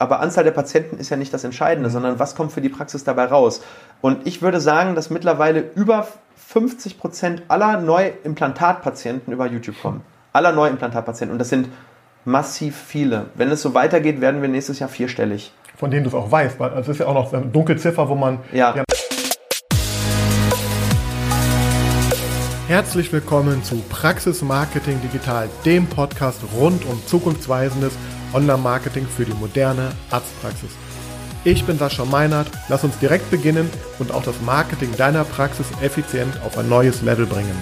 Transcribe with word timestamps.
aber 0.00 0.20
Anzahl 0.20 0.44
der 0.44 0.50
Patienten 0.50 0.96
ist 0.96 1.10
ja 1.10 1.18
nicht 1.18 1.32
das 1.32 1.44
Entscheidende, 1.44 1.90
mhm. 1.90 1.92
sondern 1.92 2.18
was 2.18 2.34
kommt 2.34 2.52
für 2.52 2.62
die 2.62 2.70
Praxis 2.70 3.04
dabei 3.04 3.26
raus. 3.26 3.60
Und 4.00 4.26
ich 4.26 4.40
würde 4.40 4.58
sagen, 4.58 4.94
dass 4.94 5.10
mittlerweile 5.10 5.60
über 5.74 6.08
50 6.36 6.98
Prozent 6.98 7.42
aller 7.48 7.78
Neuimplantatpatienten 7.82 9.30
über 9.30 9.46
YouTube 9.46 9.80
kommen. 9.80 10.00
Aller 10.32 10.52
Neuimplantatpatienten. 10.52 11.32
Und 11.32 11.38
das 11.38 11.50
sind 11.50 11.68
massiv 12.24 12.76
viele. 12.76 13.26
Wenn 13.34 13.50
es 13.50 13.60
so 13.60 13.74
weitergeht, 13.74 14.22
werden 14.22 14.40
wir 14.40 14.48
nächstes 14.48 14.78
Jahr 14.78 14.88
vierstellig. 14.88 15.52
Von 15.76 15.90
denen 15.90 16.04
du 16.04 16.08
es 16.08 16.14
auch 16.14 16.32
weißt, 16.32 16.58
weil 16.58 16.72
es 16.78 16.88
ist 16.88 16.98
ja 16.98 17.06
auch 17.06 17.14
noch 17.14 17.32
eine 17.34 17.44
Dunkelziffer, 17.46 18.08
wo 18.08 18.14
man. 18.14 18.38
Ja. 18.52 18.74
ja 18.74 18.84
Herzlich 22.68 23.12
willkommen 23.12 23.62
zu 23.64 23.82
Praxis 23.90 24.40
Marketing 24.40 24.98
Digital, 25.02 25.50
dem 25.66 25.86
Podcast 25.88 26.40
rund 26.56 26.86
um 26.86 27.04
zukunftsweisendes 27.06 27.98
Online-Marketing 28.32 29.06
für 29.06 29.24
die 29.24 29.34
moderne 29.34 29.92
Arztpraxis. 30.10 30.70
Ich 31.44 31.64
bin 31.64 31.78
Sascha 31.78 32.04
Meinert, 32.04 32.50
lass 32.68 32.84
uns 32.84 32.98
direkt 32.98 33.30
beginnen 33.30 33.70
und 33.98 34.12
auch 34.12 34.22
das 34.22 34.40
Marketing 34.42 34.94
deiner 34.96 35.24
Praxis 35.24 35.66
effizient 35.80 36.38
auf 36.44 36.58
ein 36.58 36.68
neues 36.68 37.00
Level 37.02 37.26
bringen. 37.26 37.56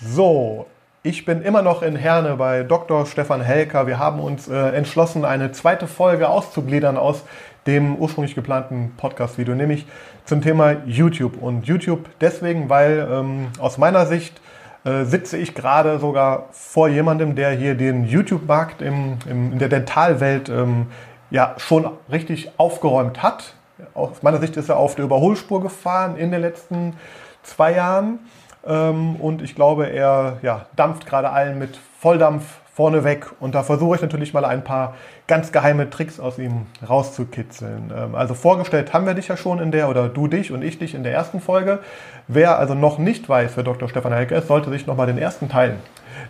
So, 0.00 0.66
ich 1.02 1.26
bin 1.26 1.42
immer 1.42 1.60
noch 1.60 1.82
in 1.82 1.96
Herne 1.96 2.36
bei 2.36 2.62
Dr. 2.62 3.04
Stefan 3.04 3.42
Helker. 3.42 3.86
Wir 3.86 3.98
haben 3.98 4.20
uns 4.20 4.48
äh, 4.48 4.54
entschlossen, 4.54 5.26
eine 5.26 5.52
zweite 5.52 5.86
Folge 5.86 6.30
auszugliedern 6.30 6.96
aus 6.96 7.24
dem 7.66 7.96
ursprünglich 7.96 8.34
geplanten 8.34 8.94
Podcast-Video, 8.96 9.54
nämlich 9.54 9.84
zum 10.24 10.40
Thema 10.40 10.76
YouTube. 10.86 11.42
Und 11.42 11.66
YouTube 11.66 12.08
deswegen, 12.22 12.70
weil 12.70 13.06
ähm, 13.10 13.48
aus 13.58 13.76
meiner 13.76 14.06
Sicht 14.06 14.40
äh, 14.84 15.04
sitze 15.04 15.36
ich 15.36 15.54
gerade 15.54 15.98
sogar 15.98 16.48
vor 16.52 16.88
jemandem, 16.88 17.34
der 17.34 17.50
hier 17.52 17.74
den 17.74 18.04
YouTube-Markt 18.04 18.82
in 18.82 19.58
der 19.58 19.68
Dentalwelt 19.68 20.48
ähm, 20.48 20.86
ja 21.30 21.54
schon 21.56 21.90
richtig 22.10 22.50
aufgeräumt 22.58 23.22
hat. 23.22 23.54
Aus 23.94 24.22
meiner 24.22 24.38
Sicht 24.38 24.56
ist 24.56 24.68
er 24.68 24.76
auf 24.76 24.94
der 24.94 25.04
Überholspur 25.04 25.62
gefahren 25.62 26.16
in 26.16 26.30
den 26.30 26.40
letzten 26.40 26.94
zwei 27.42 27.72
Jahren. 27.72 28.20
Ähm, 28.66 29.16
und 29.16 29.42
ich 29.42 29.54
glaube, 29.54 29.86
er 29.88 30.38
ja, 30.42 30.66
dampft 30.76 31.06
gerade 31.06 31.30
allen 31.30 31.58
mit 31.58 31.78
Volldampf 31.98 32.44
vorneweg. 32.74 33.30
Und 33.38 33.54
da 33.54 33.62
versuche 33.62 33.96
ich 33.96 34.02
natürlich 34.02 34.34
mal 34.34 34.44
ein 34.44 34.64
paar 34.64 34.94
ganz 35.28 35.52
geheime 35.52 35.88
Tricks 35.90 36.18
aus 36.18 36.38
ihm 36.38 36.66
rauszukitzeln. 36.86 37.92
Ähm, 37.96 38.14
also 38.14 38.34
vorgestellt 38.34 38.92
haben 38.92 39.06
wir 39.06 39.14
dich 39.14 39.28
ja 39.28 39.36
schon 39.36 39.60
in 39.60 39.70
der, 39.70 39.88
oder 39.88 40.08
du 40.08 40.26
dich 40.26 40.50
und 40.50 40.62
ich 40.62 40.78
dich 40.78 40.94
in 40.94 41.04
der 41.04 41.12
ersten 41.12 41.40
Folge. 41.40 41.78
Wer 42.26 42.58
also 42.58 42.74
noch 42.74 42.98
nicht 42.98 43.28
weiß, 43.28 43.56
wer 43.56 43.62
Dr. 43.62 43.88
Stefan 43.88 44.12
Helke 44.12 44.34
ist, 44.34 44.48
sollte 44.48 44.70
sich 44.70 44.86
nochmal 44.86 45.06
den 45.06 45.18
ersten 45.18 45.48
Teil 45.48 45.76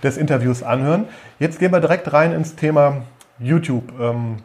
des 0.03 0.19
Interviews 0.19 0.63
anhören. 0.63 1.07
Jetzt 1.39 1.59
gehen 1.59 1.73
wir 1.73 1.81
direkt 1.81 2.13
rein 2.13 2.33
ins 2.33 2.57
Thema 2.57 3.03
YouTube. 3.39 3.99
Ähm, 3.99 4.37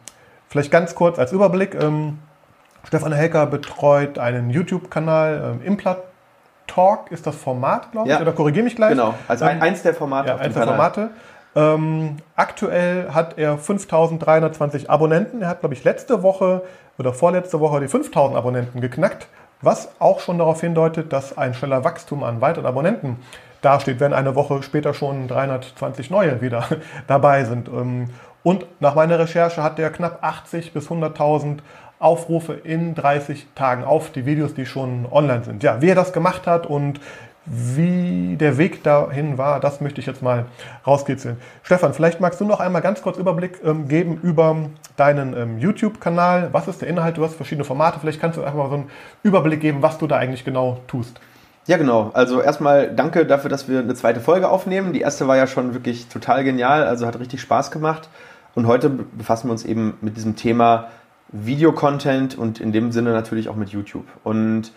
vielleicht 0.48 0.70
ganz 0.70 0.94
kurz 0.94 1.18
als 1.18 1.32
Überblick. 1.32 1.74
Ähm, 1.74 2.18
Stefan 2.88 3.12
Helker 3.12 3.44
betreut 3.44 4.18
einen 4.18 4.48
YouTube-Kanal, 4.48 5.58
Implant 5.64 5.98
Talk 6.66 7.10
ist 7.10 7.26
das 7.26 7.34
Format, 7.34 7.90
glaube 7.90 8.08
ich, 8.08 8.14
ja. 8.14 8.20
oder 8.20 8.32
korrigiere 8.32 8.64
mich 8.64 8.76
gleich. 8.76 8.90
Genau, 8.90 9.14
also 9.26 9.44
ähm, 9.44 9.60
eins 9.60 9.82
der 9.82 9.92
Formate. 9.92 10.28
Ja, 10.28 10.36
eins 10.36 10.54
der 10.54 10.62
Formate. 10.62 11.10
Ähm, 11.56 12.16
aktuell 12.36 13.10
hat 13.12 13.38
er 13.38 13.58
5320 13.58 14.88
Abonnenten. 14.88 15.42
Er 15.42 15.48
hat, 15.48 15.60
glaube 15.60 15.74
ich, 15.74 15.84
letzte 15.84 16.22
Woche 16.22 16.62
oder 16.98 17.12
vorletzte 17.12 17.60
Woche 17.60 17.80
die 17.80 17.88
5000 17.88 18.36
Abonnenten 18.36 18.80
geknackt, 18.80 19.26
was 19.60 19.90
auch 19.98 20.20
schon 20.20 20.38
darauf 20.38 20.60
hindeutet, 20.60 21.12
dass 21.12 21.36
ein 21.36 21.54
schneller 21.54 21.84
Wachstum 21.84 22.22
an 22.22 22.40
weiteren 22.40 22.66
Abonnenten 22.66 23.16
dasteht, 23.62 24.00
wenn 24.00 24.12
eine 24.12 24.34
Woche 24.34 24.62
später 24.62 24.94
schon 24.94 25.28
320 25.28 26.10
neue 26.10 26.40
wieder 26.40 26.64
dabei 27.06 27.44
sind. 27.44 27.68
Ähm, 27.68 28.10
und 28.42 28.64
nach 28.80 28.94
meiner 28.94 29.18
Recherche 29.18 29.62
hat 29.62 29.78
er 29.78 29.90
knapp 29.90 30.18
80 30.22 30.72
bis 30.72 30.88
100.000 30.88 31.58
Aufrufe 31.98 32.54
in 32.54 32.94
30 32.94 33.48
Tagen 33.54 33.84
auf 33.84 34.10
die 34.10 34.24
Videos, 34.24 34.54
die 34.54 34.64
schon 34.64 35.06
online 35.10 35.44
sind. 35.44 35.62
Ja, 35.62 35.82
wie 35.82 35.90
er 35.90 35.94
das 35.94 36.14
gemacht 36.14 36.46
hat 36.46 36.66
und 36.66 36.98
wie 37.52 38.36
der 38.36 38.58
Weg 38.58 38.84
dahin 38.84 39.36
war, 39.36 39.58
das 39.58 39.80
möchte 39.80 40.00
ich 40.00 40.06
jetzt 40.06 40.22
mal 40.22 40.46
rauskitzeln. 40.86 41.36
Stefan, 41.64 41.92
vielleicht 41.94 42.20
magst 42.20 42.40
du 42.40 42.44
noch 42.44 42.60
einmal 42.60 42.80
ganz 42.80 43.02
kurz 43.02 43.18
Überblick 43.18 43.60
ähm, 43.64 43.88
geben 43.88 44.20
über 44.22 44.56
deinen 44.96 45.36
ähm, 45.36 45.58
YouTube-Kanal. 45.58 46.50
Was 46.52 46.68
ist 46.68 46.80
der 46.80 46.88
Inhalt? 46.88 47.16
Du 47.16 47.24
hast 47.24 47.34
verschiedene 47.34 47.64
Formate. 47.64 47.98
Vielleicht 47.98 48.20
kannst 48.20 48.38
du 48.38 48.42
einfach 48.42 48.56
mal 48.56 48.68
so 48.68 48.76
einen 48.76 48.90
Überblick 49.24 49.60
geben, 49.60 49.82
was 49.82 49.98
du 49.98 50.06
da 50.06 50.16
eigentlich 50.16 50.44
genau 50.44 50.78
tust. 50.86 51.20
Ja, 51.66 51.76
genau. 51.76 52.12
Also 52.14 52.40
erstmal 52.40 52.94
danke 52.94 53.26
dafür, 53.26 53.50
dass 53.50 53.68
wir 53.68 53.80
eine 53.80 53.94
zweite 53.94 54.20
Folge 54.20 54.48
aufnehmen. 54.48 54.92
Die 54.92 55.00
erste 55.00 55.26
war 55.26 55.36
ja 55.36 55.48
schon 55.48 55.74
wirklich 55.74 56.06
total 56.06 56.44
genial, 56.44 56.84
also 56.84 57.04
hat 57.04 57.18
richtig 57.18 57.40
Spaß 57.40 57.72
gemacht. 57.72 58.08
Und 58.54 58.68
heute 58.68 58.90
befassen 58.90 59.48
wir 59.48 59.52
uns 59.52 59.64
eben 59.64 59.94
mit 60.02 60.16
diesem 60.16 60.36
Thema 60.36 60.88
Videocontent 61.32 62.38
und 62.38 62.60
in 62.60 62.70
dem 62.70 62.92
Sinne 62.92 63.10
natürlich 63.12 63.48
auch 63.48 63.56
mit 63.56 63.70
YouTube. 63.70 64.06
Und 64.22 64.72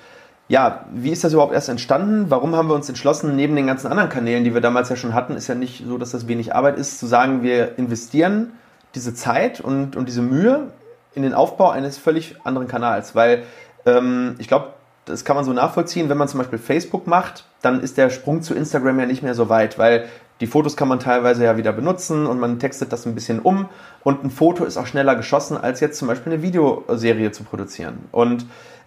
ja, 0.47 0.85
wie 0.93 1.11
ist 1.11 1.23
das 1.23 1.33
überhaupt 1.33 1.53
erst 1.53 1.69
entstanden? 1.69 2.25
Warum 2.29 2.55
haben 2.55 2.67
wir 2.67 2.75
uns 2.75 2.89
entschlossen, 2.89 3.35
neben 3.35 3.55
den 3.55 3.67
ganzen 3.67 3.87
anderen 3.87 4.09
Kanälen, 4.09 4.43
die 4.43 4.53
wir 4.53 4.61
damals 4.61 4.89
ja 4.89 4.95
schon 4.95 5.13
hatten, 5.13 5.35
ist 5.35 5.47
ja 5.47 5.55
nicht 5.55 5.85
so, 5.87 5.97
dass 5.97 6.11
das 6.11 6.27
wenig 6.27 6.53
Arbeit 6.53 6.77
ist, 6.77 6.99
zu 6.99 7.07
sagen, 7.07 7.43
wir 7.43 7.77
investieren 7.77 8.51
diese 8.93 9.15
Zeit 9.15 9.61
und, 9.61 9.95
und 9.95 10.07
diese 10.07 10.21
Mühe 10.21 10.67
in 11.15 11.23
den 11.23 11.33
Aufbau 11.33 11.69
eines 11.69 11.97
völlig 11.97 12.35
anderen 12.43 12.67
Kanals. 12.67 13.15
Weil 13.15 13.43
ähm, 13.85 14.35
ich 14.37 14.47
glaube, 14.47 14.73
das 15.05 15.25
kann 15.25 15.35
man 15.35 15.45
so 15.45 15.53
nachvollziehen, 15.53 16.09
wenn 16.09 16.17
man 16.17 16.27
zum 16.27 16.39
Beispiel 16.39 16.59
Facebook 16.59 17.07
macht, 17.07 17.45
dann 17.61 17.81
ist 17.81 17.97
der 17.97 18.09
Sprung 18.09 18.41
zu 18.41 18.53
Instagram 18.53 18.99
ja 18.99 19.05
nicht 19.05 19.23
mehr 19.23 19.35
so 19.35 19.49
weit, 19.49 19.77
weil 19.77 20.07
die 20.39 20.47
Fotos 20.47 20.75
kann 20.75 20.87
man 20.87 20.99
teilweise 20.99 21.43
ja 21.43 21.57
wieder 21.57 21.71
benutzen 21.71 22.25
und 22.25 22.39
man 22.39 22.59
textet 22.59 22.91
das 22.91 23.05
ein 23.05 23.15
bisschen 23.15 23.39
um 23.39 23.69
und 24.03 24.23
ein 24.23 24.29
Foto 24.29 24.65
ist 24.65 24.77
auch 24.77 24.87
schneller 24.87 25.15
geschossen, 25.15 25.57
als 25.57 25.79
jetzt 25.79 25.97
zum 25.97 26.07
Beispiel 26.07 26.33
eine 26.33 26.41
Videoserie 26.41 27.31
zu 27.31 27.43
produzieren. 27.43 28.05
Und 28.11 28.45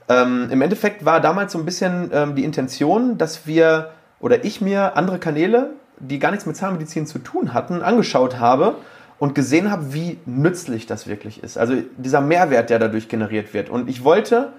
ähm, 0.09 0.49
Im 0.51 0.63
Endeffekt 0.63 1.05
war 1.05 1.21
damals 1.21 1.53
so 1.53 1.59
ein 1.59 1.65
bisschen 1.65 2.11
ähm, 2.13 2.35
die 2.35 2.45
Intention, 2.45 3.19
dass 3.19 3.47
wir 3.47 3.91
oder 4.21 4.45
ich 4.45 4.61
mir 4.61 4.97
andere 4.97 5.19
Kanäle, 5.19 5.71
die 5.99 6.19
gar 6.19 6.31
nichts 6.31 6.47
mit 6.47 6.57
Zahnmedizin 6.57 7.07
zu 7.07 7.19
tun 7.19 7.55
hatten, 7.55 7.83
angeschaut 7.83 8.39
habe 8.39 8.77
und 9.19 9.35
gesehen 9.35 9.71
habe, 9.71 9.93
wie 9.93 10.19
nützlich 10.27 10.87
das 10.87 11.07
wirklich 11.07 11.43
ist. 11.43 11.59
Also 11.59 11.75
dieser 11.97 12.21
Mehrwert, 12.21 12.71
der 12.71 12.79
dadurch 12.79 13.09
generiert 13.09 13.55
wird. 13.55 13.71
Und 13.71 13.89
ich 13.89 14.05
wollte 14.05 14.53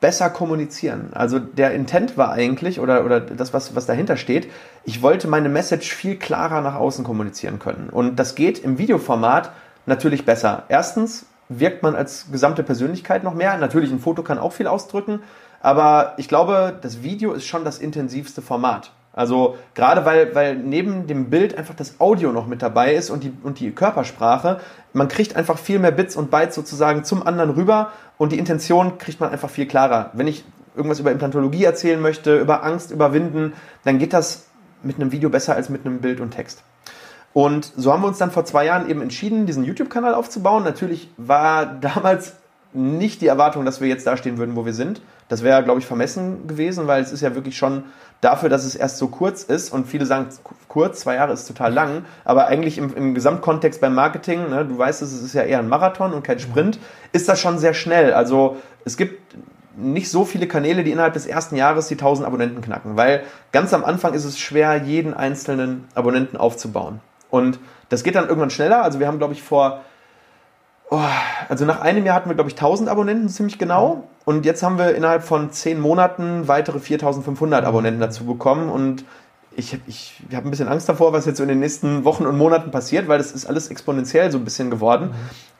besser 0.00 0.30
kommunizieren. 0.30 1.08
Also 1.12 1.38
der 1.40 1.72
Intent 1.72 2.16
war 2.16 2.30
eigentlich, 2.30 2.78
oder, 2.78 3.04
oder 3.04 3.20
das, 3.20 3.52
was, 3.52 3.74
was 3.74 3.86
dahinter 3.86 4.16
steht, 4.16 4.48
ich 4.84 5.02
wollte 5.02 5.26
meine 5.26 5.48
Message 5.48 5.92
viel 5.92 6.16
klarer 6.16 6.60
nach 6.60 6.76
außen 6.76 7.04
kommunizieren 7.04 7.58
können. 7.58 7.88
Und 7.90 8.16
das 8.16 8.36
geht 8.36 8.60
im 8.60 8.78
Videoformat 8.78 9.50
natürlich 9.86 10.24
besser. 10.24 10.64
Erstens, 10.68 11.26
wirkt 11.48 11.82
man 11.82 11.94
als 11.94 12.26
gesamte 12.30 12.62
Persönlichkeit 12.62 13.24
noch 13.24 13.34
mehr. 13.34 13.56
Natürlich, 13.56 13.90
ein 13.90 14.00
Foto 14.00 14.22
kann 14.22 14.38
auch 14.38 14.52
viel 14.52 14.66
ausdrücken, 14.66 15.20
aber 15.60 16.14
ich 16.16 16.28
glaube, 16.28 16.78
das 16.80 17.02
Video 17.02 17.32
ist 17.32 17.46
schon 17.46 17.64
das 17.64 17.78
intensivste 17.78 18.42
Format. 18.42 18.92
Also 19.12 19.56
gerade 19.74 20.04
weil, 20.04 20.34
weil 20.34 20.56
neben 20.56 21.08
dem 21.08 21.28
Bild 21.28 21.58
einfach 21.58 21.74
das 21.74 21.98
Audio 21.98 22.30
noch 22.30 22.46
mit 22.46 22.62
dabei 22.62 22.94
ist 22.94 23.10
und 23.10 23.24
die, 23.24 23.32
und 23.42 23.58
die 23.58 23.72
Körpersprache, 23.72 24.60
man 24.92 25.08
kriegt 25.08 25.34
einfach 25.34 25.58
viel 25.58 25.80
mehr 25.80 25.90
Bits 25.90 26.14
und 26.14 26.30
Bytes 26.30 26.54
sozusagen 26.54 27.02
zum 27.02 27.26
anderen 27.26 27.50
rüber 27.50 27.90
und 28.16 28.30
die 28.30 28.38
Intention 28.38 28.98
kriegt 28.98 29.18
man 29.18 29.30
einfach 29.30 29.50
viel 29.50 29.66
klarer. 29.66 30.10
Wenn 30.12 30.28
ich 30.28 30.44
irgendwas 30.76 31.00
über 31.00 31.10
Implantologie 31.10 31.64
erzählen 31.64 32.00
möchte, 32.00 32.38
über 32.38 32.62
Angst 32.62 32.92
überwinden, 32.92 33.54
dann 33.82 33.98
geht 33.98 34.12
das 34.12 34.46
mit 34.84 35.00
einem 35.00 35.10
Video 35.10 35.30
besser 35.30 35.56
als 35.56 35.68
mit 35.68 35.84
einem 35.84 36.00
Bild 36.00 36.20
und 36.20 36.30
Text. 36.30 36.62
Und 37.32 37.72
so 37.76 37.92
haben 37.92 38.02
wir 38.02 38.08
uns 38.08 38.18
dann 38.18 38.30
vor 38.30 38.44
zwei 38.44 38.64
Jahren 38.64 38.88
eben 38.88 39.02
entschieden, 39.02 39.46
diesen 39.46 39.64
YouTube-Kanal 39.64 40.14
aufzubauen. 40.14 40.64
Natürlich 40.64 41.10
war 41.16 41.66
damals 41.80 42.34
nicht 42.72 43.20
die 43.22 43.26
Erwartung, 43.26 43.64
dass 43.64 43.80
wir 43.80 43.88
jetzt 43.88 44.06
da 44.06 44.16
stehen 44.16 44.38
würden, 44.38 44.56
wo 44.56 44.66
wir 44.66 44.74
sind. 44.74 45.00
Das 45.28 45.42
wäre, 45.42 45.62
glaube 45.62 45.80
ich, 45.80 45.86
vermessen 45.86 46.46
gewesen, 46.46 46.86
weil 46.86 47.02
es 47.02 47.12
ist 47.12 47.20
ja 47.20 47.34
wirklich 47.34 47.56
schon 47.56 47.84
dafür, 48.20 48.48
dass 48.48 48.64
es 48.64 48.74
erst 48.74 48.98
so 48.98 49.08
kurz 49.08 49.42
ist 49.42 49.72
und 49.72 49.86
viele 49.86 50.06
sagen, 50.06 50.26
kurz, 50.68 51.00
zwei 51.00 51.14
Jahre 51.14 51.32
ist 51.32 51.46
total 51.46 51.72
lang, 51.72 52.04
aber 52.24 52.46
eigentlich 52.46 52.78
im, 52.78 52.94
im 52.94 53.14
Gesamtkontext 53.14 53.80
beim 53.80 53.94
Marketing, 53.94 54.48
ne, 54.50 54.64
du 54.64 54.76
weißt 54.76 55.02
es, 55.02 55.12
es 55.12 55.22
ist 55.22 55.34
ja 55.34 55.42
eher 55.42 55.60
ein 55.60 55.68
Marathon 55.68 56.12
und 56.12 56.24
kein 56.24 56.38
Sprint, 56.38 56.78
ist 57.12 57.28
das 57.28 57.40
schon 57.40 57.58
sehr 57.58 57.74
schnell. 57.74 58.12
Also 58.12 58.56
es 58.84 58.96
gibt 58.96 59.36
nicht 59.76 60.10
so 60.10 60.24
viele 60.24 60.48
Kanäle, 60.48 60.82
die 60.82 60.90
innerhalb 60.90 61.14
des 61.14 61.26
ersten 61.26 61.56
Jahres 61.56 61.86
die 61.88 61.94
1000 61.94 62.26
Abonnenten 62.26 62.60
knacken, 62.60 62.96
weil 62.96 63.22
ganz 63.52 63.72
am 63.72 63.84
Anfang 63.84 64.14
ist 64.14 64.24
es 64.24 64.38
schwer, 64.38 64.82
jeden 64.82 65.14
einzelnen 65.14 65.86
Abonnenten 65.94 66.36
aufzubauen. 66.36 67.00
Und 67.30 67.58
das 67.88 68.02
geht 68.02 68.14
dann 68.14 68.28
irgendwann 68.28 68.50
schneller. 68.50 68.82
Also 68.82 69.00
wir 69.00 69.06
haben, 69.06 69.18
glaube 69.18 69.34
ich, 69.34 69.42
vor, 69.42 69.80
oh, 70.90 71.00
also 71.48 71.64
nach 71.64 71.80
einem 71.80 72.04
Jahr 72.04 72.16
hatten 72.16 72.30
wir, 72.30 72.34
glaube 72.34 72.50
ich, 72.50 72.56
1000 72.56 72.88
Abonnenten 72.88 73.28
ziemlich 73.28 73.58
genau. 73.58 74.04
Und 74.24 74.44
jetzt 74.44 74.62
haben 74.62 74.78
wir 74.78 74.94
innerhalb 74.94 75.22
von 75.22 75.50
zehn 75.52 75.80
Monaten 75.80 76.48
weitere 76.48 76.78
4500 76.78 77.64
Abonnenten 77.64 78.00
dazu 78.00 78.24
bekommen. 78.24 78.68
Und 78.68 79.04
ich, 79.56 79.78
ich, 79.86 80.22
ich 80.28 80.36
habe 80.36 80.46
ein 80.46 80.50
bisschen 80.50 80.68
Angst 80.68 80.88
davor, 80.88 81.12
was 81.12 81.26
jetzt 81.26 81.38
so 81.38 81.42
in 81.42 81.48
den 81.48 81.60
nächsten 81.60 82.04
Wochen 82.04 82.26
und 82.26 82.36
Monaten 82.36 82.70
passiert, 82.70 83.08
weil 83.08 83.18
das 83.18 83.32
ist 83.32 83.46
alles 83.46 83.68
exponentiell 83.68 84.30
so 84.30 84.38
ein 84.38 84.44
bisschen 84.44 84.70
geworden. 84.70 85.06
Mhm. 85.06 85.14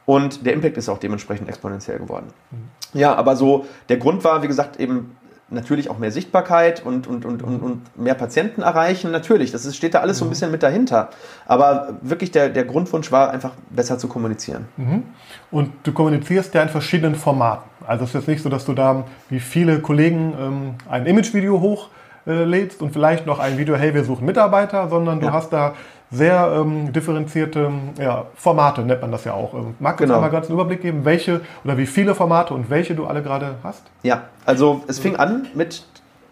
Und 0.05 0.45
der 0.45 0.53
Impact 0.53 0.77
ist 0.77 0.89
auch 0.89 0.97
dementsprechend 0.97 1.49
exponentiell 1.49 1.99
geworden. 1.99 2.27
Mhm. 2.51 2.99
Ja, 2.99 3.13
aber 3.15 3.35
so, 3.35 3.65
der 3.89 3.97
Grund 3.97 4.23
war, 4.23 4.41
wie 4.41 4.47
gesagt, 4.47 4.79
eben 4.79 5.15
natürlich 5.51 5.89
auch 5.89 5.97
mehr 5.97 6.11
Sichtbarkeit 6.11 6.85
und, 6.85 7.07
und, 7.07 7.25
und, 7.25 7.43
und, 7.43 7.59
und 7.59 7.97
mehr 7.97 8.13
Patienten 8.13 8.61
erreichen. 8.61 9.11
Natürlich, 9.11 9.51
das 9.51 9.65
ist, 9.65 9.75
steht 9.75 9.93
da 9.93 9.99
alles 9.99 10.17
so 10.17 10.25
ein 10.25 10.27
mhm. 10.27 10.31
bisschen 10.31 10.51
mit 10.51 10.63
dahinter. 10.63 11.09
Aber 11.45 11.97
wirklich 12.01 12.31
der, 12.31 12.49
der 12.49 12.65
Grundwunsch 12.65 13.11
war 13.11 13.31
einfach 13.31 13.51
besser 13.69 13.97
zu 13.97 14.07
kommunizieren. 14.07 14.65
Mhm. 14.77 15.03
Und 15.51 15.71
du 15.83 15.91
kommunizierst 15.91 16.53
ja 16.53 16.61
in 16.61 16.69
verschiedenen 16.69 17.15
Formaten. 17.15 17.69
Also 17.85 18.03
es 18.03 18.09
ist 18.11 18.15
jetzt 18.15 18.27
nicht 18.27 18.43
so, 18.43 18.49
dass 18.49 18.65
du 18.65 18.73
da 18.73 19.05
wie 19.29 19.39
viele 19.39 19.79
Kollegen 19.79 20.33
ähm, 20.39 20.75
ein 20.89 21.05
Imagevideo 21.05 21.59
hochlädst 21.59 22.81
und 22.81 22.91
vielleicht 22.91 23.25
noch 23.25 23.39
ein 23.39 23.57
Video, 23.57 23.75
hey, 23.75 23.93
wir 23.93 24.03
suchen 24.03 24.25
Mitarbeiter, 24.25 24.87
sondern 24.89 25.19
du 25.19 25.27
ja. 25.27 25.33
hast 25.33 25.51
da 25.51 25.73
sehr 26.11 26.51
ähm, 26.55 26.91
differenzierte 26.91 27.71
ja, 27.99 28.25
Formate, 28.35 28.81
nennt 28.81 29.01
man 29.01 29.11
das 29.11 29.25
ja 29.25 29.33
auch. 29.33 29.53
Ähm, 29.53 29.75
magst 29.79 29.99
du 29.99 30.03
genau. 30.03 30.15
uns 30.15 30.17
einmal 30.17 30.31
ganz 30.31 30.47
einen 30.47 30.55
Überblick 30.55 30.81
geben, 30.81 31.05
welche 31.05 31.41
oder 31.63 31.77
wie 31.77 31.85
viele 31.85 32.15
Formate 32.15 32.53
und 32.53 32.69
welche 32.69 32.95
du 32.95 33.05
alle 33.05 33.21
gerade 33.21 33.55
hast? 33.63 33.83
Ja, 34.01 34.23
also 34.45 34.83
es 34.87 34.99
fing 34.99 35.17
an 35.17 35.47
mit 35.53 35.83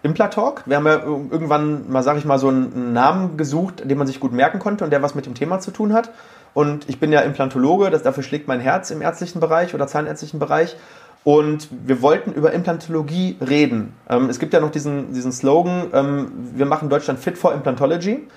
Implatalk. 0.03 0.63
Wir 0.65 0.77
haben 0.77 0.85
ja 0.85 1.03
irgendwann 1.03 1.91
mal, 1.91 2.01
sag 2.01 2.17
ich 2.17 2.25
mal, 2.25 2.39
so 2.39 2.47
einen 2.47 2.93
Namen 2.93 3.37
gesucht, 3.37 3.83
den 3.89 3.97
man 3.97 4.07
sich 4.07 4.19
gut 4.19 4.31
merken 4.31 4.59
konnte 4.59 4.83
und 4.83 4.91
der 4.91 5.01
was 5.01 5.15
mit 5.15 5.25
dem 5.25 5.35
Thema 5.35 5.59
zu 5.59 5.71
tun 5.71 5.93
hat. 5.93 6.11
Und 6.53 6.89
ich 6.89 6.99
bin 6.99 7.11
ja 7.11 7.21
Implantologe, 7.21 7.91
das, 7.91 8.01
dafür 8.01 8.23
schlägt 8.23 8.47
mein 8.47 8.59
Herz 8.59 8.89
im 8.89 9.01
ärztlichen 9.01 9.39
Bereich 9.39 9.75
oder 9.75 9.85
zahnärztlichen 9.85 10.39
Bereich. 10.39 10.75
Und 11.23 11.67
wir 11.85 12.01
wollten 12.01 12.31
über 12.31 12.53
Implantologie 12.53 13.37
reden. 13.45 13.93
Ähm, 14.09 14.29
es 14.29 14.39
gibt 14.39 14.53
ja 14.53 14.59
noch 14.59 14.71
diesen, 14.71 15.13
diesen 15.13 15.31
Slogan, 15.31 15.87
ähm, 15.93 16.31
wir 16.55 16.65
machen 16.65 16.89
Deutschland 16.89 17.19
fit 17.19 17.37
for 17.37 17.53
Implantology. 17.53 18.27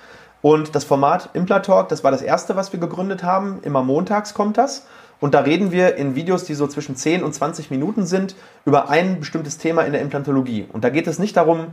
Und 0.41 0.75
das 0.75 0.83
Format 0.83 1.29
Implatalk, 1.33 1.89
das 1.89 2.03
war 2.03 2.11
das 2.11 2.21
erste, 2.21 2.55
was 2.55 2.73
wir 2.73 2.79
gegründet 2.79 3.23
haben. 3.23 3.59
Immer 3.61 3.83
montags 3.83 4.33
kommt 4.33 4.57
das. 4.57 4.87
Und 5.19 5.35
da 5.35 5.41
reden 5.41 5.71
wir 5.71 5.95
in 5.95 6.15
Videos, 6.15 6.45
die 6.45 6.55
so 6.55 6.65
zwischen 6.65 6.95
10 6.95 7.23
und 7.23 7.33
20 7.33 7.69
Minuten 7.69 8.07
sind, 8.07 8.35
über 8.65 8.89
ein 8.89 9.19
bestimmtes 9.19 9.59
Thema 9.59 9.83
in 9.83 9.91
der 9.91 10.01
Implantologie. 10.01 10.67
Und 10.73 10.83
da 10.83 10.89
geht 10.89 11.05
es 11.05 11.19
nicht 11.19 11.37
darum, 11.37 11.67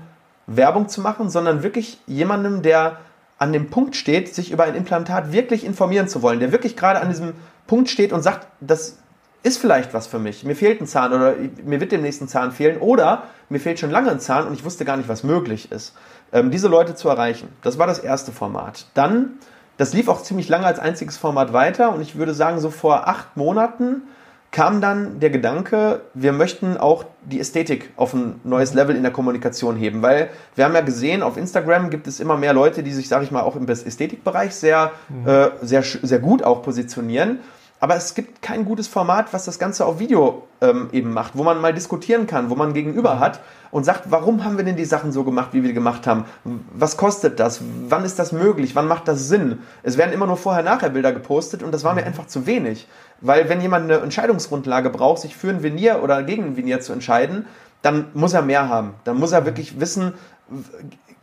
Werbung 0.46 0.88
zu 0.88 1.00
machen, 1.00 1.30
sondern 1.30 1.62
wirklich 1.62 1.98
jemandem, 2.06 2.60
der 2.62 2.98
an 3.38 3.52
dem 3.52 3.70
Punkt 3.70 3.96
steht, 3.96 4.34
sich 4.34 4.50
über 4.50 4.64
ein 4.64 4.74
Implantat 4.74 5.32
wirklich 5.32 5.64
informieren 5.64 6.08
zu 6.08 6.20
wollen, 6.20 6.40
der 6.40 6.52
wirklich 6.52 6.76
gerade 6.76 7.00
an 7.00 7.08
diesem 7.08 7.32
Punkt 7.66 7.88
steht 7.88 8.12
und 8.12 8.22
sagt, 8.22 8.46
das 8.60 8.98
ist 9.42 9.58
vielleicht 9.58 9.94
was 9.94 10.06
für 10.06 10.18
mich. 10.18 10.44
Mir 10.44 10.56
fehlt 10.56 10.80
ein 10.80 10.86
Zahn 10.86 11.12
oder 11.12 11.34
mir 11.64 11.80
wird 11.80 11.92
demnächst 11.92 12.20
ein 12.20 12.28
Zahn 12.28 12.50
fehlen 12.52 12.78
oder 12.78 13.24
mir 13.48 13.60
fehlt 13.60 13.78
schon 13.78 13.90
lange 13.90 14.10
ein 14.10 14.20
Zahn 14.20 14.46
und 14.46 14.52
ich 14.52 14.64
wusste 14.64 14.84
gar 14.84 14.96
nicht, 14.96 15.08
was 15.08 15.22
möglich 15.22 15.70
ist 15.70 15.94
ähm, 16.32 16.50
diese 16.50 16.68
Leute 16.68 16.94
zu 16.94 17.08
erreichen. 17.08 17.48
Das 17.62 17.78
war 17.78 17.86
das 17.86 17.98
erste 17.98 18.32
Format. 18.32 18.86
Dann, 18.94 19.38
das 19.76 19.92
lief 19.92 20.08
auch 20.08 20.22
ziemlich 20.22 20.48
lange 20.48 20.66
als 20.66 20.78
einziges 20.78 21.16
Format 21.16 21.52
weiter 21.52 21.94
und 21.94 22.00
ich 22.00 22.16
würde 22.16 22.34
sagen, 22.34 22.58
so 22.60 22.70
vor 22.70 23.08
acht 23.08 23.36
Monaten 23.36 24.02
kam 24.50 24.80
dann 24.80 25.20
der 25.20 25.28
Gedanke, 25.28 26.00
wir 26.14 26.32
möchten 26.32 26.78
auch 26.78 27.04
die 27.22 27.38
Ästhetik 27.38 27.90
auf 27.96 28.14
ein 28.14 28.40
neues 28.44 28.72
Level 28.72 28.96
in 28.96 29.02
der 29.02 29.12
Kommunikation 29.12 29.76
heben, 29.76 30.00
weil 30.00 30.30
wir 30.54 30.64
haben 30.64 30.74
ja 30.74 30.80
gesehen, 30.80 31.22
auf 31.22 31.36
Instagram 31.36 31.90
gibt 31.90 32.06
es 32.06 32.18
immer 32.18 32.38
mehr 32.38 32.54
Leute, 32.54 32.82
die 32.82 32.92
sich, 32.92 33.08
sage 33.08 33.24
ich 33.24 33.30
mal, 33.30 33.42
auch 33.42 33.56
im 33.56 33.68
Ästhetikbereich 33.68 34.54
sehr, 34.54 34.92
mhm. 35.10 35.28
äh, 35.28 35.50
sehr, 35.60 35.82
sehr 35.82 36.18
gut 36.18 36.42
auch 36.42 36.62
positionieren 36.62 37.40
aber 37.80 37.96
es 37.96 38.14
gibt 38.14 38.42
kein 38.42 38.64
gutes 38.64 38.88
Format, 38.88 39.32
was 39.32 39.44
das 39.44 39.58
Ganze 39.58 39.86
auf 39.86 39.98
Video 39.98 40.48
ähm, 40.60 40.88
eben 40.92 41.12
macht, 41.12 41.36
wo 41.36 41.44
man 41.44 41.60
mal 41.60 41.72
diskutieren 41.72 42.26
kann, 42.26 42.50
wo 42.50 42.56
man 42.56 42.74
gegenüber 42.74 43.20
hat 43.20 43.40
und 43.70 43.84
sagt, 43.84 44.10
warum 44.10 44.44
haben 44.44 44.56
wir 44.56 44.64
denn 44.64 44.76
die 44.76 44.84
Sachen 44.84 45.12
so 45.12 45.22
gemacht, 45.24 45.50
wie 45.52 45.62
wir 45.62 45.72
gemacht 45.72 46.06
haben? 46.06 46.24
Was 46.72 46.96
kostet 46.96 47.38
das? 47.38 47.60
Wann 47.88 48.04
ist 48.04 48.18
das 48.18 48.32
möglich? 48.32 48.74
Wann 48.74 48.88
macht 48.88 49.06
das 49.06 49.28
Sinn? 49.28 49.60
Es 49.82 49.96
werden 49.96 50.12
immer 50.12 50.26
nur 50.26 50.36
vorher-nachher-Bilder 50.36 51.12
gepostet 51.12 51.62
und 51.62 51.72
das 51.72 51.84
war 51.84 51.94
mir 51.94 52.00
mhm. 52.00 52.08
einfach 52.08 52.26
zu 52.26 52.46
wenig. 52.46 52.88
Weil 53.20 53.48
wenn 53.48 53.60
jemand 53.60 53.84
eine 53.84 54.00
Entscheidungsgrundlage 54.00 54.90
braucht, 54.90 55.22
sich 55.22 55.36
für 55.36 55.50
ein 55.50 55.62
Venier 55.62 56.02
oder 56.02 56.22
gegen 56.22 56.44
ein 56.44 56.56
Venier 56.56 56.80
zu 56.80 56.92
entscheiden, 56.92 57.46
dann 57.82 58.06
muss 58.14 58.32
er 58.32 58.42
mehr 58.42 58.68
haben. 58.68 58.94
Dann 59.04 59.18
muss 59.18 59.30
er 59.30 59.44
wirklich 59.44 59.78
wissen, 59.78 60.14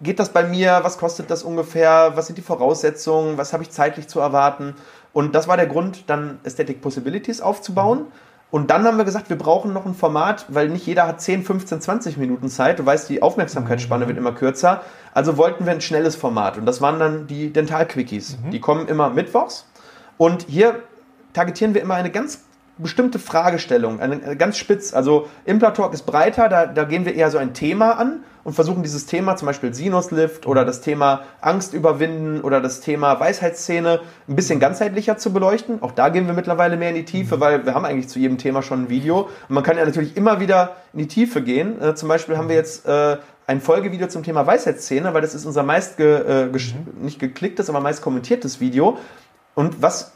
geht 0.02 0.20
das 0.20 0.30
bei 0.30 0.44
mir? 0.44 0.80
Was 0.84 0.98
kostet 0.98 1.30
das 1.30 1.44
ungefähr? 1.44 2.14
Was 2.16 2.28
sind 2.28 2.38
die 2.38 2.42
Voraussetzungen? 2.42 3.38
Was 3.38 3.54
habe 3.54 3.64
ich 3.64 3.72
zeitlich 3.72 4.08
zu 4.08 4.20
erwarten? 4.20 4.76
Und 5.16 5.34
das 5.34 5.48
war 5.48 5.56
der 5.56 5.68
Grund, 5.68 6.10
dann 6.10 6.40
Aesthetic 6.44 6.82
Possibilities 6.82 7.40
aufzubauen. 7.40 8.08
Und 8.52 8.70
dann 8.70 8.84
haben 8.84 8.98
wir 8.98 9.06
gesagt, 9.06 9.30
wir 9.30 9.38
brauchen 9.38 9.72
noch 9.72 9.86
ein 9.86 9.94
Format, 9.94 10.46
weil 10.50 10.68
nicht 10.68 10.86
jeder 10.86 11.08
hat 11.08 11.22
10, 11.22 11.44
15, 11.44 11.80
20 11.80 12.18
Minuten 12.18 12.50
Zeit. 12.50 12.80
Du 12.80 12.86
weißt, 12.86 13.08
die 13.08 13.22
Aufmerksamkeitsspanne 13.22 14.10
wird 14.10 14.18
immer 14.18 14.34
kürzer. 14.34 14.82
Also 15.14 15.38
wollten 15.38 15.66
wir 15.66 15.72
ein 15.72 15.80
schnelles 15.80 16.18
Format. 16.18 16.58
Und 16.58 16.66
das 16.66 16.82
waren 16.82 17.00
dann 17.00 17.28
die 17.28 17.54
Dental-Quickies. 17.54 18.40
Mhm. 18.44 18.52
Die 18.52 18.60
kommen 18.60 18.90
immer 18.90 19.10
mittwochs. 19.10 19.66
Und 20.18 20.48
hier 20.50 20.82
targetieren 21.32 21.74
wir 21.74 21.82
immer 21.82 21.94
eine 21.94 22.12
ganz 22.12 22.44
bestimmte 22.78 23.18
Fragestellung, 23.18 24.02
eine, 24.02 24.36
ganz 24.36 24.58
spitz. 24.58 24.94
Also 24.94 25.30
Implatalk 25.46 25.94
ist 25.94 26.06
breiter, 26.06 26.50
da, 26.50 26.66
da 26.66 26.84
gehen 26.84 27.06
wir 27.06 27.16
eher 27.16 27.32
so 27.32 27.38
ein 27.38 27.54
Thema 27.54 27.92
an 27.92 28.26
und 28.46 28.54
versuchen 28.54 28.84
dieses 28.84 29.08
Thema, 29.08 29.36
zum 29.36 29.48
Beispiel 29.48 29.74
Sinuslift 29.74 30.46
oder 30.46 30.64
das 30.66 30.80
Thema 30.80 31.24
Angst 31.42 31.74
überwinden 31.74 32.42
oder 32.42 32.62
das 32.62 32.80
Thema 32.80 33.20
Weisheitsszene, 33.20 34.02
ein 34.30 34.36
bisschen 34.36 34.60
ganzheitlicher 34.60 35.18
zu 35.18 35.34
beleuchten. 35.34 35.82
Auch 35.82 35.92
da 35.92 36.10
gehen 36.10 36.28
wir 36.28 36.34
mittlerweile 36.34 36.78
mehr 36.78 36.90
in 36.90 36.96
die 36.96 37.06
Tiefe, 37.06 37.40
weil 37.40 37.66
wir 37.66 37.74
haben 37.74 37.86
eigentlich 37.86 38.08
zu 38.08 38.20
jedem 38.20 38.38
Thema 38.38 38.62
schon 38.62 38.84
ein 38.84 38.90
Video. 38.90 39.30
Und 39.50 39.56
man 39.56 39.64
kann 39.64 39.78
ja 39.78 39.84
natürlich 39.84 40.16
immer 40.16 40.40
wieder 40.40 40.76
in 40.94 41.00
die 41.00 41.08
Tiefe 41.08 41.42
gehen. 41.42 41.82
Äh, 41.82 41.96
zum 41.96 42.08
Beispiel 42.08 42.38
haben 42.38 42.48
wir 42.48 42.56
jetzt 42.56 42.86
äh, 42.86 43.18
ein 43.48 43.62
Folgevideo 43.62 44.08
zum 44.08 44.22
Thema 44.22 44.46
Weisheitsszene, 44.46 45.12
weil 45.16 45.22
das 45.22 45.34
ist 45.34 45.46
unser 45.46 45.64
meist, 45.64 45.98
ge, 45.98 46.22
äh, 46.22 46.46
mhm. 46.46 47.04
nicht 47.04 47.18
geklicktes, 47.18 47.68
aber 47.68 47.80
meist 47.80 48.04
kommentiertes 48.04 48.60
Video. 48.60 49.00
Und 49.56 49.82
was 49.82 50.14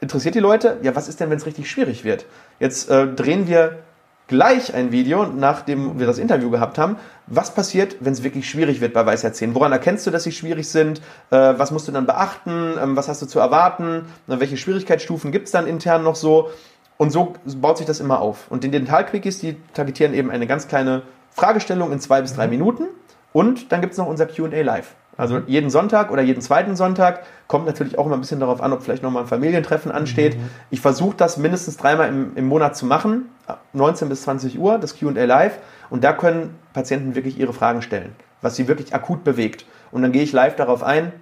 interessiert 0.00 0.36
die 0.36 0.40
Leute, 0.40 0.78
ja, 0.82 0.94
was 0.94 1.08
ist 1.08 1.18
denn, 1.18 1.30
wenn 1.30 1.38
es 1.38 1.46
richtig 1.46 1.68
schwierig 1.68 2.04
wird? 2.04 2.26
Jetzt 2.60 2.88
äh, 2.90 3.08
drehen 3.08 3.48
wir 3.48 3.80
gleich 4.28 4.74
ein 4.74 4.92
Video, 4.92 5.26
nachdem 5.26 5.98
wir 5.98 6.06
das 6.06 6.18
Interview 6.18 6.50
gehabt 6.50 6.78
haben. 6.78 6.96
Was 7.26 7.54
passiert, 7.54 7.96
wenn 8.00 8.12
es 8.12 8.22
wirklich 8.22 8.48
schwierig 8.48 8.80
wird 8.80 8.92
bei 8.92 9.06
Weisheitszähnen? 9.06 9.54
Woran 9.54 9.72
erkennst 9.72 10.06
du, 10.06 10.10
dass 10.10 10.24
sie 10.24 10.32
schwierig 10.32 10.68
sind? 10.68 11.00
Äh, 11.30 11.54
was 11.56 11.70
musst 11.70 11.88
du 11.88 11.92
dann 11.92 12.06
beachten? 12.06 12.74
Ähm, 12.80 12.96
was 12.96 13.08
hast 13.08 13.22
du 13.22 13.26
zu 13.26 13.38
erwarten? 13.38 14.06
Welche 14.26 14.56
Schwierigkeitsstufen 14.56 15.32
gibt 15.32 15.46
es 15.46 15.52
dann 15.52 15.66
intern 15.66 16.02
noch 16.02 16.16
so? 16.16 16.50
Und 16.98 17.10
so 17.10 17.34
baut 17.56 17.78
sich 17.78 17.86
das 17.86 18.00
immer 18.00 18.20
auf. 18.20 18.46
Und 18.50 18.64
die 18.64 18.70
Dental-Quickies, 18.70 19.38
die 19.38 19.56
targetieren 19.74 20.14
eben 20.14 20.30
eine 20.30 20.46
ganz 20.46 20.66
kleine 20.66 21.02
Fragestellung 21.30 21.92
in 21.92 22.00
zwei 22.00 22.22
bis 22.22 22.34
drei 22.34 22.46
mhm. 22.46 22.50
Minuten. 22.50 22.84
Und 23.32 23.70
dann 23.70 23.80
gibt 23.82 23.92
es 23.92 23.98
noch 23.98 24.06
unser 24.06 24.26
QA 24.26 24.62
live. 24.62 24.94
Also 25.16 25.40
jeden 25.46 25.70
Sonntag 25.70 26.10
oder 26.10 26.22
jeden 26.22 26.40
zweiten 26.40 26.76
Sonntag 26.76 27.22
kommt 27.48 27.66
natürlich 27.66 27.98
auch 27.98 28.06
immer 28.06 28.16
ein 28.16 28.20
bisschen 28.20 28.40
darauf 28.40 28.60
an, 28.60 28.72
ob 28.72 28.82
vielleicht 28.82 29.02
nochmal 29.02 29.22
ein 29.22 29.28
Familientreffen 29.28 29.90
ansteht. 29.90 30.36
Mhm. 30.36 30.50
Ich 30.70 30.80
versuche 30.80 31.16
das 31.16 31.36
mindestens 31.36 31.76
dreimal 31.76 32.08
im, 32.08 32.36
im 32.36 32.46
Monat 32.46 32.76
zu 32.76 32.86
machen, 32.86 33.30
19 33.72 34.08
bis 34.08 34.22
20 34.22 34.58
Uhr, 34.58 34.78
das 34.78 34.98
QA 34.98 35.24
live. 35.24 35.58
Und 35.88 36.04
da 36.04 36.12
können 36.12 36.54
Patienten 36.72 37.14
wirklich 37.14 37.38
ihre 37.38 37.52
Fragen 37.52 37.80
stellen, 37.82 38.14
was 38.42 38.56
sie 38.56 38.68
wirklich 38.68 38.94
akut 38.94 39.24
bewegt. 39.24 39.64
Und 39.92 40.02
dann 40.02 40.12
gehe 40.12 40.22
ich 40.22 40.32
live 40.32 40.56
darauf 40.56 40.82
ein. 40.82 41.12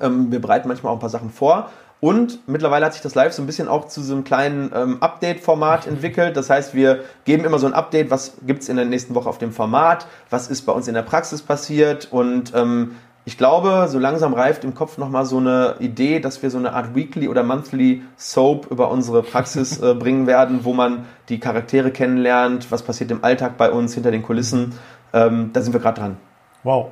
Ähm, 0.00 0.30
wir 0.30 0.40
bereiten 0.40 0.68
manchmal 0.68 0.92
auch 0.92 0.96
ein 0.96 1.00
paar 1.00 1.08
Sachen 1.08 1.30
vor 1.30 1.70
und 2.00 2.46
mittlerweile 2.46 2.86
hat 2.86 2.92
sich 2.92 3.02
das 3.02 3.14
Live 3.14 3.32
so 3.32 3.42
ein 3.42 3.46
bisschen 3.46 3.68
auch 3.68 3.86
zu 3.88 4.02
so 4.02 4.14
einem 4.14 4.24
kleinen 4.24 4.70
ähm, 4.74 5.02
Update-Format 5.02 5.86
entwickelt. 5.86 6.36
Das 6.36 6.50
heißt, 6.50 6.74
wir 6.74 7.00
geben 7.24 7.44
immer 7.44 7.58
so 7.58 7.66
ein 7.66 7.72
Update, 7.72 8.10
was 8.10 8.34
gibt 8.46 8.62
es 8.62 8.68
in 8.68 8.76
der 8.76 8.84
nächsten 8.84 9.14
Woche 9.14 9.28
auf 9.28 9.38
dem 9.38 9.52
Format, 9.52 10.06
was 10.28 10.48
ist 10.48 10.62
bei 10.62 10.72
uns 10.72 10.88
in 10.88 10.94
der 10.94 11.02
Praxis 11.02 11.40
passiert 11.40 12.12
und 12.12 12.52
ähm, 12.54 12.96
ich 13.26 13.36
glaube, 13.36 13.88
so 13.88 13.98
langsam 13.98 14.34
reift 14.34 14.62
im 14.62 14.74
Kopf 14.74 14.98
nochmal 14.98 15.26
so 15.26 15.38
eine 15.38 15.74
Idee, 15.80 16.20
dass 16.20 16.44
wir 16.44 16.50
so 16.50 16.58
eine 16.58 16.72
Art 16.72 16.94
Weekly 16.94 17.26
oder 17.26 17.42
Monthly 17.42 18.02
Soap 18.16 18.70
über 18.70 18.88
unsere 18.88 19.24
Praxis 19.24 19.80
äh, 19.82 19.94
bringen 19.98 20.28
werden, 20.28 20.60
wo 20.62 20.72
man 20.72 21.06
die 21.28 21.40
Charaktere 21.40 21.90
kennenlernt, 21.90 22.70
was 22.70 22.82
passiert 22.82 23.10
im 23.10 23.24
Alltag 23.24 23.56
bei 23.58 23.72
uns, 23.72 23.94
hinter 23.94 24.12
den 24.12 24.22
Kulissen. 24.22 24.74
Ähm, 25.12 25.50
da 25.52 25.60
sind 25.60 25.72
wir 25.72 25.80
gerade 25.80 26.00
dran. 26.00 26.16
Wow. 26.62 26.90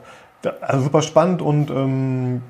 Also 0.61 0.83
super 0.83 1.03
spannend 1.03 1.41
und 1.41 1.71
ähm, 1.71 2.43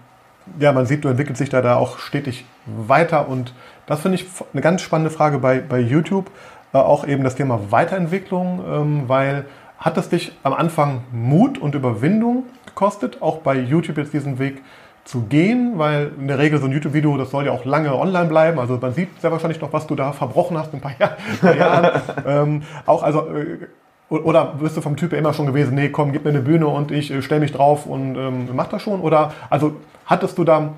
ja, 0.59 0.73
man 0.73 0.87
sieht, 0.87 1.05
du 1.05 1.09
entwickelst 1.09 1.43
dich 1.43 1.51
da, 1.51 1.61
da 1.61 1.77
auch 1.77 1.99
stetig 1.99 2.47
weiter 2.65 3.29
und 3.29 3.53
das 3.85 4.01
finde 4.01 4.17
ich 4.17 4.27
eine 4.55 4.63
ganz 4.63 4.81
spannende 4.81 5.11
Frage 5.11 5.39
bei, 5.39 5.61
bei 5.61 5.79
YouTube. 5.79 6.31
Äh, 6.73 6.79
auch 6.79 7.07
eben 7.07 7.23
das 7.23 7.35
Thema 7.35 7.71
Weiterentwicklung, 7.71 8.65
ähm, 8.67 9.03
weil 9.09 9.45
hat 9.79 9.99
es 9.99 10.09
dich 10.09 10.33
am 10.43 10.55
Anfang 10.55 11.03
Mut 11.13 11.59
und 11.59 11.75
Überwindung 11.75 12.45
gekostet, 12.75 13.23
auch 13.23 13.39
bei 13.39 13.57
YouTube 13.57 13.99
jetzt 13.99 14.13
diesen 14.13 14.39
Weg 14.39 14.63
zu 15.05 15.23
gehen, 15.23 15.75
weil 15.77 16.13
in 16.19 16.29
der 16.29 16.39
Regel 16.39 16.59
so 16.59 16.67
ein 16.67 16.73
YouTube-Video, 16.73 17.17
das 17.19 17.31
soll 17.31 17.45
ja 17.45 17.53
auch 17.53 17.65
lange 17.65 17.95
online 17.95 18.27
bleiben. 18.27 18.59
Also 18.59 18.79
man 18.81 18.95
sieht 18.95 19.21
sehr 19.21 19.31
wahrscheinlich 19.31 19.61
noch, 19.61 19.73
was 19.73 19.87
du 19.87 19.95
da 19.95 20.13
verbrochen 20.13 20.57
hast 20.57 20.73
in 20.73 20.79
ein 20.79 20.83
paar, 20.83 20.99
Jahr, 20.99 21.17
paar 21.41 21.57
Jahren. 21.57 22.03
ähm, 22.27 22.63
auch 22.87 23.03
also 23.03 23.21
äh, 23.29 23.67
oder 24.09 24.55
bist 24.61 24.77
du 24.77 24.81
vom 24.81 24.97
Typ 24.97 25.13
immer 25.13 25.33
schon 25.33 25.47
gewesen, 25.47 25.75
nee, 25.75 25.89
komm, 25.89 26.13
gib 26.13 26.25
mir 26.25 26.31
eine 26.31 26.41
Bühne 26.41 26.67
und 26.67 26.91
ich 26.91 27.11
äh, 27.11 27.23
stelle 27.23 27.41
mich 27.41 27.53
drauf 27.53 27.87
und 27.87 28.17
ähm, 28.17 28.49
mach 28.55 28.69
das 28.69 28.83
schon? 28.83 29.01
Oder 29.01 29.33
also 29.51 29.77
hattest 30.07 30.39
du 30.39 30.45
da 30.45 30.75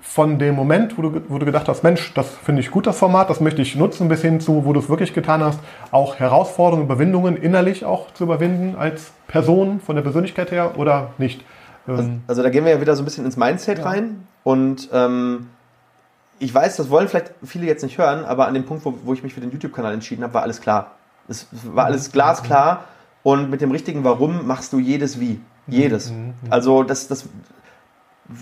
von 0.00 0.38
dem 0.38 0.54
Moment, 0.54 0.96
wo 0.96 1.02
du, 1.02 1.22
wo 1.28 1.38
du 1.38 1.46
gedacht 1.46 1.68
hast, 1.68 1.82
Mensch, 1.82 2.12
das 2.14 2.28
finde 2.28 2.60
ich 2.60 2.70
gut, 2.70 2.86
das 2.86 2.98
Format, 2.98 3.28
das 3.30 3.40
möchte 3.40 3.62
ich 3.62 3.76
nutzen, 3.76 4.08
bis 4.08 4.22
hin 4.22 4.40
zu, 4.40 4.64
wo 4.64 4.72
du 4.72 4.80
es 4.80 4.88
wirklich 4.88 5.12
getan 5.12 5.42
hast, 5.42 5.60
auch 5.90 6.16
Herausforderungen, 6.16 6.84
Überwindungen 6.84 7.36
innerlich 7.36 7.84
auch 7.84 8.12
zu 8.14 8.24
überwinden 8.24 8.76
als 8.76 9.12
Person, 9.28 9.80
von 9.80 9.96
der 9.96 10.02
Persönlichkeit 10.02 10.50
her 10.50 10.78
oder 10.78 11.10
nicht? 11.18 11.44
Also, 11.86 12.02
ähm, 12.02 12.22
also, 12.26 12.42
da 12.42 12.50
gehen 12.50 12.64
wir 12.64 12.72
ja 12.72 12.80
wieder 12.80 12.96
so 12.96 13.02
ein 13.02 13.04
bisschen 13.04 13.24
ins 13.24 13.36
Mindset 13.36 13.78
ja. 13.78 13.84
rein 13.84 14.26
und 14.42 14.88
ähm, 14.92 15.48
ich 16.38 16.54
weiß, 16.54 16.76
das 16.76 16.88
wollen 16.88 17.06
vielleicht 17.06 17.32
viele 17.44 17.66
jetzt 17.66 17.82
nicht 17.82 17.98
hören, 17.98 18.24
aber 18.24 18.48
an 18.48 18.54
dem 18.54 18.64
Punkt, 18.64 18.84
wo, 18.84 18.94
wo 19.04 19.12
ich 19.12 19.22
mich 19.22 19.34
für 19.34 19.40
den 19.40 19.52
YouTube-Kanal 19.52 19.92
entschieden 19.92 20.24
habe, 20.24 20.34
war 20.34 20.42
alles 20.42 20.60
klar. 20.60 20.92
Es 21.28 21.46
war 21.62 21.84
alles 21.84 22.10
glasklar. 22.10 22.84
Und 23.22 23.50
mit 23.50 23.60
dem 23.60 23.70
richtigen 23.70 24.02
Warum 24.02 24.46
machst 24.46 24.72
du 24.72 24.78
jedes 24.78 25.20
Wie. 25.20 25.40
Jedes. 25.66 26.10
Mhm. 26.10 26.32
Also 26.48 26.82
das, 26.82 27.06
das 27.06 27.26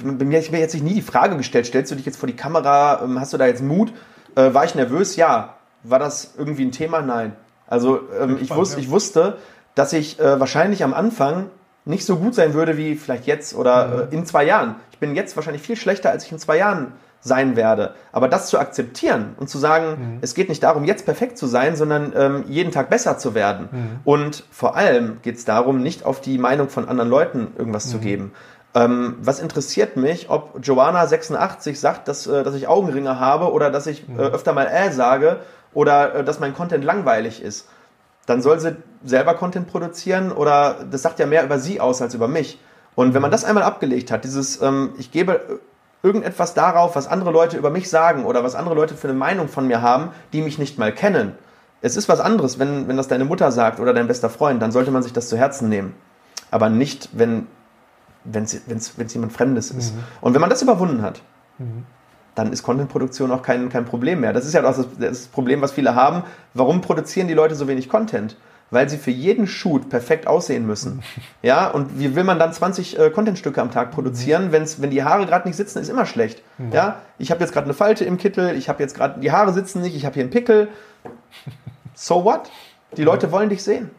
mir, 0.03 0.39
ich 0.39 0.51
mir 0.51 0.61
jetzt 0.61 0.75
nie 0.81 0.95
die 0.95 1.03
Frage 1.03 1.37
gestellt, 1.37 1.67
stellst 1.67 1.91
du 1.91 1.97
dich 1.97 2.07
jetzt 2.07 2.19
vor 2.19 2.27
die 2.27 2.37
Kamera, 2.37 3.03
ähm, 3.03 3.19
hast 3.21 3.33
du 3.33 3.39
da 3.39 3.47
jetzt 3.47 3.63
Mut? 3.63 3.93
Äh, 4.35 4.55
war 4.55 4.65
ich 4.65 4.75
nervös? 4.75 5.17
Ja. 5.17 5.55
War 5.83 5.99
das 5.99 6.35
irgendwie 6.37 6.65
ein 6.65 6.73
Thema? 6.73 7.03
Nein. 7.03 7.35
Also 7.67 8.01
ähm, 8.21 8.39
ich, 8.41 8.55
wus 8.55 8.77
ich 8.77 8.91
wusste, 8.91 9.39
dass 9.75 9.93
ich 9.93 10.19
äh, 10.19 10.41
wahrscheinlich 10.41 10.83
am 10.83 10.95
Anfang 10.95 11.51
nicht 11.85 12.05
so 12.05 12.17
gut 12.17 12.35
sein 12.35 12.55
würde 12.55 12.77
wie 12.77 12.97
vielleicht 12.97 13.27
jetzt 13.27 13.55
oder 13.55 13.87
mhm. 13.87 14.13
äh, 14.13 14.15
in 14.17 14.27
zwei 14.27 14.45
Jahren. 14.45 14.77
Ich 14.93 14.99
bin 14.99 15.15
jetzt 15.15 15.37
wahrscheinlich 15.37 15.63
viel 15.63 15.77
schlechter, 15.77 16.11
als 16.11 16.25
ich 16.25 16.33
in 16.33 16.39
zwei 16.39 16.57
Jahren 16.57 16.93
sein 17.21 17.57
werde. 17.57 17.95
Aber 18.13 18.29
das 18.29 18.49
zu 18.49 18.59
akzeptieren 18.59 19.35
und 19.39 19.49
zu 19.49 19.59
sagen, 19.59 19.87
mhm. 20.15 20.19
es 20.21 20.35
geht 20.35 20.49
nicht 20.49 20.63
darum, 20.63 20.85
jetzt 20.85 21.05
perfekt 21.05 21.37
zu 21.37 21.47
sein, 21.47 21.77
sondern 21.77 22.13
ähm, 22.17 22.45
jeden 22.49 22.71
Tag 22.71 22.91
besser 22.91 23.19
zu 23.19 23.35
werden. 23.35 23.69
Mhm. 23.71 24.01
Und 24.05 24.45
vor 24.51 24.77
allem 24.77 25.19
geht 25.23 25.37
es 25.37 25.45
darum, 25.45 25.83
nicht 25.83 26.05
auf 26.05 26.21
die 26.21 26.39
Meinung 26.39 26.69
von 26.69 26.89
anderen 26.89 27.11
Leuten 27.11 27.49
irgendwas 27.57 27.87
mhm. 27.87 27.91
zu 27.91 27.99
geben. 27.99 28.33
Ähm, 28.79 29.17
was 29.21 29.41
interessiert 29.41 29.97
mich, 29.97 30.31
ob 30.31 30.61
Joanna 30.63 31.05
86 31.05 31.81
sagt, 31.81 32.07
dass, 32.07 32.29
äh, 32.29 32.45
dass 32.45 32.55
ich 32.55 32.69
Augenringe 32.69 33.19
habe 33.19 33.53
oder 33.53 33.73
dass 33.73 33.89
ich 33.89 34.07
mhm. 34.07 34.21
äh, 34.21 34.23
öfter 34.23 34.53
mal 34.53 34.67
äh 34.67 34.93
sage 34.93 35.41
oder 35.75 36.15
äh, 36.15 36.25
dass 36.25 36.39
mein 36.39 36.55
Content 36.55 36.85
langweilig 36.85 37.43
ist. 37.43 37.69
Dann 38.27 38.41
soll 38.41 38.61
sie 38.61 38.77
selber 39.05 39.35
Content 39.35 39.67
produzieren 39.67 40.31
oder 40.31 40.77
das 40.89 41.03
sagt 41.03 41.19
ja 41.19 41.27
mehr 41.27 41.45
über 41.45 41.59
sie 41.59 41.81
aus 41.81 42.01
als 42.01 42.15
über 42.15 42.29
mich. 42.29 42.61
Und 42.95 43.15
wenn 43.15 43.23
man 43.23 43.31
mhm. 43.31 43.33
das 43.33 43.45
einmal 43.45 43.65
abgelegt 43.65 44.13
hat, 44.13 44.23
dieses, 44.23 44.63
ähm, 44.63 44.93
ich 44.97 45.11
gebe 45.11 45.61
irgendetwas 46.05 46.55
darauf, 46.55 46.95
was 46.95 47.09
andere 47.09 47.33
Leute 47.33 47.57
über 47.57 47.71
mich 47.71 47.91
sagen 47.91 48.25
oder 48.25 48.45
was 48.45 48.55
andere 48.55 48.77
Leute 48.77 48.95
für 48.95 49.09
eine 49.09 49.19
Meinung 49.19 49.49
von 49.49 49.67
mir 49.67 49.83
haben, 49.83 50.11
die 50.33 50.41
mich 50.41 50.57
nicht 50.57 50.79
mal 50.79 50.93
kennen. 50.93 51.33
Es 51.81 51.97
ist 51.97 52.09
was 52.09 52.21
anderes, 52.21 52.61
wenn, 52.61 52.87
wenn 52.87 52.97
das 52.97 53.09
deine 53.09 53.25
Mutter 53.25 53.51
sagt 53.51 53.81
oder 53.81 53.93
dein 53.93 54.07
bester 54.07 54.31
Freund, 54.31 54.63
dann 54.63 54.71
sollte 54.71 54.93
man 54.93 55.03
sich 55.03 55.13
das 55.13 55.29
zu 55.29 55.37
Herzen 55.37 55.69
nehmen. 55.69 55.95
Aber 56.53 56.69
nicht, 56.69 57.09
wenn 57.13 57.49
es 58.33 59.15
jemand 59.15 59.33
Fremdes 59.33 59.71
ist. 59.71 59.95
Mhm. 59.95 60.01
Und 60.21 60.35
wenn 60.35 60.41
man 60.41 60.51
das 60.51 60.63
überwunden 60.63 61.03
hat, 61.03 61.23
mhm. 61.59 61.85
dann 62.35 62.53
ist 62.53 62.63
Contentproduktion 62.63 63.31
auch 63.31 63.43
kein, 63.43 63.69
kein 63.69 63.85
Problem 63.85 64.21
mehr. 64.21 64.33
Das 64.33 64.47
ist 64.47 64.55
ja 64.55 64.61
auch 64.61 64.77
das, 64.77 64.87
das 64.99 65.27
Problem, 65.27 65.61
was 65.61 65.73
viele 65.73 65.95
haben. 65.95 66.23
Warum 66.55 66.81
produzieren 66.81 67.29
die 67.29 67.35
Leute 67.35 67.55
so 67.55 67.69
wenig 67.69 67.89
Content? 67.89 68.37
weil 68.71 68.89
sie 68.89 68.99
für 68.99 69.11
jeden 69.11 69.47
Shoot 69.47 69.89
perfekt 69.89 70.27
aussehen 70.27 70.67
müssen. 70.67 71.03
Ja, 71.41 71.69
und 71.69 71.99
wie 71.99 72.17
will 72.17 72.25
man 72.25 72.39
dann 72.39 72.53
20 72.53 72.99
äh, 72.99 73.11
Contentstücke 73.11 73.63
am 73.63 73.71
Tag 73.71 73.93
produzieren, 73.93 74.51
wenn's, 74.51 74.83
wenn 74.83 74.91
die 74.91 75.05
Haare 75.05 75.25
gerade 75.25 75.47
nicht 75.47 75.57
sitzen, 75.57 75.79
ist 75.79 75.89
immer 75.89 76.05
schlecht. 76.05 76.43
Mhm. 76.59 76.73
Ja, 76.73 76.97
ich 77.17 77.31
habe 77.31 77.41
jetzt 77.41 77.53
gerade 77.53 77.65
eine 77.65 77.75
Falte 77.75 78.05
im 78.05 78.19
Kittel, 78.19 78.57
ich 78.57 78.69
habe 78.69 78.83
jetzt 78.83 78.97
gerade 78.97 79.21
die 79.21 79.31
Haare 79.31 79.53
sitzen 79.53 79.83
nicht, 79.83 79.95
ich 79.95 80.05
habe 80.05 80.15
hier 80.15 80.25
einen 80.25 80.31
Pickel. 80.31 80.69
So 81.95 82.25
what? 82.25 82.49
Die 82.97 83.03
Leute 83.03 83.33
wollen 83.33 83.49
dich 83.49 83.65
sehen. 83.65 83.91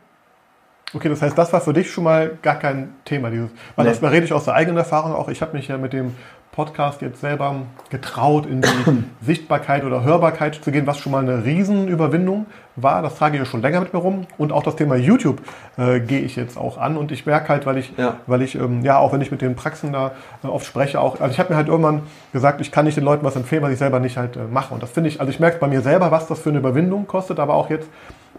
Okay, 0.93 1.09
das 1.09 1.21
heißt, 1.21 1.37
das 1.37 1.53
war 1.53 1.61
für 1.61 1.73
dich 1.73 1.91
schon 1.91 2.03
mal 2.03 2.31
gar 2.41 2.55
kein 2.55 2.95
Thema. 3.05 3.29
Dieses, 3.29 3.51
weil 3.75 3.85
nee. 3.85 3.91
das 3.91 4.01
rede 4.01 4.25
ich 4.25 4.33
aus 4.33 4.45
der 4.45 4.55
eigenen 4.55 4.77
Erfahrung 4.77 5.13
auch. 5.13 5.29
Ich 5.29 5.41
habe 5.41 5.55
mich 5.55 5.67
ja 5.67 5.77
mit 5.77 5.93
dem 5.93 6.15
Podcast 6.51 7.01
jetzt 7.01 7.21
selber 7.21 7.55
getraut, 7.91 8.47
in 8.47 8.61
die 8.61 8.67
Sichtbarkeit 9.21 9.83
oder 9.83 10.03
Hörbarkeit 10.03 10.55
zu 10.55 10.71
gehen, 10.71 10.87
was 10.87 10.97
schon 10.97 11.11
mal 11.11 11.21
eine 11.21 11.45
Riesenüberwindung 11.45 12.47
war. 12.75 13.03
Das 13.03 13.15
trage 13.15 13.35
ich 13.35 13.39
ja 13.39 13.45
schon 13.45 13.61
länger 13.61 13.81
mit 13.81 13.93
mir 13.93 13.99
rum. 13.99 14.25
Und 14.39 14.51
auch 14.51 14.63
das 14.63 14.75
Thema 14.75 14.95
YouTube 14.95 15.41
äh, 15.77 15.99
gehe 15.99 16.21
ich 16.21 16.35
jetzt 16.35 16.57
auch 16.57 16.79
an. 16.79 16.97
Und 16.97 17.11
ich 17.11 17.27
merke 17.27 17.49
halt, 17.49 17.67
weil 17.67 17.77
ich, 17.77 17.93
ja. 17.95 18.17
weil 18.25 18.41
ich, 18.41 18.55
ähm, 18.55 18.81
ja, 18.83 18.97
auch 18.97 19.13
wenn 19.13 19.21
ich 19.21 19.29
mit 19.29 19.41
den 19.41 19.55
Praxen 19.55 19.93
da 19.93 20.11
äh, 20.43 20.47
oft 20.47 20.65
spreche, 20.65 20.99
auch, 20.99 21.21
also 21.21 21.31
ich 21.31 21.39
habe 21.39 21.53
mir 21.53 21.57
halt 21.57 21.67
irgendwann 21.67 22.01
gesagt, 22.33 22.61
ich 22.61 22.71
kann 22.71 22.85
nicht 22.85 22.97
den 22.97 23.05
Leuten 23.05 23.23
was 23.23 23.35
empfehlen, 23.35 23.61
was 23.61 23.71
ich 23.71 23.79
selber 23.79 23.99
nicht 23.99 24.17
halt 24.17 24.35
äh, 24.35 24.45
mache. 24.51 24.73
Und 24.73 24.81
das 24.81 24.89
finde 24.89 25.09
ich, 25.09 25.19
also 25.19 25.31
ich 25.31 25.39
merke 25.39 25.59
bei 25.59 25.67
mir 25.67 25.81
selber, 25.81 26.09
was 26.09 26.27
das 26.27 26.39
für 26.39 26.49
eine 26.49 26.57
Überwindung 26.57 27.05
kostet, 27.05 27.39
aber 27.39 27.53
auch 27.53 27.69
jetzt 27.69 27.87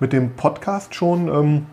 mit 0.00 0.12
dem 0.12 0.34
Podcast 0.34 0.96
schon. 0.96 1.28
Ähm, 1.28 1.66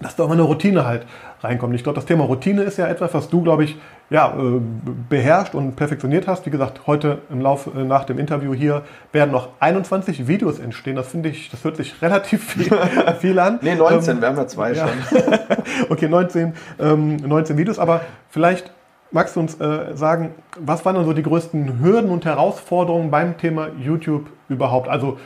dass 0.00 0.16
da 0.16 0.24
auch 0.24 0.28
mal 0.28 0.34
eine 0.34 0.42
Routine 0.42 0.84
halt 0.84 1.06
reinkommt. 1.40 1.74
Ich 1.74 1.84
glaube, 1.84 1.96
das 1.96 2.06
Thema 2.06 2.24
Routine 2.24 2.62
ist 2.62 2.78
ja 2.78 2.88
etwas, 2.88 3.14
was 3.14 3.28
du, 3.28 3.42
glaube 3.42 3.64
ich, 3.64 3.76
ja, 4.10 4.34
äh, 4.36 4.60
beherrscht 5.08 5.54
und 5.54 5.76
perfektioniert 5.76 6.26
hast. 6.26 6.46
Wie 6.46 6.50
gesagt, 6.50 6.86
heute 6.86 7.18
im 7.30 7.40
Laufe 7.40 7.70
äh, 7.78 7.84
nach 7.84 8.04
dem 8.04 8.18
Interview 8.18 8.54
hier 8.54 8.82
werden 9.12 9.30
noch 9.30 9.50
21 9.60 10.26
Videos 10.26 10.58
entstehen. 10.58 10.96
Das 10.96 11.08
finde 11.08 11.28
ich, 11.28 11.50
das 11.50 11.64
hört 11.64 11.76
sich 11.76 12.02
relativ 12.02 12.44
viel, 12.44 12.76
viel 13.20 13.38
an. 13.38 13.58
nee, 13.62 13.74
19, 13.74 14.16
ähm, 14.16 14.20
wir 14.20 14.28
haben 14.28 14.36
ja 14.36 14.46
zwei 14.46 14.72
ja. 14.72 14.88
schon. 14.88 15.34
okay, 15.90 16.08
19, 16.08 16.54
ähm, 16.80 17.16
19 17.16 17.56
Videos, 17.56 17.78
aber 17.78 18.00
vielleicht 18.28 18.72
magst 19.10 19.36
du 19.36 19.40
uns 19.40 19.60
äh, 19.60 19.94
sagen, 19.94 20.34
was 20.58 20.84
waren 20.84 20.96
dann 20.96 21.04
so 21.04 21.12
die 21.12 21.22
größten 21.22 21.80
Hürden 21.80 22.10
und 22.10 22.24
Herausforderungen 22.24 23.10
beim 23.10 23.38
Thema 23.38 23.68
YouTube 23.78 24.26
überhaupt? 24.48 24.88
Also 24.88 25.18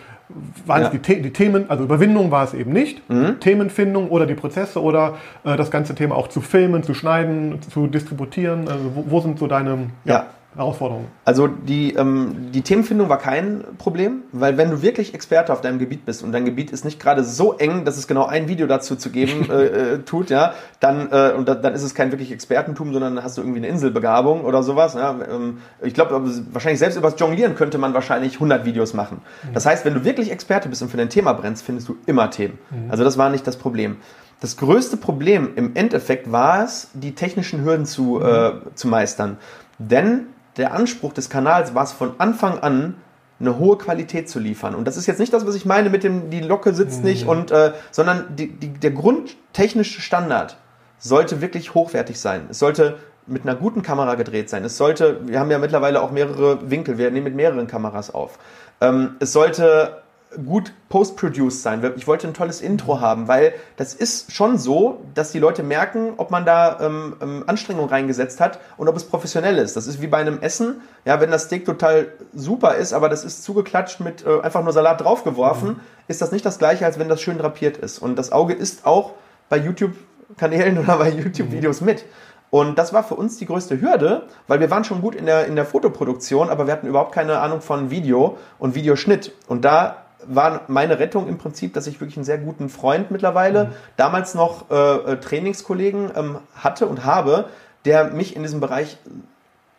waren 0.66 0.82
ja. 0.82 0.90
es 0.92 1.00
die, 1.00 1.22
die, 1.22 1.32
Themen, 1.32 1.70
also 1.70 1.84
Überwindung 1.84 2.30
war 2.30 2.44
es 2.44 2.54
eben 2.54 2.72
nicht, 2.72 3.08
mhm. 3.08 3.40
Themenfindung 3.40 4.10
oder 4.10 4.26
die 4.26 4.34
Prozesse 4.34 4.82
oder 4.82 5.16
äh, 5.44 5.56
das 5.56 5.70
ganze 5.70 5.94
Thema 5.94 6.16
auch 6.16 6.28
zu 6.28 6.40
filmen, 6.40 6.82
zu 6.82 6.94
schneiden, 6.94 7.60
zu 7.62 7.86
distributieren. 7.86 8.68
Also 8.68 8.92
wo, 8.94 9.04
wo 9.08 9.20
sind 9.20 9.38
so 9.38 9.46
deine 9.46 9.90
ja. 10.04 10.14
Ja, 10.14 10.26
Herausforderungen? 10.58 11.06
Also 11.24 11.46
die, 11.46 11.94
ähm, 11.94 12.50
die 12.52 12.62
Themenfindung 12.62 13.08
war 13.08 13.18
kein 13.18 13.62
Problem, 13.78 14.24
weil 14.32 14.58
wenn 14.58 14.70
du 14.70 14.82
wirklich 14.82 15.14
Experte 15.14 15.52
auf 15.52 15.60
deinem 15.60 15.78
Gebiet 15.78 16.04
bist 16.04 16.24
und 16.24 16.32
dein 16.32 16.44
Gebiet 16.44 16.72
ist 16.72 16.84
nicht 16.84 16.98
gerade 16.98 17.22
so 17.22 17.54
eng, 17.54 17.84
dass 17.84 17.96
es 17.96 18.08
genau 18.08 18.26
ein 18.26 18.48
Video 18.48 18.66
dazu 18.66 18.96
zu 18.96 19.10
geben 19.10 19.48
äh, 19.50 19.94
äh, 19.94 19.98
tut, 20.00 20.30
ja, 20.30 20.54
dann, 20.80 21.12
äh, 21.12 21.32
und 21.36 21.48
da, 21.48 21.54
dann 21.54 21.74
ist 21.74 21.84
es 21.84 21.94
kein 21.94 22.10
wirklich 22.10 22.32
Expertentum, 22.32 22.92
sondern 22.92 23.14
dann 23.14 23.24
hast 23.24 23.38
du 23.38 23.42
irgendwie 23.42 23.60
eine 23.60 23.68
Inselbegabung 23.68 24.44
oder 24.44 24.64
sowas. 24.64 24.94
Ja. 24.94 25.16
Ähm, 25.32 25.58
ich 25.80 25.94
glaube, 25.94 26.20
wahrscheinlich 26.52 26.80
selbst 26.80 26.96
über 26.96 27.08
das 27.10 27.20
Jonglieren 27.20 27.54
könnte 27.54 27.78
man 27.78 27.94
wahrscheinlich 27.94 28.34
100 28.34 28.64
Videos 28.64 28.94
machen. 28.94 29.22
Mhm. 29.44 29.54
Das 29.54 29.64
heißt, 29.64 29.84
wenn 29.84 29.94
du 29.94 30.04
wirklich 30.04 30.32
Experte 30.32 30.68
bist 30.68 30.82
und 30.82 30.88
für 30.88 30.96
dein 30.96 31.08
Thema 31.08 31.34
brennst, 31.34 31.62
findest 31.62 31.88
du 31.88 31.96
immer 32.06 32.30
Themen. 32.30 32.58
Mhm. 32.70 32.90
Also 32.90 33.04
das 33.04 33.16
war 33.16 33.30
nicht 33.30 33.46
das 33.46 33.56
Problem. 33.56 33.98
Das 34.40 34.56
größte 34.56 34.96
Problem 34.96 35.50
im 35.54 35.74
Endeffekt 35.74 36.32
war 36.32 36.64
es, 36.64 36.90
die 36.94 37.14
technischen 37.14 37.64
Hürden 37.64 37.86
zu, 37.86 38.20
äh, 38.20 38.52
zu 38.74 38.88
meistern. 38.88 39.36
Denn 39.78 40.26
der 40.58 40.74
Anspruch 40.74 41.12
des 41.12 41.30
Kanals 41.30 41.74
war 41.74 41.84
es 41.84 41.92
von 41.92 42.12
Anfang 42.18 42.58
an, 42.58 42.96
eine 43.40 43.58
hohe 43.58 43.78
Qualität 43.78 44.28
zu 44.28 44.40
liefern. 44.40 44.74
Und 44.74 44.86
das 44.86 44.96
ist 44.96 45.06
jetzt 45.06 45.20
nicht 45.20 45.32
das, 45.32 45.46
was 45.46 45.54
ich 45.54 45.64
meine 45.64 45.90
mit 45.90 46.02
dem, 46.02 46.30
die 46.30 46.40
Locke 46.40 46.74
sitzt 46.74 47.04
nicht, 47.04 47.24
mhm. 47.24 47.30
und, 47.30 47.50
äh, 47.50 47.72
sondern 47.92 48.34
die, 48.36 48.48
die, 48.48 48.68
der 48.68 48.90
grundtechnische 48.90 50.00
Standard 50.00 50.56
sollte 50.98 51.40
wirklich 51.40 51.74
hochwertig 51.74 52.18
sein. 52.18 52.46
Es 52.50 52.58
sollte 52.58 52.98
mit 53.26 53.42
einer 53.42 53.54
guten 53.54 53.82
Kamera 53.82 54.16
gedreht 54.16 54.50
sein. 54.50 54.64
Es 54.64 54.76
sollte, 54.76 55.20
wir 55.28 55.38
haben 55.38 55.50
ja 55.50 55.58
mittlerweile 55.58 56.02
auch 56.02 56.10
mehrere 56.10 56.70
Winkel, 56.70 56.98
wir 56.98 57.10
nehmen 57.10 57.24
mit 57.24 57.36
mehreren 57.36 57.68
Kameras 57.68 58.12
auf. 58.12 58.38
Ähm, 58.80 59.16
es 59.20 59.32
sollte 59.32 60.02
gut 60.44 60.72
post-produced 60.88 61.62
sein. 61.62 61.92
Ich 61.96 62.06
wollte 62.06 62.26
ein 62.26 62.34
tolles 62.34 62.60
Intro 62.60 63.00
haben, 63.00 63.28
weil 63.28 63.54
das 63.76 63.94
ist 63.94 64.32
schon 64.32 64.58
so, 64.58 65.00
dass 65.14 65.32
die 65.32 65.38
Leute 65.38 65.62
merken, 65.62 66.14
ob 66.18 66.30
man 66.30 66.44
da 66.44 66.78
ähm, 66.80 67.16
ähm, 67.20 67.44
Anstrengung 67.46 67.88
reingesetzt 67.88 68.40
hat 68.40 68.60
und 68.76 68.88
ob 68.88 68.96
es 68.96 69.04
professionell 69.04 69.56
ist. 69.56 69.76
Das 69.76 69.86
ist 69.86 70.02
wie 70.02 70.06
bei 70.06 70.18
einem 70.18 70.40
Essen. 70.40 70.82
Ja, 71.04 71.20
wenn 71.20 71.30
das 71.30 71.44
Steak 71.44 71.64
total 71.64 72.08
super 72.34 72.74
ist, 72.74 72.92
aber 72.92 73.08
das 73.08 73.24
ist 73.24 73.42
zugeklatscht 73.42 74.00
mit 74.00 74.24
äh, 74.26 74.40
einfach 74.40 74.62
nur 74.62 74.72
Salat 74.72 75.00
draufgeworfen, 75.00 75.68
mhm. 75.68 75.80
ist 76.08 76.20
das 76.20 76.30
nicht 76.30 76.44
das 76.44 76.58
gleiche, 76.58 76.84
als 76.84 76.98
wenn 76.98 77.08
das 77.08 77.20
schön 77.20 77.38
drapiert 77.38 77.78
ist. 77.78 77.98
Und 77.98 78.16
das 78.16 78.30
Auge 78.30 78.52
ist 78.52 78.84
auch 78.84 79.12
bei 79.48 79.56
YouTube-Kanälen 79.56 80.78
oder 80.84 80.98
bei 80.98 81.10
YouTube-Videos 81.10 81.80
mhm. 81.80 81.86
mit. 81.86 82.04
Und 82.50 82.78
das 82.78 82.92
war 82.92 83.04
für 83.04 83.14
uns 83.14 83.36
die 83.36 83.46
größte 83.46 83.80
Hürde, 83.80 84.26
weil 84.46 84.60
wir 84.60 84.70
waren 84.70 84.84
schon 84.84 85.02
gut 85.02 85.14
in 85.14 85.26
der, 85.26 85.46
in 85.46 85.54
der 85.54 85.66
Fotoproduktion, 85.66 86.48
aber 86.48 86.66
wir 86.66 86.72
hatten 86.72 86.86
überhaupt 86.86 87.12
keine 87.12 87.40
Ahnung 87.40 87.60
von 87.60 87.90
Video 87.90 88.38
und 88.58 88.74
Videoschnitt. 88.74 89.32
Und 89.48 89.66
da 89.66 90.04
war 90.26 90.62
meine 90.68 90.98
Rettung 90.98 91.28
im 91.28 91.38
Prinzip, 91.38 91.74
dass 91.74 91.86
ich 91.86 92.00
wirklich 92.00 92.16
einen 92.16 92.24
sehr 92.24 92.38
guten 92.38 92.68
Freund 92.68 93.10
mittlerweile, 93.10 93.64
mhm. 93.64 93.70
damals 93.96 94.34
noch 94.34 94.70
äh, 94.70 94.74
äh, 94.74 95.16
Trainingskollegen 95.20 96.10
ähm, 96.16 96.38
hatte 96.54 96.86
und 96.86 97.04
habe, 97.04 97.48
der 97.84 98.10
mich 98.10 98.36
in 98.36 98.42
diesem 98.42 98.60
Bereich 98.60 98.98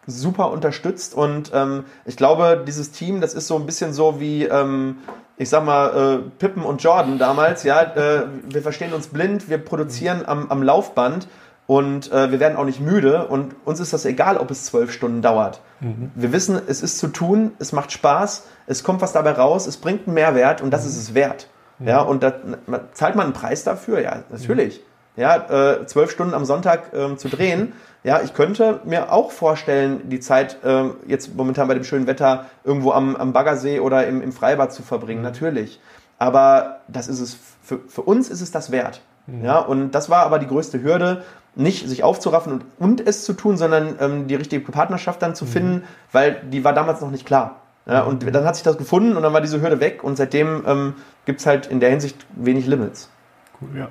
super 0.08 0.52
unterstützt. 0.52 1.14
Und 1.14 1.52
ähm, 1.54 1.86
ich 2.06 2.18
glaube, 2.18 2.64
dieses 2.66 2.92
Team, 2.92 3.22
das 3.22 3.34
ist 3.34 3.48
so 3.48 3.56
ein 3.56 3.66
bisschen 3.66 3.94
so 3.94 4.20
wie, 4.20 4.46
ähm, 4.46 4.98
ich 5.38 5.50
sag 5.50 5.64
mal, 5.64 6.22
äh, 6.24 6.30
Pippen 6.40 6.64
und 6.64 6.84
Jordan 6.84 7.20
damals. 7.20 7.64
Ja, 7.64 7.82
äh, 7.82 8.28
wir 8.48 8.62
verstehen 8.62 8.94
uns 8.94 9.08
blind, 9.08 9.50
wir 9.50 9.60
produzieren 9.60 10.24
am, 10.26 10.50
am 10.50 10.64
Laufband 10.64 11.28
und 11.70 12.12
äh, 12.12 12.32
wir 12.32 12.40
werden 12.40 12.58
auch 12.58 12.66
nicht 12.66 12.80
müde 12.80 13.28
und 13.28 13.54
uns 13.64 13.80
ist 13.80 13.94
das 13.94 14.04
egal, 14.04 14.38
ob 14.38 14.50
es 14.50 14.66
zwölf 14.66 14.92
Stunden 14.92 15.22
dauert. 15.22 15.62
Mhm. 15.82 16.10
Wir 16.16 16.32
wissen, 16.32 16.60
es 16.66 16.82
ist 16.82 16.98
zu 16.98 17.10
tun, 17.10 17.52
es 17.60 17.74
macht 17.74 17.92
Spaß, 17.92 18.48
es 18.66 18.84
kommt 18.84 19.02
was 19.02 19.14
dabei 19.14 19.34
raus, 19.34 19.68
es 19.68 19.78
bringt 19.78 20.08
einen 20.08 20.16
Mehrwert 20.16 20.64
und 20.64 20.72
das 20.72 20.82
mhm. 20.82 20.90
ist 20.90 20.98
es 20.98 21.14
wert. 21.14 21.48
Mhm. 21.78 21.88
Ja, 21.88 22.02
und 22.02 22.24
da, 22.24 22.34
zahlt 22.94 23.16
man 23.16 23.26
einen 23.26 23.34
Preis 23.34 23.64
dafür? 23.66 24.02
Ja, 24.02 24.24
natürlich. 24.32 24.84
Ja, 25.16 25.36
äh, 25.76 25.86
zwölf 25.86 26.10
Stunden 26.10 26.34
am 26.34 26.44
Sonntag 26.44 26.92
ähm, 26.94 27.20
zu 27.20 27.30
drehen. 27.30 27.74
Ja, 28.02 28.22
ich 28.24 28.34
könnte 28.34 28.80
mir 28.86 29.12
auch 29.12 29.30
vorstellen, 29.30 30.10
die 30.10 30.22
Zeit 30.22 30.64
äh, 30.64 30.86
jetzt 31.06 31.36
momentan 31.36 31.68
bei 31.68 31.74
dem 31.74 31.84
schönen 31.84 32.08
Wetter 32.08 32.46
irgendwo 32.64 32.94
am, 32.94 33.18
am 33.18 33.34
Baggersee 33.34 33.82
oder 33.82 34.08
im, 34.08 34.22
im 34.22 34.32
Freibad 34.32 34.72
zu 34.72 34.84
verbringen, 34.84 35.20
mhm. 35.20 35.26
natürlich. 35.26 35.82
Aber 36.18 36.80
das 36.88 37.10
ist 37.10 37.20
es, 37.20 37.38
für, 37.62 37.80
für 37.90 38.04
uns 38.04 38.30
ist 38.30 38.40
es 38.40 38.52
das 38.52 38.72
wert. 38.72 39.02
Mhm. 39.30 39.46
Ja, 39.46 39.60
und 39.60 39.92
das 39.92 40.10
war 40.10 40.26
aber 40.26 40.40
die 40.40 40.48
größte 40.48 40.82
Hürde, 40.82 41.24
nicht 41.56 41.88
sich 41.88 42.04
aufzuraffen 42.04 42.54
und, 42.54 42.66
und 42.80 43.08
es 43.08 43.26
zu 43.26 43.34
tun, 43.34 43.58
sondern 43.58 43.96
ähm, 44.00 44.28
die 44.28 44.36
richtige 44.36 44.72
Partnerschaft 44.72 45.22
dann 45.22 45.36
zu 45.36 45.46
mhm. 45.46 45.50
finden, 45.50 45.84
weil 46.12 46.42
die 46.52 46.64
war 46.64 46.74
damals 46.74 47.02
noch 47.02 47.12
nicht 47.12 47.26
klar. 47.26 47.62
Ja, 47.86 48.04
und 48.04 48.24
dann 48.24 48.46
hat 48.46 48.56
sich 48.56 48.64
das 48.64 48.78
gefunden 48.78 49.18
und 49.18 49.24
dann 49.24 49.34
war 49.34 49.42
diese 49.42 49.62
Hürde 49.62 49.80
weg 49.80 50.04
und 50.04 50.16
seitdem 50.16 50.64
ähm, 50.68 50.94
gibt 51.26 51.40
es 51.40 51.48
halt 51.48 51.66
in 51.66 51.80
der 51.80 51.90
Hinsicht 51.90 52.24
wenig 52.36 52.68
Limits. 52.68 53.10
Cool, 53.60 53.70
ja. 53.80 53.88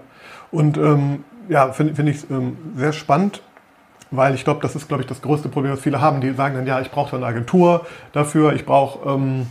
Und 0.52 0.76
ähm, 0.76 1.24
ja, 1.48 1.72
finde 1.72 1.94
find 1.96 2.08
ich 2.08 2.30
ähm, 2.30 2.56
sehr 2.76 2.92
spannend, 2.92 3.42
weil 4.12 4.34
ich 4.34 4.44
glaube, 4.44 4.60
das 4.62 4.76
ist, 4.76 4.86
glaube 4.86 5.02
ich, 5.02 5.08
das 5.08 5.20
größte 5.20 5.48
Problem, 5.48 5.72
was 5.72 5.80
viele 5.80 6.00
haben. 6.00 6.20
Die 6.20 6.32
sagen 6.32 6.54
dann, 6.54 6.66
ja, 6.66 6.80
ich 6.80 6.92
brauche 6.92 7.16
eine 7.16 7.26
Agentur 7.26 7.86
dafür, 8.12 8.52
ich 8.52 8.64
brauche 8.64 9.08
ähm, 9.08 9.48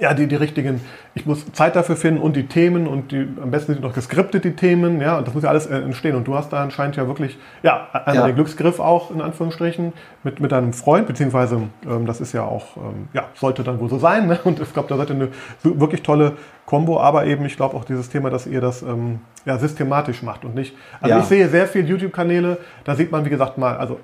ja, 0.00 0.14
die, 0.14 0.26
die 0.26 0.34
richtigen, 0.34 0.80
ich 1.14 1.26
muss 1.26 1.52
Zeit 1.52 1.76
dafür 1.76 1.96
finden 1.96 2.20
und 2.20 2.34
die 2.34 2.46
Themen 2.46 2.86
und 2.86 3.12
die, 3.12 3.28
am 3.40 3.50
besten 3.50 3.74
sind 3.74 3.82
noch 3.82 3.92
geskriptet, 3.92 4.44
die 4.44 4.56
Themen, 4.56 5.00
ja, 5.00 5.18
und 5.18 5.26
das 5.26 5.34
muss 5.34 5.42
ja 5.42 5.50
alles 5.50 5.66
äh, 5.66 5.76
entstehen. 5.76 6.16
Und 6.16 6.26
du 6.26 6.34
hast 6.34 6.52
da 6.52 6.62
anscheinend 6.62 6.96
ja 6.96 7.06
wirklich, 7.06 7.38
ja, 7.62 7.88
einmal 7.92 8.14
ja. 8.14 8.26
den 8.26 8.34
Glücksgriff 8.34 8.80
auch, 8.80 9.10
in 9.10 9.20
Anführungsstrichen, 9.20 9.92
mit, 10.22 10.40
mit 10.40 10.52
deinem 10.52 10.72
Freund, 10.72 11.06
beziehungsweise, 11.06 11.62
ähm, 11.86 12.06
das 12.06 12.20
ist 12.20 12.32
ja 12.32 12.44
auch, 12.44 12.76
ähm, 12.76 13.08
ja, 13.12 13.26
sollte 13.34 13.62
dann 13.62 13.78
wohl 13.78 13.90
so 13.90 13.98
sein, 13.98 14.26
ne? 14.26 14.38
Und 14.44 14.60
ich 14.60 14.72
glaube, 14.72 14.88
da 14.88 14.96
seid 14.96 15.10
ihr 15.10 15.16
eine 15.16 15.28
wirklich 15.62 16.02
tolle 16.02 16.32
Combo, 16.70 17.00
aber 17.00 17.26
eben, 17.26 17.44
ich 17.44 17.56
glaube 17.56 17.76
auch 17.76 17.84
dieses 17.84 18.08
Thema, 18.10 18.30
dass 18.30 18.46
ihr 18.46 18.60
das 18.60 18.82
ähm, 18.82 19.20
ja, 19.44 19.58
systematisch 19.58 20.22
macht 20.22 20.44
und 20.44 20.54
nicht. 20.54 20.76
Also 21.00 21.16
ja. 21.16 21.20
ich 21.20 21.26
sehe 21.26 21.48
sehr 21.48 21.66
viele 21.66 21.88
YouTube-Kanäle, 21.88 22.58
da 22.84 22.94
sieht 22.94 23.10
man, 23.10 23.24
wie 23.24 23.30
gesagt, 23.30 23.58
mal, 23.58 23.76
also 23.76 23.98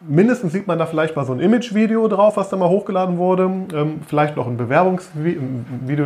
mindestens 0.00 0.52
sieht 0.52 0.66
man 0.66 0.78
da 0.78 0.86
vielleicht 0.86 1.14
mal 1.14 1.24
so 1.24 1.32
ein 1.32 1.40
Image-Video 1.40 2.08
drauf, 2.08 2.36
was 2.36 2.48
da 2.48 2.56
mal 2.56 2.68
hochgeladen 2.68 3.18
wurde, 3.18 3.44
ähm, 3.44 4.00
vielleicht 4.06 4.36
noch 4.36 4.48
ein 4.48 4.56
Bewerbungsvideo 4.56 5.37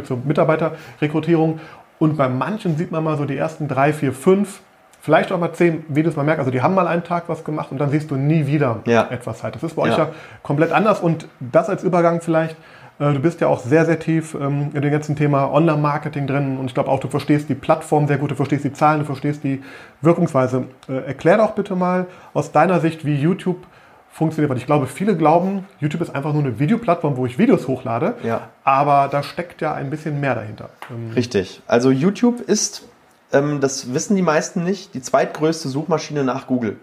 zur 0.05 0.19
Mitarbeiterrekrutierung. 0.25 1.61
Und 1.99 2.17
bei 2.17 2.29
manchen 2.29 2.77
sieht 2.77 2.91
man 2.91 3.05
mal 3.05 3.17
so 3.17 3.25
die 3.25 3.37
ersten 3.37 3.69
drei, 3.69 3.93
vier, 3.93 4.12
fünf, 4.12 4.61
vielleicht 5.01 5.33
auch 5.33 5.39
mal 5.39 5.53
zehn 5.53 5.85
Videos, 5.89 6.17
man 6.17 6.27
merkt, 6.27 6.39
also 6.39 6.51
die 6.51 6.62
haben 6.62 6.75
mal 6.75 6.87
einen 6.87 7.05
Tag 7.05 7.25
was 7.29 7.45
gemacht 7.45 7.69
und 7.71 7.79
dann 7.79 7.91
siehst 7.91 8.11
du 8.11 8.17
nie 8.17 8.47
wieder 8.47 8.81
ja. 8.87 9.07
etwas 9.11 9.43
halt. 9.43 9.55
Das 9.55 9.62
ist 9.62 9.75
bei 9.75 9.83
euch 9.83 9.97
ja 9.97 10.11
komplett 10.43 10.73
anders 10.73 11.01
und 11.01 11.27
das 11.41 11.69
als 11.69 11.83
Übergang 11.83 12.21
vielleicht 12.21 12.57
äh, 12.99 13.12
du 13.12 13.21
bist 13.21 13.41
ja 13.41 13.49
auch 13.49 13.61
sehr, 13.61 13.85
sehr 13.85 13.99
tief 13.99 14.35
ähm, 14.35 14.71
in 14.75 14.83
dem 14.83 14.91
ganzen 14.91 15.17
Thema 15.17 15.53
Online-Marketing 15.53 16.27
drin 16.27 16.59
und 16.59 16.67
ich 16.67 16.75
glaube 16.75 16.91
auch, 16.91 17.01
du 17.01 17.09
verstehst 17.09 17.49
die 17.49 17.55
Plattform 17.55 18.07
sehr 18.07 18.19
gut, 18.19 18.31
du 18.31 18.35
verstehst 18.35 18.65
die 18.65 18.73
Zahlen, 18.73 19.01
du 19.01 19.07
verstehst 19.07 19.43
die 19.45 19.62
Wirkungsweise. 20.01 20.65
Äh, 20.89 21.07
erklär 21.07 21.39
doch 21.39 21.53
bitte 21.53 21.75
mal 21.75 22.07
aus 22.33 22.53
deiner 22.53 22.81
Sicht, 22.81 23.05
wie 23.05 23.17
YouTube 23.17 23.67
funktioniert, 24.12 24.50
weil 24.50 24.59
ich 24.59 24.66
glaube, 24.66 24.87
viele 24.87 25.16
glauben, 25.16 25.66
YouTube 25.81 26.02
ist 26.02 26.14
einfach 26.14 26.33
nur 26.33 26.42
eine 26.42 26.59
Videoplattform, 26.59 27.16
wo 27.16 27.26
ich 27.26 27.38
Videos 27.38 27.66
hochlade, 27.66 28.14
ja. 28.23 28.50
aber 28.62 29.09
da 29.11 29.23
steckt 29.23 29.62
ja 29.62 29.73
ein 29.73 29.90
bisschen 29.90 30.21
mehr 30.21 30.35
dahinter. 30.35 30.69
Ähm, 30.90 31.12
Richtig. 31.14 31.62
Also 31.66 31.90
YouTube 31.90 32.40
ist, 32.40 32.83
ähm, 33.33 33.61
das 33.61 33.95
wissen 33.95 34.14
die 34.14 34.23
meisten 34.23 34.62
nicht, 34.62 34.95
die 34.95 35.00
zweitgrößte 35.00 35.69
Suchmaschine 35.69 36.25
nach 36.25 36.47
Google. 36.47 36.76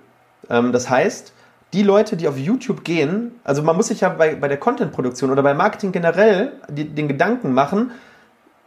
das 0.48 0.90
heißt, 0.90 1.34
die 1.74 1.84
Leute, 1.84 2.18
die 2.18 2.28
auf 2.28 2.38
YouTube 2.38 2.84
gehen, 2.84 3.32
also 3.44 3.62
man 3.62 3.76
muss 3.76 3.88
sich 3.88 4.02
ja 4.02 4.10
bei, 4.10 4.34
bei 4.34 4.48
der 4.48 4.58
Content-Produktion 4.58 5.30
oder 5.30 5.44
beim 5.44 5.58
Marketing 5.58 5.92
generell 5.92 6.54
die, 6.68 6.86
den 6.86 7.08
Gedanken 7.08 7.54
machen, 7.54 7.92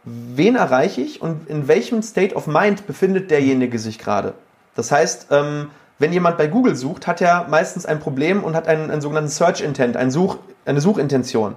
wen 0.05 0.55
erreiche 0.55 1.01
ich 1.01 1.21
und 1.21 1.49
in 1.49 1.67
welchem 1.67 2.01
State 2.01 2.35
of 2.35 2.47
Mind 2.47 2.87
befindet 2.87 3.29
derjenige 3.29 3.79
sich 3.79 3.99
gerade. 3.99 4.33
Das 4.75 4.91
heißt, 4.91 5.27
ähm, 5.31 5.69
wenn 5.99 6.11
jemand 6.13 6.37
bei 6.37 6.47
Google 6.47 6.75
sucht, 6.75 7.07
hat 7.07 7.21
er 7.21 7.47
meistens 7.47 7.85
ein 7.85 7.99
Problem 7.99 8.43
und 8.43 8.55
hat 8.55 8.67
einen, 8.67 8.89
einen 8.89 9.01
sogenannten 9.01 9.29
Search 9.29 9.61
Intent, 9.61 9.95
ein 9.95 10.11
Such, 10.11 10.37
eine 10.65 10.81
Suchintention. 10.81 11.55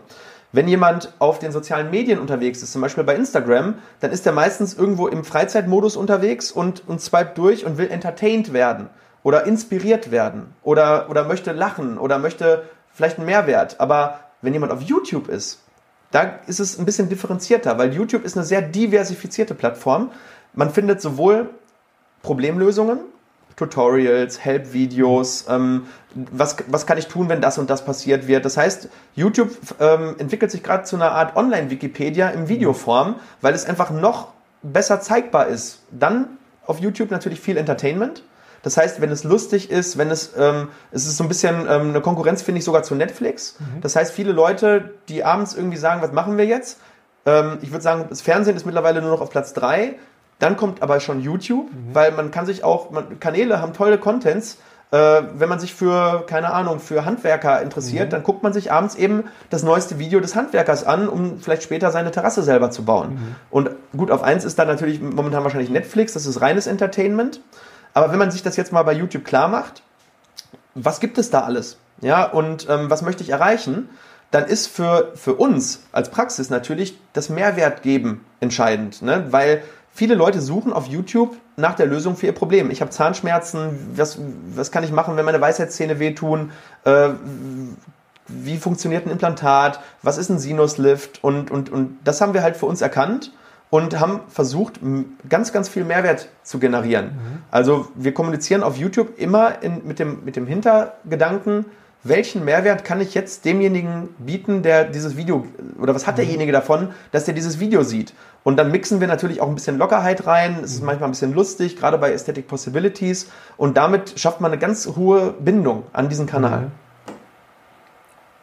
Wenn 0.52 0.68
jemand 0.68 1.12
auf 1.18 1.38
den 1.38 1.52
sozialen 1.52 1.90
Medien 1.90 2.18
unterwegs 2.18 2.62
ist, 2.62 2.72
zum 2.72 2.80
Beispiel 2.80 3.04
bei 3.04 3.14
Instagram, 3.14 3.74
dann 4.00 4.12
ist 4.12 4.26
er 4.26 4.32
meistens 4.32 4.74
irgendwo 4.74 5.08
im 5.08 5.24
Freizeitmodus 5.24 5.96
unterwegs 5.96 6.50
und, 6.52 6.86
und 6.88 7.00
swiped 7.00 7.36
durch 7.36 7.66
und 7.66 7.78
will 7.78 7.90
entertained 7.90 8.52
werden 8.52 8.88
oder 9.22 9.44
inspiriert 9.44 10.10
werden 10.10 10.54
oder, 10.62 11.10
oder 11.10 11.24
möchte 11.24 11.52
lachen 11.52 11.98
oder 11.98 12.18
möchte 12.18 12.62
vielleicht 12.92 13.18
einen 13.18 13.26
Mehrwert. 13.26 13.80
Aber 13.80 14.20
wenn 14.40 14.52
jemand 14.52 14.72
auf 14.72 14.82
YouTube 14.82 15.28
ist, 15.28 15.62
da 16.12 16.38
ist 16.46 16.60
es 16.60 16.78
ein 16.78 16.84
bisschen 16.84 17.08
differenzierter, 17.08 17.76
weil 17.76 17.92
YouTube 17.92 18.24
ist 18.24 18.36
eine 18.36 18.46
sehr 18.46 18.62
diversifizierte 18.62 19.54
Plattform. 19.54 20.12
Man 20.54 20.70
findet 20.70 21.00
sowohl 21.00 21.50
Problemlösungen, 22.22 23.00
Tutorials, 23.56 24.44
Help-Videos, 24.44 25.46
ähm, 25.48 25.86
was, 26.14 26.56
was 26.68 26.86
kann 26.86 26.98
ich 26.98 27.08
tun, 27.08 27.28
wenn 27.28 27.40
das 27.40 27.58
und 27.58 27.68
das 27.70 27.84
passiert 27.84 28.26
wird. 28.26 28.44
Das 28.44 28.56
heißt, 28.56 28.88
YouTube 29.14 29.50
ähm, 29.80 30.16
entwickelt 30.18 30.50
sich 30.50 30.62
gerade 30.62 30.84
zu 30.84 30.96
einer 30.96 31.12
Art 31.12 31.36
Online-Wikipedia 31.36 32.28
im 32.30 32.48
Videoform, 32.48 33.16
weil 33.40 33.54
es 33.54 33.64
einfach 33.64 33.90
noch 33.90 34.28
besser 34.62 35.00
zeigbar 35.00 35.46
ist. 35.46 35.82
Dann 35.90 36.38
auf 36.66 36.80
YouTube 36.80 37.10
natürlich 37.10 37.40
viel 37.40 37.56
Entertainment, 37.56 38.22
das 38.66 38.76
heißt, 38.76 39.00
wenn 39.00 39.12
es 39.12 39.22
lustig 39.22 39.70
ist, 39.70 39.96
wenn 39.96 40.10
es, 40.10 40.32
ähm, 40.36 40.70
es 40.90 41.06
ist 41.06 41.18
so 41.18 41.22
ein 41.22 41.28
bisschen 41.28 41.68
ähm, 41.68 41.90
eine 41.90 42.00
Konkurrenz, 42.00 42.42
finde 42.42 42.58
ich, 42.58 42.64
sogar 42.64 42.82
zu 42.82 42.96
Netflix. 42.96 43.54
Mhm. 43.60 43.80
Das 43.80 43.94
heißt, 43.94 44.12
viele 44.12 44.32
Leute, 44.32 44.94
die 45.08 45.22
abends 45.22 45.54
irgendwie 45.54 45.76
sagen, 45.76 46.02
was 46.02 46.10
machen 46.10 46.36
wir 46.36 46.46
jetzt? 46.46 46.80
Ähm, 47.26 47.58
ich 47.62 47.70
würde 47.70 47.84
sagen, 47.84 48.06
das 48.08 48.22
Fernsehen 48.22 48.56
ist 48.56 48.66
mittlerweile 48.66 49.02
nur 49.02 49.12
noch 49.12 49.20
auf 49.20 49.30
Platz 49.30 49.52
3. 49.52 49.94
Dann 50.38 50.56
kommt 50.56 50.82
aber 50.82 51.00
schon 51.00 51.20
YouTube, 51.20 51.70
mhm. 51.70 51.94
weil 51.94 52.12
man 52.12 52.30
kann 52.30 52.46
sich 52.46 52.62
auch, 52.62 52.90
man, 52.90 53.18
Kanäle 53.20 53.60
haben 53.60 53.72
tolle 53.72 53.98
Contents. 53.98 54.58
Äh, 54.92 55.22
wenn 55.34 55.48
man 55.48 55.58
sich 55.58 55.74
für, 55.74 56.24
keine 56.26 56.52
Ahnung, 56.52 56.78
für 56.78 57.04
Handwerker 57.04 57.60
interessiert, 57.60 58.06
mhm. 58.06 58.10
dann 58.10 58.22
guckt 58.22 58.42
man 58.42 58.52
sich 58.52 58.70
abends 58.70 58.94
eben 58.94 59.24
das 59.50 59.62
neueste 59.62 59.98
Video 59.98 60.20
des 60.20 60.36
Handwerkers 60.36 60.84
an, 60.84 61.08
um 61.08 61.40
vielleicht 61.40 61.62
später 61.64 61.90
seine 61.90 62.10
Terrasse 62.12 62.42
selber 62.42 62.70
zu 62.70 62.84
bauen. 62.84 63.14
Mhm. 63.14 63.36
Und 63.50 63.70
gut, 63.96 64.10
auf 64.10 64.22
eins 64.22 64.44
ist 64.44 64.58
dann 64.58 64.68
natürlich 64.68 65.00
momentan 65.00 65.42
wahrscheinlich 65.42 65.70
Netflix, 65.70 66.12
das 66.12 66.26
ist 66.26 66.40
reines 66.40 66.66
Entertainment. 66.66 67.40
Aber 67.94 68.12
wenn 68.12 68.18
man 68.18 68.30
sich 68.30 68.42
das 68.42 68.56
jetzt 68.56 68.72
mal 68.72 68.82
bei 68.82 68.92
YouTube 68.92 69.24
klar 69.24 69.48
macht, 69.48 69.82
was 70.74 71.00
gibt 71.00 71.18
es 71.18 71.30
da 71.30 71.40
alles? 71.40 71.78
Ja, 72.02 72.24
und 72.24 72.68
ähm, 72.68 72.90
was 72.90 73.02
möchte 73.02 73.22
ich 73.22 73.30
erreichen? 73.30 73.88
Dann 74.30 74.44
ist 74.44 74.66
für, 74.66 75.12
für 75.14 75.34
uns 75.34 75.82
als 75.92 76.10
Praxis 76.10 76.50
natürlich 76.50 76.98
das 77.12 77.28
Mehrwert 77.28 77.82
geben 77.82 78.24
entscheidend, 78.40 79.00
ne? 79.02 79.26
weil 79.30 79.62
viele 79.96 80.14
Leute 80.14 80.40
suchen 80.42 80.72
auf 80.72 80.86
YouTube 80.86 81.36
nach 81.56 81.74
der 81.74 81.86
Lösung 81.86 82.16
für 82.16 82.26
ihr 82.26 82.34
Problem. 82.34 82.70
Ich 82.70 82.82
habe 82.82 82.90
Zahnschmerzen, 82.90 83.78
was, 83.96 84.18
was 84.54 84.70
kann 84.70 84.84
ich 84.84 84.92
machen, 84.92 85.16
wenn 85.16 85.24
meine 85.24 85.40
Weisheitszähne 85.40 85.98
wehtun? 85.98 86.50
Äh, 86.84 87.08
wie 88.28 88.58
funktioniert 88.58 89.06
ein 89.06 89.10
Implantat? 89.10 89.80
Was 90.02 90.18
ist 90.18 90.28
ein 90.28 90.38
Sinuslift? 90.38 91.24
Und, 91.24 91.50
und, 91.50 91.70
und 91.70 91.98
das 92.04 92.20
haben 92.20 92.34
wir 92.34 92.42
halt 92.42 92.56
für 92.58 92.66
uns 92.66 92.82
erkannt 92.82 93.32
und 93.70 93.98
haben 93.98 94.20
versucht, 94.28 94.80
ganz, 95.28 95.52
ganz 95.52 95.68
viel 95.68 95.84
Mehrwert 95.84 96.28
zu 96.42 96.58
generieren. 96.58 97.06
Mhm. 97.06 97.38
Also 97.50 97.88
wir 97.94 98.12
kommunizieren 98.12 98.62
auf 98.62 98.76
YouTube 98.76 99.18
immer 99.18 99.62
in, 99.62 99.86
mit, 99.86 99.98
dem, 99.98 100.24
mit 100.24 100.36
dem 100.36 100.46
Hintergedanken, 100.46 101.64
welchen 102.08 102.44
Mehrwert 102.44 102.84
kann 102.84 103.00
ich 103.00 103.14
jetzt 103.14 103.44
demjenigen 103.44 104.08
bieten, 104.18 104.62
der 104.62 104.84
dieses 104.84 105.16
Video, 105.16 105.46
oder 105.80 105.94
was 105.94 106.06
hat 106.06 106.14
mhm. 106.14 106.22
derjenige 106.22 106.52
davon, 106.52 106.88
dass 107.12 107.24
der 107.24 107.34
dieses 107.34 107.60
Video 107.60 107.82
sieht? 107.82 108.14
Und 108.44 108.56
dann 108.56 108.70
mixen 108.70 109.00
wir 109.00 109.08
natürlich 109.08 109.40
auch 109.40 109.48
ein 109.48 109.54
bisschen 109.54 109.78
Lockerheit 109.78 110.26
rein. 110.26 110.58
Es 110.62 110.72
ist 110.72 110.80
mhm. 110.80 110.86
manchmal 110.86 111.08
ein 111.08 111.12
bisschen 111.12 111.34
lustig, 111.34 111.76
gerade 111.76 111.98
bei 111.98 112.12
Aesthetic 112.12 112.46
Possibilities. 112.48 113.30
Und 113.56 113.76
damit 113.76 114.18
schafft 114.18 114.40
man 114.40 114.52
eine 114.52 114.58
ganz 114.58 114.86
hohe 114.96 115.34
Bindung 115.40 115.84
an 115.92 116.08
diesen 116.08 116.26
Kanal. 116.26 116.60
Mhm. 116.60 116.86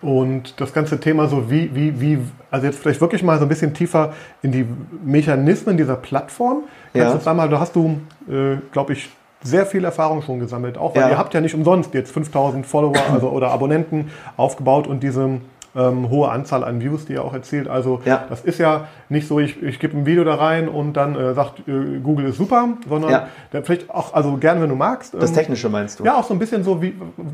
Und 0.03 0.59
das 0.59 0.73
ganze 0.73 0.99
Thema 0.99 1.29
so 1.29 1.49
wie, 1.49 1.73
wie, 1.73 2.01
wie, 2.01 2.19
also 2.51 2.65
jetzt 2.65 2.79
vielleicht 2.79 2.99
wirklich 2.99 3.23
mal 3.23 3.37
so 3.39 3.45
ein 3.45 3.49
bisschen 3.49 3.73
tiefer 3.73 4.13
in 4.41 4.51
die 4.51 4.67
Mechanismen 5.01 5.77
dieser 5.77 5.95
Plattform. 5.95 6.63
Ja. 6.93 7.17
Sag 7.17 7.37
mal, 7.37 7.47
da 7.47 7.61
hast 7.61 7.73
du, 7.77 8.01
äh, 8.29 8.57
glaube 8.73 8.93
ich, 8.93 9.09
sehr 9.43 9.65
viel 9.65 9.83
Erfahrung 9.83 10.21
schon 10.21 10.39
gesammelt. 10.39 10.77
Auch 10.77 10.95
weil 10.95 11.03
ja. 11.03 11.09
ihr 11.09 11.17
habt 11.17 11.33
ja 11.33 11.41
nicht 11.41 11.53
umsonst 11.53 11.93
jetzt 11.93 12.11
5000 12.11 12.65
Follower 12.65 12.95
also, 13.11 13.29
oder 13.29 13.51
Abonnenten 13.51 14.11
aufgebaut 14.37 14.87
und 14.87 15.03
diese 15.03 15.41
ähm, 15.75 16.09
hohe 16.09 16.29
Anzahl 16.29 16.63
an 16.63 16.81
Views, 16.81 17.05
die 17.05 17.15
er 17.15 17.25
auch 17.25 17.33
erzielt. 17.33 17.67
Also 17.67 18.01
ja. 18.05 18.25
das 18.29 18.41
ist 18.41 18.59
ja 18.59 18.87
nicht 19.09 19.27
so, 19.27 19.39
ich, 19.39 19.61
ich 19.61 19.79
gebe 19.79 19.97
ein 19.97 20.05
Video 20.05 20.23
da 20.23 20.35
rein 20.35 20.67
und 20.67 20.93
dann 20.93 21.15
äh, 21.15 21.33
sagt 21.33 21.67
äh, 21.67 21.99
Google 22.01 22.27
ist 22.27 22.37
super, 22.37 22.69
sondern 22.87 23.11
ja. 23.11 23.27
vielleicht 23.63 23.89
auch, 23.89 24.13
also 24.13 24.37
gerne, 24.37 24.61
wenn 24.61 24.69
du 24.69 24.75
magst. 24.75 25.13
Ähm, 25.13 25.19
das 25.19 25.33
Technische 25.33 25.69
meinst 25.69 25.99
du? 25.99 26.03
Ja, 26.03 26.19
auch 26.19 26.23
so 26.23 26.33
ein 26.33 26.39
bisschen 26.39 26.63
so, 26.63 26.81
wie, 26.81 26.93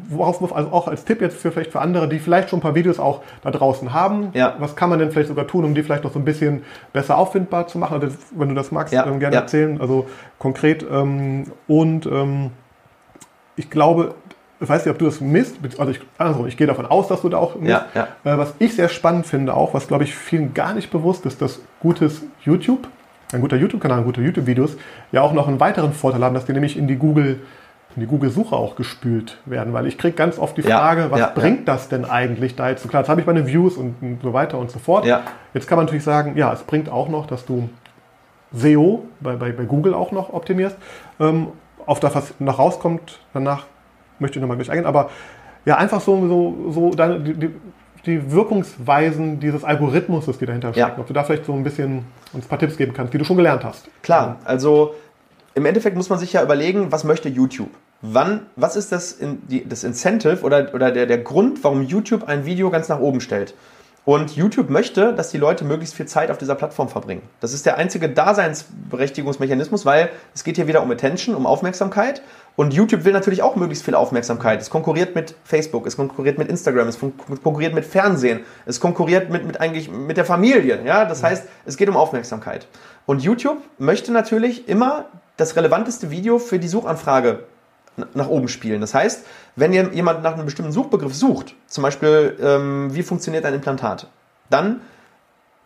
worauf, 0.10 0.56
also 0.56 0.72
auch 0.72 0.88
als 0.88 1.04
Tipp 1.04 1.22
jetzt 1.22 1.38
für 1.38 1.52
vielleicht 1.52 1.72
für 1.72 1.82
andere, 1.82 2.08
die 2.08 2.20
vielleicht 2.20 2.50
schon 2.50 2.60
ein 2.60 2.62
paar 2.62 2.76
Videos 2.76 3.00
auch 3.00 3.22
da 3.42 3.52
draußen 3.52 3.94
haben. 3.94 4.30
Ja. 4.34 4.56
Was 4.60 4.76
kann 4.76 4.90
man 4.90 5.00
denn 5.00 5.12
vielleicht 5.12 5.30
sogar 5.30 5.48
tun, 5.48 5.66
um 5.66 5.76
die 5.76 5.84
vielleicht 5.84 6.04
noch 6.04 6.14
so 6.14 6.20
ein 6.20 6.26
bisschen 6.26 6.64
besser 6.94 7.18
auffindbar 7.18 7.68
zu 7.68 7.78
machen? 7.78 8.02
Also, 8.02 8.16
wenn 8.36 8.50
du 8.50 8.56
das 8.56 8.72
magst, 8.72 8.94
ähm, 8.94 9.20
gerne 9.20 9.36
erzählen. 9.36 9.80
Also 9.82 10.08
konkret 10.38 10.86
ähm, 10.90 11.46
und 11.68 12.06
ähm, 12.06 12.52
ich 13.56 13.70
glaube, 13.70 14.16
ich 14.62 14.68
weiß 14.68 14.86
nicht, 14.86 14.92
ob 14.92 15.00
du 15.00 15.06
das 15.06 15.22
misst, 15.22 15.58
also 15.78 15.92
ich, 15.92 16.02
also 16.18 16.46
ich 16.46 16.58
gehe 16.58 16.68
davon 16.68 16.86
aus, 16.86 17.08
dass 17.08 17.22
du 17.22 17.30
da 17.30 17.38
auch 17.38 17.56
misst. 17.56 17.72
Ja, 17.72 18.08
ja. 18.24 18.34
Äh, 18.34 18.38
was 18.38 18.54
ich 18.60 18.76
sehr 18.76 18.90
spannend 18.90 19.26
finde 19.26 19.54
auch, 19.54 19.74
was 19.74 19.88
glaube 19.88 20.04
ich 20.04 20.16
vielen 20.16 20.54
gar 20.54 20.74
nicht 20.74 20.92
bewusst 20.92 21.26
ist, 21.26 21.42
dass 21.42 21.62
gutes 21.80 22.24
YouTube, 22.42 22.88
ein 23.32 23.42
guter 23.42 23.56
YouTube-Kanal, 23.56 24.04
gute 24.04 24.22
YouTube-Videos 24.22 24.76
ja 25.12 25.22
auch 25.22 25.34
noch 25.34 25.48
einen 25.48 25.60
weiteren 25.60 25.94
Vorteil 25.94 26.24
haben, 26.24 26.36
dass 26.36 26.46
die 26.46 26.54
nämlich 26.54 26.78
in 26.78 26.88
die 26.88 26.98
Google 26.98 27.42
in 27.96 28.02
die 28.02 28.08
Google-Suche 28.08 28.56
auch 28.56 28.76
gespült 28.76 29.40
werden, 29.46 29.74
weil 29.74 29.88
ich 29.88 29.98
kriege 29.98 30.14
ganz 30.14 30.38
oft 30.38 30.56
die 30.56 30.62
Frage, 30.62 31.02
ja, 31.02 31.12
was 31.12 31.34
bringt 31.34 31.68
das 31.68 31.90
denn 31.90 32.06
eigentlich 32.06 32.56
da 32.56 32.70
jetzt? 32.70 32.84
So 32.84 32.88
klar, 32.88 33.02
jetzt 33.02 33.10
habe 33.10 33.20
ich 33.20 33.26
meine 33.26 33.48
Views 33.48 33.78
und, 33.78 34.20
so 34.22 34.32
weiter 34.32 34.60
und 34.60 34.70
so 34.70 34.78
fort. 34.78 35.08
Jetzt 35.56 35.68
kann 35.68 35.78
man 35.78 35.86
natürlich 35.86 36.04
sagen, 36.04 36.38
ja, 36.38 36.54
es 36.54 36.62
bringt 36.62 36.88
auch 36.88 37.10
noch, 37.10 37.26
dass 37.26 37.48
du 37.48 37.68
SEO 38.54 39.06
bei, 39.20 39.36
bei, 39.36 39.52
bei 39.52 39.64
Google 39.64 39.96
auch 39.96 40.12
noch 40.12 40.32
optimierst. 40.32 40.78
Ähm, 41.20 41.48
auf 41.88 42.00
das, 42.00 42.14
was 42.14 42.34
noch 42.40 42.60
rauskommt, 42.60 43.20
danach 43.34 43.66
möchte 44.20 44.40
ich 44.40 44.42
nochmal 44.42 44.58
gleich 44.58 44.70
eingehen, 44.70 44.86
aber 44.86 45.10
ja, 45.66 45.78
einfach 45.78 46.02
so, 46.02 46.28
so, 46.28 46.72
so 46.72 46.90
deine, 46.92 47.20
die, 47.20 47.52
die 48.06 48.32
Wirkungsweisen 48.32 49.40
dieses 49.40 49.64
Algorithmus, 49.64 50.26
die 50.26 50.46
dahinter 50.46 50.74
stecken. 50.74 50.94
Ja. 50.96 51.00
Ob 51.00 51.08
du 51.08 51.14
da 51.14 51.24
vielleicht 51.24 51.46
so 51.46 51.54
ein 51.54 51.64
bisschen 51.64 52.06
uns 52.34 52.46
ein 52.46 52.50
paar 52.50 52.60
Tipps 52.60 52.78
geben 52.78 52.94
kannst, 52.94 53.14
die 53.14 53.18
du 53.18 53.26
schon 53.26 53.38
gelernt 53.38 53.64
hast. 53.64 53.90
Klar, 54.02 54.38
also 54.46 54.96
im 55.54 55.66
Endeffekt 55.66 55.98
muss 55.98 56.10
man 56.10 56.20
sich 56.20 56.34
ja 56.34 56.44
überlegen, 56.44 56.92
was 56.92 57.04
möchte 57.04 57.30
YouTube? 57.30 57.70
Wann, 58.02 58.46
was 58.56 58.78
ist 58.78 58.92
das, 58.92 59.12
in, 59.12 59.46
die, 59.48 59.68
das 59.68 59.84
Incentive 59.84 60.44
oder, 60.44 60.74
oder 60.74 60.92
der, 60.92 61.06
der 61.06 61.18
Grund, 61.18 61.64
warum 61.64 61.84
YouTube 61.84 62.28
ein 62.28 62.46
Video 62.46 62.70
ganz 62.70 62.88
nach 62.88 63.00
oben 63.00 63.20
stellt? 63.20 63.54
Und 64.06 64.36
YouTube 64.36 64.70
möchte, 64.70 65.14
dass 65.14 65.30
die 65.30 65.38
Leute 65.38 65.66
möglichst 65.66 65.94
viel 65.94 66.06
Zeit 66.06 66.32
auf 66.32 66.38
dieser 66.38 66.56
Plattform 66.56 66.88
verbringen. 66.88 67.22
Das 67.42 67.54
ist 67.54 67.66
der 67.66 67.78
einzige 67.78 68.10
Daseinsberechtigungsmechanismus, 68.10 69.86
weil 69.86 70.10
es 70.34 70.44
geht 70.44 70.56
hier 70.56 70.68
wieder 70.68 70.82
um 70.82 70.90
Attention, 70.90 71.36
um 71.36 71.46
Aufmerksamkeit. 71.46 72.22
Und 72.60 72.74
YouTube 72.74 73.06
will 73.06 73.14
natürlich 73.14 73.42
auch 73.42 73.56
möglichst 73.56 73.86
viel 73.86 73.96
Aufmerksamkeit. 73.96 74.60
Es 74.60 74.70
konkurriert 74.70 75.16
mit 75.16 75.34
Facebook, 75.46 75.88
es 75.88 75.96
konkurriert 75.96 76.38
mit 76.38 76.50
Instagram, 76.50 76.90
es 76.90 77.00
konkurriert 77.42 77.74
mit 77.74 77.86
Fernsehen, 77.86 78.42
es 78.66 78.82
konkurriert 78.82 79.30
mit, 79.30 79.48
mit 79.48 79.62
eigentlich 79.62 79.90
mit 79.90 80.18
der 80.18 80.26
Familie. 80.26 80.84
Ja, 80.84 81.06
das 81.06 81.24
heißt, 81.24 81.48
es 81.66 81.78
geht 81.78 81.88
um 81.88 81.96
Aufmerksamkeit. 81.96 82.68
Und 83.06 83.24
YouTube 83.24 83.60
möchte 83.78 84.12
natürlich 84.12 84.68
immer 84.68 85.06
das 85.38 85.56
relevanteste 85.56 86.12
Video 86.12 86.38
für 86.38 86.60
die 86.60 86.68
Suchanfrage 86.68 87.46
nach 88.14 88.28
oben 88.28 88.50
spielen. 88.50 88.82
Das 88.82 88.94
heißt, 88.94 89.26
wenn 89.56 89.72
jemand 89.72 90.22
nach 90.22 90.34
einem 90.34 90.44
bestimmten 90.44 90.74
Suchbegriff 90.74 91.16
sucht, 91.16 91.56
zum 91.66 91.84
Beispiel, 91.84 92.36
ähm, 92.42 92.94
wie 92.94 93.04
funktioniert 93.04 93.46
ein 93.46 93.54
Implantat, 93.54 94.08
dann 94.50 94.82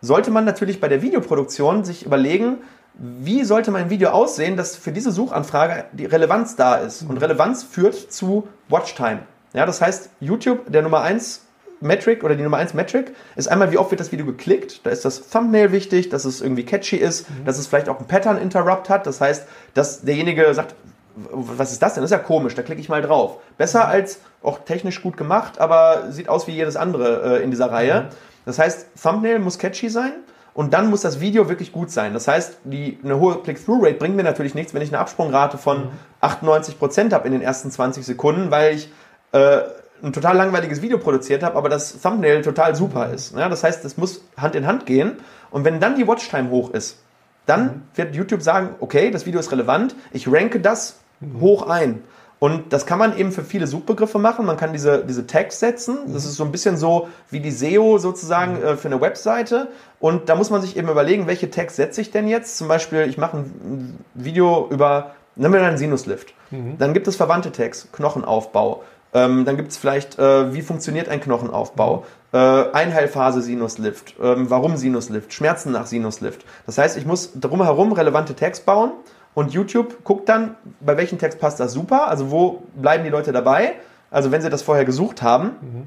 sollte 0.00 0.30
man 0.30 0.44
natürlich 0.44 0.80
bei 0.80 0.86
der 0.86 1.02
Videoproduktion 1.02 1.84
sich 1.84 2.06
überlegen, 2.06 2.58
wie 2.94 3.44
sollte 3.44 3.70
mein 3.70 3.90
Video 3.90 4.10
aussehen, 4.10 4.56
dass 4.56 4.76
für 4.76 4.92
diese 4.92 5.10
Suchanfrage 5.10 5.86
die 5.92 6.06
Relevanz 6.06 6.56
da 6.56 6.76
ist. 6.76 7.02
Und 7.02 7.18
Relevanz 7.18 7.64
führt 7.64 8.12
zu 8.12 8.48
Watchtime. 8.68 9.20
Ja, 9.52 9.66
das 9.66 9.80
heißt, 9.80 10.10
YouTube, 10.20 10.70
der 10.70 10.82
Nummer 10.82 11.02
1 11.02 11.42
Metric 11.80 12.22
oder 12.24 12.36
die 12.36 12.42
Nummer 12.42 12.58
1 12.58 12.74
Metric 12.74 13.14
ist 13.36 13.48
einmal, 13.48 13.72
wie 13.72 13.78
oft 13.78 13.90
wird 13.90 14.00
das 14.00 14.12
Video 14.12 14.24
geklickt. 14.26 14.86
Da 14.86 14.90
ist 14.90 15.04
das 15.04 15.28
Thumbnail 15.28 15.72
wichtig, 15.72 16.08
dass 16.08 16.24
es 16.24 16.40
irgendwie 16.40 16.64
catchy 16.64 16.96
ist, 16.96 17.28
mhm. 17.28 17.44
dass 17.44 17.58
es 17.58 17.66
vielleicht 17.66 17.88
auch 17.88 17.98
ein 17.98 18.06
Pattern 18.06 18.38
Interrupt 18.38 18.88
hat. 18.88 19.06
Das 19.06 19.20
heißt, 19.20 19.46
dass 19.74 20.02
derjenige 20.02 20.52
sagt, 20.54 20.74
was 21.16 21.72
ist 21.72 21.82
das 21.82 21.94
denn? 21.94 22.02
Das 22.02 22.10
ist 22.10 22.16
ja 22.16 22.22
komisch, 22.22 22.54
da 22.54 22.62
klicke 22.62 22.80
ich 22.80 22.88
mal 22.88 23.02
drauf. 23.02 23.38
Besser 23.56 23.86
als 23.86 24.20
auch 24.42 24.60
technisch 24.60 25.02
gut 25.02 25.16
gemacht, 25.16 25.60
aber 25.60 26.10
sieht 26.10 26.28
aus 26.28 26.46
wie 26.46 26.52
jedes 26.52 26.76
andere 26.76 27.38
äh, 27.38 27.42
in 27.42 27.50
dieser 27.50 27.70
Reihe. 27.70 28.02
Mhm. 28.02 28.06
Das 28.46 28.58
heißt, 28.58 28.86
Thumbnail 29.00 29.38
muss 29.38 29.58
catchy 29.58 29.88
sein 29.88 30.12
und 30.54 30.72
dann 30.72 30.88
muss 30.88 31.00
das 31.00 31.20
Video 31.20 31.48
wirklich 31.48 31.72
gut 31.72 31.90
sein. 31.90 32.14
Das 32.14 32.28
heißt, 32.28 32.58
die, 32.64 32.98
eine 33.02 33.18
hohe 33.18 33.42
Click-Through-Rate 33.42 33.96
bringt 33.96 34.14
mir 34.14 34.22
natürlich 34.22 34.54
nichts, 34.54 34.72
wenn 34.72 34.82
ich 34.82 34.90
eine 34.90 35.00
Absprungrate 35.00 35.58
von 35.58 35.86
mhm. 35.86 35.90
98% 36.22 37.12
habe 37.12 37.26
in 37.26 37.32
den 37.32 37.42
ersten 37.42 37.72
20 37.72 38.06
Sekunden, 38.06 38.52
weil 38.52 38.76
ich 38.76 38.88
äh, 39.32 39.62
ein 40.02 40.12
total 40.12 40.36
langweiliges 40.36 40.80
Video 40.80 40.98
produziert 40.98 41.42
habe, 41.42 41.56
aber 41.56 41.68
das 41.68 42.00
Thumbnail 42.00 42.42
total 42.42 42.76
super 42.76 43.08
mhm. 43.08 43.14
ist. 43.14 43.36
Ja, 43.36 43.48
das 43.48 43.64
heißt, 43.64 43.84
es 43.84 43.96
muss 43.96 44.24
Hand 44.36 44.54
in 44.54 44.66
Hand 44.66 44.86
gehen. 44.86 45.16
Und 45.50 45.64
wenn 45.64 45.80
dann 45.80 45.96
die 45.96 46.06
Watchtime 46.06 46.50
hoch 46.50 46.70
ist, 46.70 46.98
dann 47.46 47.64
mhm. 47.64 47.82
wird 47.96 48.14
YouTube 48.14 48.42
sagen, 48.42 48.76
okay, 48.78 49.10
das 49.10 49.26
Video 49.26 49.40
ist 49.40 49.50
relevant, 49.50 49.96
ich 50.12 50.30
ranke 50.30 50.60
das 50.60 51.00
hoch 51.40 51.68
ein. 51.68 52.04
Und 52.44 52.74
das 52.74 52.84
kann 52.84 52.98
man 52.98 53.16
eben 53.16 53.32
für 53.32 53.42
viele 53.42 53.66
Suchbegriffe 53.66 54.18
machen. 54.18 54.44
Man 54.44 54.58
kann 54.58 54.74
diese, 54.74 55.02
diese 55.02 55.26
Tags 55.26 55.60
setzen. 55.60 56.12
Das 56.12 56.26
ist 56.26 56.34
so 56.34 56.44
ein 56.44 56.52
bisschen 56.52 56.76
so 56.76 57.08
wie 57.30 57.40
die 57.40 57.50
SEO 57.50 57.96
sozusagen 57.96 58.62
äh, 58.62 58.76
für 58.76 58.88
eine 58.88 59.00
Webseite. 59.00 59.68
Und 59.98 60.28
da 60.28 60.34
muss 60.34 60.50
man 60.50 60.60
sich 60.60 60.76
eben 60.76 60.90
überlegen, 60.90 61.26
welche 61.26 61.48
Tags 61.48 61.74
setze 61.74 62.02
ich 62.02 62.10
denn 62.10 62.28
jetzt? 62.28 62.58
Zum 62.58 62.68
Beispiel, 62.68 63.08
ich 63.08 63.16
mache 63.16 63.38
ein 63.38 63.98
Video 64.12 64.68
über, 64.70 65.12
nehmen 65.36 65.54
wir 65.54 65.62
einen 65.62 65.78
Sinuslift. 65.78 66.34
Mhm. 66.50 66.76
Dann 66.76 66.92
gibt 66.92 67.08
es 67.08 67.16
verwandte 67.16 67.50
Tags, 67.50 67.88
Knochenaufbau. 67.92 68.82
Ähm, 69.14 69.46
dann 69.46 69.56
gibt 69.56 69.70
es 69.70 69.78
vielleicht, 69.78 70.18
äh, 70.18 70.52
wie 70.52 70.60
funktioniert 70.60 71.08
ein 71.08 71.22
Knochenaufbau? 71.22 72.04
Äh, 72.34 72.36
Einheilphase 72.36 73.40
Sinuslift. 73.40 74.16
Ähm, 74.22 74.50
warum 74.50 74.76
Sinuslift? 74.76 75.32
Schmerzen 75.32 75.72
nach 75.72 75.86
Sinuslift. 75.86 76.44
Das 76.66 76.76
heißt, 76.76 76.98
ich 76.98 77.06
muss 77.06 77.30
drumherum 77.40 77.92
relevante 77.92 78.36
Tags 78.36 78.60
bauen 78.60 78.92
und 79.34 79.52
YouTube 79.52 80.04
guckt 80.04 80.28
dann, 80.28 80.56
bei 80.80 80.96
welchem 80.96 81.18
Text 81.18 81.40
passt 81.40 81.60
das 81.60 81.72
super, 81.72 82.08
also 82.08 82.30
wo 82.30 82.62
bleiben 82.76 83.04
die 83.04 83.10
Leute 83.10 83.32
dabei, 83.32 83.74
also 84.10 84.30
wenn 84.30 84.42
sie 84.42 84.50
das 84.50 84.62
vorher 84.62 84.84
gesucht 84.84 85.22
haben. 85.22 85.50
Mhm. 85.60 85.86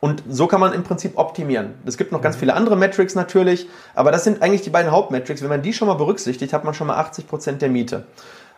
Und 0.00 0.24
so 0.28 0.48
kann 0.48 0.58
man 0.58 0.72
im 0.72 0.82
Prinzip 0.82 1.16
optimieren. 1.16 1.74
Es 1.86 1.96
gibt 1.96 2.10
noch 2.10 2.20
ganz 2.20 2.34
viele 2.34 2.54
andere 2.54 2.76
Metrics 2.76 3.14
natürlich, 3.14 3.68
aber 3.94 4.10
das 4.10 4.24
sind 4.24 4.42
eigentlich 4.42 4.62
die 4.62 4.70
beiden 4.70 4.90
Hauptmetrics. 4.90 5.42
Wenn 5.42 5.48
man 5.48 5.62
die 5.62 5.72
schon 5.72 5.86
mal 5.86 5.94
berücksichtigt, 5.94 6.52
hat 6.52 6.64
man 6.64 6.74
schon 6.74 6.88
mal 6.88 6.96
80 6.96 7.28
Prozent 7.28 7.62
der 7.62 7.68
Miete. 7.68 8.04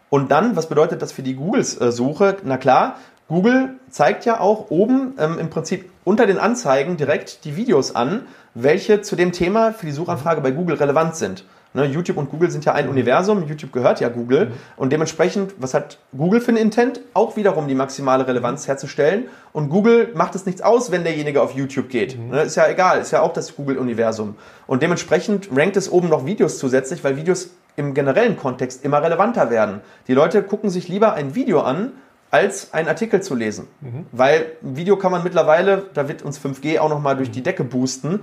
Und 0.08 0.30
dann, 0.30 0.56
was 0.56 0.70
bedeutet 0.70 1.02
das 1.02 1.12
für 1.12 1.22
die 1.22 1.34
Googles-Suche? 1.34 2.38
Na 2.44 2.56
klar, 2.56 2.96
Google 3.28 3.74
zeigt 3.90 4.24
ja 4.24 4.40
auch 4.40 4.70
oben 4.70 5.14
ähm, 5.18 5.38
im 5.38 5.50
Prinzip 5.50 5.90
unter 6.04 6.26
den 6.26 6.38
Anzeigen 6.38 6.96
direkt 6.96 7.44
die 7.44 7.56
Videos 7.56 7.94
an, 7.94 8.22
welche 8.54 9.02
zu 9.02 9.16
dem 9.16 9.32
Thema 9.32 9.72
für 9.72 9.84
die 9.84 9.92
Suchanfrage 9.92 10.40
bei 10.40 10.50
Google 10.50 10.76
relevant 10.76 11.16
sind. 11.16 11.44
Ne, 11.76 11.86
YouTube 11.86 12.18
und 12.18 12.30
Google 12.30 12.52
sind 12.52 12.64
ja 12.64 12.72
ein 12.72 12.88
Universum, 12.88 13.48
YouTube 13.48 13.72
gehört 13.72 13.98
ja 13.98 14.08
Google 14.08 14.46
mhm. 14.46 14.52
und 14.76 14.92
dementsprechend, 14.92 15.54
was 15.58 15.74
hat 15.74 15.98
Google 16.16 16.40
für 16.40 16.52
ein 16.52 16.56
Intent? 16.56 17.00
Auch 17.14 17.36
wiederum 17.36 17.66
die 17.66 17.74
maximale 17.74 18.28
Relevanz 18.28 18.68
herzustellen 18.68 19.24
und 19.52 19.70
Google 19.70 20.12
macht 20.14 20.36
es 20.36 20.46
nichts 20.46 20.62
aus, 20.62 20.92
wenn 20.92 21.02
derjenige 21.02 21.42
auf 21.42 21.52
YouTube 21.52 21.88
geht. 21.88 22.16
Mhm. 22.16 22.28
Ne, 22.30 22.42
ist 22.42 22.54
ja 22.54 22.68
egal, 22.68 23.00
ist 23.00 23.10
ja 23.10 23.22
auch 23.22 23.32
das 23.32 23.56
Google-Universum. 23.56 24.36
Und 24.68 24.84
dementsprechend 24.84 25.48
rankt 25.52 25.76
es 25.76 25.90
oben 25.90 26.08
noch 26.08 26.24
Videos 26.24 26.58
zusätzlich, 26.58 27.02
weil 27.02 27.16
Videos 27.16 27.50
im 27.74 27.92
generellen 27.92 28.36
Kontext 28.36 28.84
immer 28.84 29.02
relevanter 29.02 29.50
werden. 29.50 29.80
Die 30.06 30.14
Leute 30.14 30.44
gucken 30.44 30.70
sich 30.70 30.86
lieber 30.86 31.14
ein 31.14 31.34
Video 31.34 31.60
an, 31.60 31.90
als 32.34 32.72
einen 32.74 32.88
Artikel 32.88 33.22
zu 33.22 33.36
lesen. 33.36 33.68
Mhm. 33.80 34.06
Weil 34.10 34.46
ein 34.60 34.76
Video 34.76 34.96
kann 34.96 35.12
man 35.12 35.22
mittlerweile, 35.22 35.84
da 35.94 36.08
wird 36.08 36.22
uns 36.22 36.40
5G 36.40 36.80
auch 36.80 36.88
nochmal 36.88 37.16
durch 37.16 37.30
die 37.30 37.44
Decke 37.44 37.62
boosten, 37.62 38.20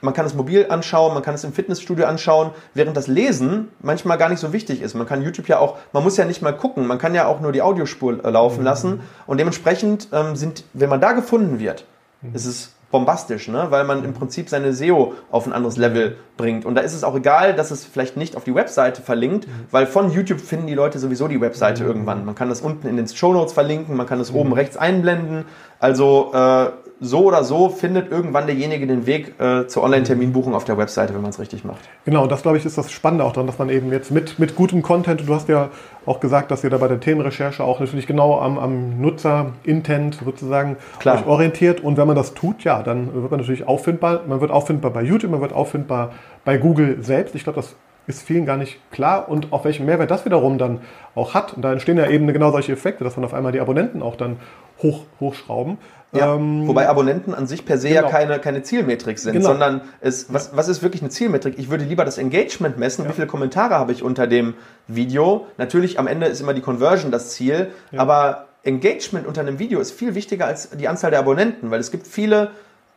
man 0.00 0.14
kann 0.14 0.26
es 0.26 0.34
mobil 0.34 0.66
anschauen, 0.68 1.14
man 1.14 1.22
kann 1.22 1.34
es 1.34 1.44
im 1.44 1.52
Fitnessstudio 1.52 2.06
anschauen, 2.06 2.50
während 2.74 2.96
das 2.96 3.06
Lesen 3.06 3.68
manchmal 3.80 4.18
gar 4.18 4.28
nicht 4.28 4.40
so 4.40 4.52
wichtig 4.52 4.82
ist. 4.82 4.94
Man 4.94 5.06
kann 5.06 5.22
YouTube 5.22 5.48
ja 5.48 5.58
auch, 5.58 5.76
man 5.92 6.02
muss 6.02 6.16
ja 6.16 6.24
nicht 6.24 6.42
mal 6.42 6.52
gucken, 6.52 6.86
man 6.86 6.98
kann 6.98 7.14
ja 7.14 7.26
auch 7.26 7.40
nur 7.40 7.52
die 7.52 7.62
Audiospur 7.62 8.24
äh, 8.24 8.30
laufen 8.30 8.60
mhm. 8.60 8.64
lassen 8.64 9.00
und 9.26 9.38
dementsprechend 9.38 10.08
ähm, 10.12 10.36
sind, 10.36 10.64
wenn 10.72 10.88
man 10.88 11.00
da 11.00 11.12
gefunden 11.12 11.58
wird, 11.58 11.84
mhm. 12.22 12.34
ist 12.34 12.46
es 12.46 12.72
bombastisch, 12.90 13.48
ne? 13.48 13.66
weil 13.70 13.84
man 13.84 14.04
im 14.04 14.14
Prinzip 14.14 14.48
seine 14.48 14.72
SEO 14.72 15.14
auf 15.30 15.46
ein 15.46 15.52
anderes 15.52 15.76
Level 15.76 16.16
bringt. 16.36 16.64
Und 16.64 16.74
da 16.74 16.80
ist 16.80 16.94
es 16.94 17.04
auch 17.04 17.14
egal, 17.14 17.54
dass 17.54 17.70
es 17.70 17.84
vielleicht 17.84 18.16
nicht 18.16 18.36
auf 18.36 18.44
die 18.44 18.54
Webseite 18.54 19.00
verlinkt, 19.00 19.46
mhm. 19.46 19.52
weil 19.70 19.86
von 19.86 20.10
YouTube 20.10 20.40
finden 20.40 20.66
die 20.66 20.74
Leute 20.74 20.98
sowieso 20.98 21.28
die 21.28 21.40
Webseite 21.40 21.84
mhm. 21.84 21.88
irgendwann. 21.88 22.24
Man 22.24 22.34
kann 22.34 22.48
das 22.48 22.60
unten 22.60 22.88
in 22.88 22.96
den 22.96 23.06
Show 23.06 23.32
Notes 23.32 23.52
verlinken, 23.52 23.96
man 23.96 24.06
kann 24.06 24.18
das 24.18 24.32
mhm. 24.32 24.38
oben 24.38 24.52
rechts 24.52 24.76
einblenden. 24.76 25.44
Also 25.80 26.30
äh, 26.34 26.66
so 27.00 27.24
oder 27.24 27.42
so 27.42 27.70
findet 27.70 28.12
irgendwann 28.12 28.46
derjenige 28.46 28.86
den 28.86 29.06
Weg 29.06 29.40
äh, 29.40 29.66
zur 29.66 29.82
Online-Terminbuchung 29.82 30.54
auf 30.54 30.64
der 30.64 30.76
Webseite, 30.76 31.14
wenn 31.14 31.22
man 31.22 31.30
es 31.30 31.38
richtig 31.38 31.64
macht. 31.64 31.80
Genau, 32.04 32.22
und 32.24 32.30
das 32.30 32.42
glaube 32.42 32.58
ich 32.58 32.66
ist 32.66 32.76
das 32.76 32.92
Spannende 32.92 33.24
auch 33.24 33.32
daran, 33.32 33.46
dass 33.46 33.58
man 33.58 33.70
eben 33.70 33.90
jetzt 33.90 34.10
mit, 34.10 34.38
mit 34.38 34.54
gutem 34.54 34.82
Content, 34.82 35.26
du 35.26 35.34
hast 35.34 35.48
ja 35.48 35.70
auch 36.04 36.20
gesagt, 36.20 36.50
dass 36.50 36.62
ihr 36.62 36.68
da 36.68 36.76
bei 36.76 36.88
der 36.88 37.00
Themenrecherche 37.00 37.64
auch 37.64 37.80
natürlich 37.80 38.06
genau 38.06 38.38
am, 38.38 38.58
am 38.58 39.00
Nutzer-Intent 39.00 40.20
sozusagen 40.22 40.76
Klar. 40.98 41.16
euch 41.16 41.26
orientiert. 41.26 41.80
Und 41.80 41.96
wenn 41.96 42.06
man 42.06 42.16
das 42.16 42.34
tut, 42.34 42.64
ja, 42.64 42.82
dann 42.82 43.14
wird 43.14 43.30
man 43.30 43.40
natürlich 43.40 43.66
auffindbar. 43.66 44.20
Man 44.28 44.42
wird 44.42 44.50
auffindbar 44.50 44.90
bei 44.90 45.02
YouTube, 45.02 45.30
man 45.30 45.40
wird 45.40 45.54
auffindbar 45.54 46.12
bei 46.44 46.58
Google 46.58 47.02
selbst. 47.02 47.34
Ich 47.34 47.44
glaube, 47.44 47.56
das 47.56 47.74
ist 48.06 48.22
vielen 48.22 48.44
gar 48.44 48.56
nicht 48.56 48.78
klar 48.90 49.28
und 49.28 49.52
auf 49.52 49.64
welchen 49.64 49.86
Mehrwert 49.86 50.10
das 50.10 50.24
wiederum 50.24 50.58
dann 50.58 50.80
auch 51.14 51.34
hat. 51.34 51.54
Und 51.54 51.62
da 51.62 51.72
entstehen 51.72 51.96
ja 51.96 52.06
eben 52.08 52.26
genau 52.26 52.50
solche 52.50 52.72
Effekte, 52.72 53.04
dass 53.04 53.16
man 53.16 53.24
auf 53.24 53.34
einmal 53.34 53.52
die 53.52 53.60
Abonnenten 53.60 54.02
auch 54.02 54.16
dann 54.16 54.36
hoch, 54.82 55.04
hochschrauben. 55.20 55.78
Ja, 56.12 56.34
ähm, 56.34 56.66
wobei 56.66 56.88
Abonnenten 56.88 57.34
an 57.34 57.46
sich 57.46 57.64
per 57.64 57.78
se 57.78 57.88
genau. 57.88 58.02
ja 58.02 58.08
keine, 58.08 58.40
keine 58.40 58.62
Zielmetrik 58.62 59.18
sind, 59.18 59.34
genau. 59.34 59.50
sondern 59.50 59.82
es, 60.00 60.32
was, 60.32 60.56
was 60.56 60.68
ist 60.68 60.82
wirklich 60.82 61.02
eine 61.02 61.10
Zielmetrik? 61.10 61.54
Ich 61.56 61.70
würde 61.70 61.84
lieber 61.84 62.04
das 62.04 62.18
Engagement 62.18 62.78
messen, 62.78 63.04
ja. 63.04 63.10
wie 63.10 63.14
viele 63.14 63.28
Kommentare 63.28 63.74
habe 63.74 63.92
ich 63.92 64.02
unter 64.02 64.26
dem 64.26 64.54
Video. 64.88 65.46
Natürlich 65.56 66.00
am 66.00 66.08
Ende 66.08 66.26
ist 66.26 66.40
immer 66.40 66.52
die 66.52 66.62
Conversion 66.62 67.12
das 67.12 67.30
Ziel, 67.30 67.68
ja. 67.92 68.00
aber 68.00 68.48
Engagement 68.64 69.26
unter 69.26 69.40
einem 69.40 69.60
Video 69.60 69.78
ist 69.78 69.92
viel 69.92 70.16
wichtiger 70.16 70.46
als 70.46 70.70
die 70.70 70.88
Anzahl 70.88 71.10
der 71.10 71.20
Abonnenten, 71.20 71.70
weil 71.70 71.80
es 71.80 71.92
gibt 71.92 72.08
viele 72.08 72.50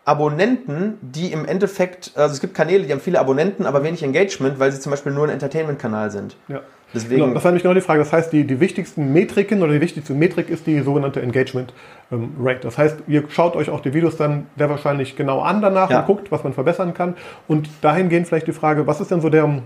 Abonnenten, 0.05 0.97
die 1.01 1.31
im 1.31 1.45
Endeffekt, 1.45 2.11
also 2.15 2.33
es 2.33 2.41
gibt 2.41 2.53
Kanäle, 2.53 2.83
die 2.83 2.91
haben 2.91 2.99
viele 2.99 3.19
Abonnenten, 3.19 3.65
aber 3.65 3.83
wenig 3.83 4.03
Engagement, 4.03 4.59
weil 4.59 4.71
sie 4.71 4.79
zum 4.79 4.89
Beispiel 4.89 5.13
nur 5.13 5.25
ein 5.25 5.29
Entertainment-Kanal 5.29 6.11
sind. 6.11 6.35
Ja. 6.49 6.61
Deswegen, 6.93 7.21
genau, 7.21 7.33
das 7.33 7.43
war 7.43 7.51
nämlich 7.51 7.63
genau 7.63 7.73
die 7.73 7.81
Frage. 7.81 7.99
Das 7.99 8.13
heißt, 8.13 8.31
die, 8.31 8.45
die 8.45 8.59
wichtigsten 8.59 9.11
Metriken 9.13 9.61
oder 9.63 9.73
die 9.73 9.81
wichtigste 9.81 10.13
Metrik 10.13 10.49
ist 10.49 10.67
die 10.67 10.79
sogenannte 10.81 11.21
Engagement 11.21 11.73
ähm, 12.11 12.35
Rate. 12.39 12.61
Das 12.61 12.77
heißt, 12.77 12.97
ihr 13.07 13.23
schaut 13.29 13.55
euch 13.55 13.69
auch 13.69 13.81
die 13.81 13.93
Videos 13.93 14.17
dann 14.17 14.47
sehr 14.57 14.69
wahrscheinlich 14.69 15.15
genau 15.15 15.41
an 15.41 15.61
danach 15.61 15.89
ja. 15.89 15.99
und 16.01 16.05
guckt, 16.05 16.31
was 16.31 16.43
man 16.43 16.53
verbessern 16.53 16.93
kann. 16.93 17.15
Und 17.47 17.69
dahingehend 17.81 18.27
vielleicht 18.27 18.47
die 18.47 18.53
Frage, 18.53 18.85
was 18.85 19.01
ist 19.01 19.11
denn 19.11 19.21
so 19.21 19.29
der, 19.29 19.61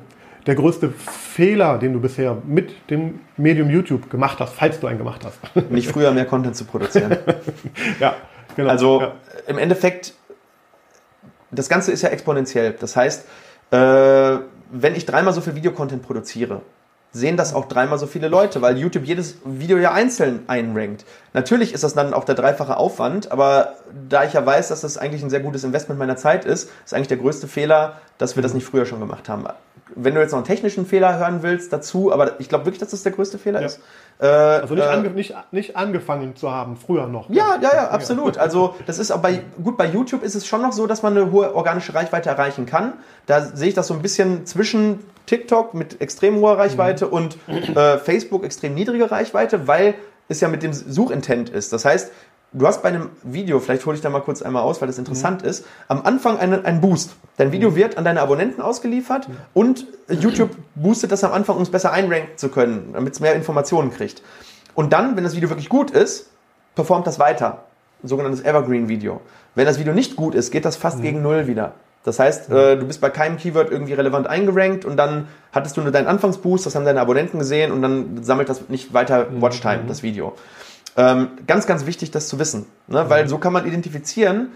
der 0.45 0.55
größte 0.55 0.89
Fehler, 0.89 1.77
den 1.77 1.93
du 1.93 1.99
bisher 1.99 2.37
mit 2.45 2.89
dem 2.89 3.19
Medium 3.35 3.69
YouTube 3.69 4.09
gemacht 4.09 4.39
hast, 4.39 4.53
falls 4.53 4.79
du 4.79 4.87
einen 4.87 4.97
gemacht 4.97 5.25
hast? 5.25 5.39
Nicht 5.69 5.89
früher 5.89 6.11
mehr 6.11 6.25
Content 6.25 6.55
zu 6.55 6.65
produzieren. 6.65 7.17
ja, 7.99 8.15
genau. 8.55 8.69
Also 8.69 9.01
ja. 9.01 9.13
im 9.47 9.57
Endeffekt 9.57 10.13
das 11.51 11.69
Ganze 11.69 11.91
ist 11.91 12.01
ja 12.01 12.09
exponentiell. 12.09 12.75
Das 12.79 12.95
heißt, 12.95 13.25
äh, 13.71 13.77
wenn 14.71 14.95
ich 14.95 15.05
dreimal 15.05 15.33
so 15.33 15.41
viel 15.41 15.55
Videocontent 15.55 16.03
produziere, 16.03 16.61
sehen 17.17 17.35
das 17.37 17.53
auch 17.53 17.65
dreimal 17.65 17.97
so 17.97 18.05
viele 18.07 18.27
Leute, 18.27 18.61
weil 18.61 18.77
YouTube 18.77 19.05
jedes 19.05 19.37
Video 19.43 19.77
ja 19.77 19.91
einzeln 19.91 20.43
einrankt. 20.47 21.05
Natürlich 21.33 21.73
ist 21.73 21.83
das 21.83 21.93
dann 21.93 22.13
auch 22.13 22.23
der 22.23 22.35
dreifache 22.35 22.77
Aufwand, 22.77 23.31
aber 23.31 23.73
da 24.09 24.23
ich 24.23 24.33
ja 24.33 24.45
weiß, 24.45 24.67
dass 24.69 24.81
das 24.81 24.97
eigentlich 24.97 25.23
ein 25.23 25.29
sehr 25.29 25.39
gutes 25.39 25.63
Investment 25.63 25.99
meiner 25.99 26.15
Zeit 26.17 26.45
ist, 26.45 26.69
ist 26.85 26.93
eigentlich 26.93 27.07
der 27.07 27.17
größte 27.17 27.47
Fehler, 27.47 27.93
dass 28.17 28.35
wir 28.35 28.43
das 28.43 28.53
nicht 28.53 28.65
früher 28.65 28.85
schon 28.85 28.99
gemacht 28.99 29.27
haben. 29.29 29.45
Wenn 29.95 30.13
du 30.13 30.21
jetzt 30.21 30.31
noch 30.31 30.37
einen 30.39 30.45
technischen 30.47 30.85
Fehler 30.85 31.17
hören 31.17 31.43
willst 31.43 31.71
dazu, 31.73 32.11
aber 32.13 32.39
ich 32.39 32.49
glaube 32.49 32.65
wirklich, 32.65 32.79
dass 32.79 32.91
das 32.91 33.03
der 33.03 33.13
größte 33.13 33.37
Fehler 33.39 33.61
Ja. 33.61 33.65
ist. 33.67 33.79
Äh, 34.19 34.25
Also 34.25 34.73
nicht, 34.75 34.83
äh, 34.83 34.87
ange 34.89 35.09
nicht, 35.11 35.33
nicht 35.51 35.75
angefangen 35.77 36.35
zu 36.35 36.51
haben, 36.51 36.75
früher 36.75 37.07
noch. 37.07 37.29
ja, 37.29 37.57
ja, 37.61 37.69
ja, 37.73 37.87
absolut. 37.89 38.37
Also 38.37 38.75
das 38.85 38.99
ist 38.99 39.11
auch 39.11 39.19
bei 39.21 39.41
gut 39.63 39.77
bei 39.77 39.85
YouTube 39.87 40.23
ist 40.23 40.35
es 40.35 40.45
schon 40.45 40.61
noch 40.61 40.73
so, 40.73 40.87
dass 40.87 41.03
man 41.03 41.15
eine 41.17 41.31
hohe 41.31 41.55
organische 41.55 41.93
Reichweite 41.93 42.29
erreichen 42.29 42.65
kann. 42.65 42.93
Da 43.27 43.41
sehe 43.41 43.69
ich 43.69 43.73
das 43.75 43.87
so 43.87 43.93
ein 43.93 44.01
bisschen 44.01 44.45
zwischen 44.45 44.99
TikTok 45.27 45.75
mit 45.75 46.01
extrem 46.01 46.37
hoher 46.37 46.57
Reichweite 46.57 47.07
und 47.07 47.37
äh, 47.47 47.97
Facebook 47.99 48.43
extrem 48.43 48.73
niedrige 48.73 49.11
Reichweite, 49.11 49.67
weil 49.67 49.93
es 50.27 50.41
ja 50.41 50.47
mit 50.47 50.63
dem 50.63 50.73
Suchintent 50.73 51.49
ist. 51.49 51.71
Das 51.71 51.85
heißt, 51.85 52.11
du 52.53 52.65
hast 52.65 52.81
bei 52.81 52.89
einem 52.89 53.09
Video, 53.23 53.59
vielleicht 53.59 53.85
hole 53.85 53.95
ich 53.95 54.01
da 54.01 54.09
mal 54.09 54.21
kurz 54.21 54.41
einmal 54.41 54.63
aus, 54.63 54.81
weil 54.81 54.87
das 54.87 54.97
interessant 54.97 55.43
ist, 55.43 55.65
am 55.87 56.01
Anfang 56.01 56.37
einen, 56.37 56.65
einen 56.65 56.81
Boost. 56.81 57.15
Dein 57.37 57.51
Video 57.51 57.75
wird 57.75 57.97
an 57.97 58.05
deine 58.05 58.21
Abonnenten 58.21 58.61
ausgeliefert 58.61 59.29
und 59.53 59.85
YouTube 60.09 60.51
boostet 60.75 61.11
das 61.11 61.23
am 61.23 61.31
Anfang, 61.33 61.57
um 61.57 61.61
es 61.61 61.69
besser 61.69 61.91
einranken 61.91 62.37
zu 62.37 62.49
können, 62.49 62.91
damit 62.93 63.13
es 63.13 63.19
mehr 63.19 63.35
Informationen 63.35 63.91
kriegt. 63.91 64.23
Und 64.73 64.93
dann, 64.93 65.15
wenn 65.15 65.23
das 65.23 65.35
Video 65.35 65.49
wirklich 65.49 65.69
gut 65.69 65.91
ist, 65.91 66.29
performt 66.75 67.05
das 67.07 67.19
weiter. 67.19 67.65
Ein 68.03 68.07
sogenanntes 68.07 68.41
Evergreen-Video. 68.41 69.21
Wenn 69.55 69.65
das 69.65 69.79
Video 69.79 69.93
nicht 69.93 70.15
gut 70.15 70.35
ist, 70.35 70.51
geht 70.51 70.65
das 70.65 70.75
fast 70.75 71.01
gegen 71.01 71.21
Null 71.21 71.47
wieder. 71.47 71.73
Das 72.07 72.19
heißt, 72.19 72.49
äh, 72.51 72.77
du 72.77 72.85
bist 72.85 73.01
bei 73.01 73.09
keinem 73.09 73.35
Keyword 73.35 73.69
irgendwie 73.69 73.91
relevant 73.91 74.27
eingerankt 74.27 74.85
und 74.85 74.95
dann 74.95 75.27
hattest 75.51 75.75
du 75.75 75.81
nur 75.81 75.91
deinen 75.91 76.07
Anfangsboost, 76.07 76.65
das 76.65 76.73
haben 76.73 76.85
deine 76.85 77.01
Abonnenten 77.01 77.37
gesehen 77.37 77.73
und 77.73 77.81
dann 77.81 78.23
sammelt 78.23 78.47
das 78.47 78.69
nicht 78.69 78.93
weiter 78.93 79.27
Watchtime, 79.41 79.81
das 79.89 80.03
Video. 80.03 80.33
Ähm, 80.95 81.31
ganz, 81.47 81.67
ganz 81.67 81.85
wichtig, 81.85 82.11
das 82.11 82.29
zu 82.29 82.39
wissen. 82.39 82.65
Ne? 82.87 83.09
Weil 83.09 83.27
so 83.27 83.39
kann 83.39 83.51
man 83.51 83.67
identifizieren, 83.67 84.53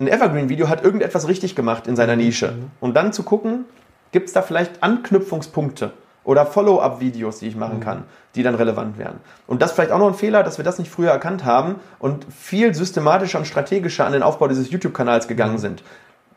ein 0.00 0.08
Evergreen-Video 0.08 0.68
hat 0.68 0.82
irgendetwas 0.82 1.28
richtig 1.28 1.54
gemacht 1.54 1.86
in 1.86 1.94
seiner 1.94 2.16
Nische. 2.16 2.54
Und 2.80 2.96
dann 2.96 3.12
zu 3.12 3.22
gucken, 3.22 3.66
gibt 4.10 4.26
es 4.26 4.32
da 4.32 4.42
vielleicht 4.42 4.82
Anknüpfungspunkte 4.82 5.92
oder 6.24 6.46
Follow-up-Videos, 6.46 7.38
die 7.38 7.46
ich 7.46 7.54
machen 7.54 7.78
kann, 7.78 8.02
die 8.34 8.42
dann 8.42 8.56
relevant 8.56 8.98
wären. 8.98 9.20
Und 9.46 9.62
das 9.62 9.70
ist 9.70 9.76
vielleicht 9.76 9.92
auch 9.92 10.00
noch 10.00 10.08
ein 10.08 10.14
Fehler, 10.14 10.42
dass 10.42 10.58
wir 10.58 10.64
das 10.64 10.80
nicht 10.80 10.90
früher 10.90 11.12
erkannt 11.12 11.44
haben 11.44 11.76
und 12.00 12.26
viel 12.36 12.74
systematischer 12.74 13.38
und 13.38 13.44
strategischer 13.44 14.04
an 14.04 14.12
den 14.12 14.24
Aufbau 14.24 14.48
dieses 14.48 14.68
YouTube-Kanals 14.72 15.28
gegangen 15.28 15.58
sind. 15.58 15.84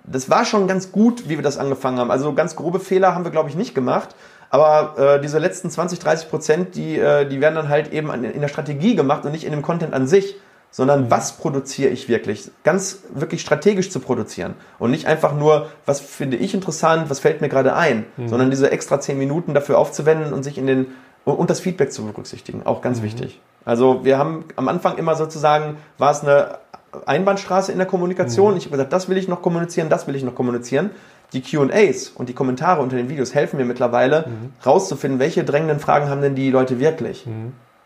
Das 0.03 0.29
war 0.29 0.45
schon 0.45 0.67
ganz 0.67 0.91
gut, 0.91 1.29
wie 1.29 1.37
wir 1.37 1.43
das 1.43 1.57
angefangen 1.57 1.99
haben. 1.99 2.11
Also 2.11 2.33
ganz 2.33 2.55
grobe 2.55 2.79
Fehler 2.79 3.13
haben 3.13 3.23
wir, 3.23 3.31
glaube 3.31 3.49
ich, 3.49 3.55
nicht 3.55 3.75
gemacht. 3.75 4.15
Aber 4.49 5.15
äh, 5.15 5.21
diese 5.21 5.39
letzten 5.39 5.69
20, 5.69 5.99
30 5.99 6.29
Prozent, 6.29 6.75
die, 6.75 6.97
äh, 6.97 7.25
die 7.25 7.39
werden 7.39 7.55
dann 7.55 7.69
halt 7.69 7.93
eben 7.93 8.11
an, 8.11 8.23
in 8.23 8.41
der 8.41 8.49
Strategie 8.49 8.95
gemacht 8.95 9.25
und 9.25 9.31
nicht 9.31 9.45
in 9.45 9.51
dem 9.51 9.61
Content 9.61 9.93
an 9.93 10.07
sich, 10.07 10.35
sondern 10.71 11.09
was 11.11 11.33
produziere 11.33 11.89
ich 11.89 12.09
wirklich? 12.09 12.49
Ganz 12.63 13.03
wirklich 13.13 13.41
strategisch 13.41 13.91
zu 13.91 13.99
produzieren 13.99 14.55
und 14.79 14.91
nicht 14.91 15.05
einfach 15.05 15.33
nur, 15.33 15.69
was 15.85 16.01
finde 16.01 16.37
ich 16.37 16.53
interessant, 16.53 17.09
was 17.09 17.19
fällt 17.19 17.41
mir 17.41 17.49
gerade 17.49 17.75
ein, 17.75 18.05
sondern 18.27 18.49
diese 18.49 18.71
extra 18.71 18.99
10 18.99 19.17
Minuten 19.17 19.53
dafür 19.53 19.77
aufzuwenden 19.77 20.33
und 20.33 20.43
sich 20.43 20.57
in 20.57 20.67
den 20.67 20.87
und, 21.23 21.35
und 21.35 21.49
das 21.49 21.59
Feedback 21.59 21.91
zu 21.91 22.05
berücksichtigen, 22.05 22.65
auch 22.65 22.81
ganz 22.81 23.01
wichtig. 23.01 23.39
Also 23.65 24.03
wir 24.03 24.17
haben 24.17 24.45
am 24.55 24.67
Anfang 24.67 24.97
immer 24.97 25.15
sozusagen, 25.15 25.77
war 25.97 26.11
es 26.11 26.21
eine 26.21 26.59
Einbahnstraße 27.05 27.71
in 27.71 27.77
der 27.77 27.87
Kommunikation. 27.87 28.57
Ich 28.57 28.65
habe 28.65 28.71
gesagt, 28.71 28.93
das 28.93 29.07
will 29.07 29.17
ich 29.17 29.27
noch 29.27 29.41
kommunizieren, 29.41 29.89
das 29.89 30.07
will 30.07 30.15
ich 30.15 30.23
noch 30.23 30.35
kommunizieren. 30.35 30.91
Die 31.33 31.41
QAs 31.41 32.09
und 32.09 32.27
die 32.27 32.33
Kommentare 32.33 32.81
unter 32.81 32.97
den 32.97 33.07
Videos 33.07 33.33
helfen 33.33 33.57
mir 33.57 33.65
mittlerweile, 33.65 34.25
rauszufinden, 34.65 35.19
welche 35.19 35.45
drängenden 35.45 35.79
Fragen 35.79 36.09
haben 36.09 36.21
denn 36.21 36.35
die 36.35 36.51
Leute 36.51 36.79
wirklich. 36.79 37.25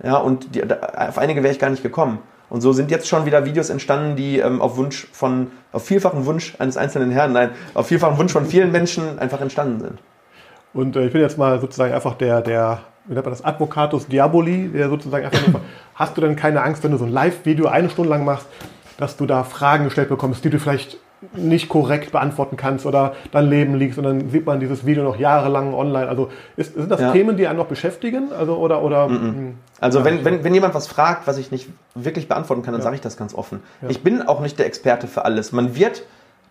Ja, 0.04 0.18
und 0.18 0.56
die, 0.56 0.64
auf 0.64 1.18
einige 1.20 1.44
wäre 1.44 1.54
ich 1.54 1.60
gar 1.60 1.70
nicht 1.70 1.84
gekommen. 1.84 2.20
Und 2.50 2.62
so 2.62 2.74
sind 2.74 2.92
jetzt 2.92 3.08
schon 3.08 3.26
wieder 3.26 3.46
Videos 3.46 3.70
entstanden, 3.70 4.16
die 4.16 4.40
ähm, 4.40 4.62
auf 4.62 4.78
Wunsch 4.78 5.08
von, 5.12 5.52
auf 5.72 5.86
vielfachen 5.86 6.26
Wunsch 6.26 6.56
eines 6.60 6.78
einzelnen 6.78 7.12
Herrn, 7.12 7.34
nein, 7.34 7.52
auf 7.74 7.88
vielfachen 7.88 8.18
Wunsch 8.18 8.32
von 8.32 8.46
vielen 8.46 8.72
Menschen 8.72 9.20
einfach 9.20 9.42
entstanden 9.42 9.80
sind. 9.80 10.00
Und 10.74 10.96
äh, 10.96 11.08
ich 11.08 11.14
bin 11.14 11.22
jetzt 11.22 11.38
mal 11.38 11.60
sozusagen 11.60 11.94
einfach 11.94 12.16
der, 12.16 12.42
der, 12.42 12.80
wie 13.08 13.14
nennt 13.14 13.26
man 13.26 13.34
das, 13.34 13.44
Advocatus 13.44 14.08
Diaboli, 14.08 14.70
der 14.70 14.90
sozusagen 14.90 15.26
einfach 15.26 15.48
nur, 15.48 15.62
hast 15.96 16.18
du 16.18 16.22
denn 16.22 16.36
keine 16.36 16.62
Angst, 16.64 16.84
wenn 16.84 16.92
du 16.92 16.98
so 16.98 17.06
ein 17.06 17.12
Live-Video 17.12 17.68
eine 17.68 17.90
Stunde 17.90 18.10
lang 18.10 18.26
machst, 18.26 18.48
dass 18.98 19.18
du 19.18 19.26
da 19.26 19.44
Fragen 19.44 19.86
gestellt 19.86 20.10
bekommst, 20.10 20.44
die 20.46 20.50
du 20.50 20.60
vielleicht 20.60 20.98
nicht 21.34 21.70
korrekt 21.70 22.12
beantworten 22.12 22.56
kannst 22.56 22.86
oder 22.86 23.14
dein 23.32 23.50
Leben 23.50 23.76
liegst 23.76 23.98
und 23.98 24.04
dann 24.04 24.30
sieht 24.30 24.46
man 24.46 24.60
dieses 24.60 24.86
Video 24.86 25.04
noch 25.04 25.18
jahrelang 25.18 25.74
online. 25.74 26.08
Also 26.08 26.30
ist, 26.56 26.76
sind 26.76 26.92
das 26.92 27.02
Ja. 27.02 27.12
Themen, 27.12 27.36
die 27.36 27.48
einen 27.48 27.58
noch 27.58 27.66
beschäftigen? 27.68 28.32
Also 28.38 28.56
oder 28.58 28.84
oder 28.84 29.08
mh, 29.08 29.54
Also 29.80 30.00
Ja, 30.00 30.06
wenn, 30.06 30.24
wenn, 30.26 30.44
wenn 30.44 30.54
jemand 30.54 30.76
was 30.76 30.88
fragt, 30.88 31.26
was 31.26 31.38
ich 31.38 31.52
nicht 31.52 31.68
wirklich 31.96 32.28
beantworten 32.28 32.62
kann, 32.62 32.74
dann 32.74 32.82
sage 32.84 32.96
ich 32.96 33.02
das 33.02 33.18
ganz 33.18 33.34
offen. 33.34 33.62
Ich 33.88 34.04
bin 34.04 34.22
auch 34.22 34.40
nicht 34.40 34.60
der 34.60 34.66
Experte 34.68 35.08
für 35.08 35.26
alles. 35.26 35.52
Man 35.52 35.76
wird, 35.76 36.04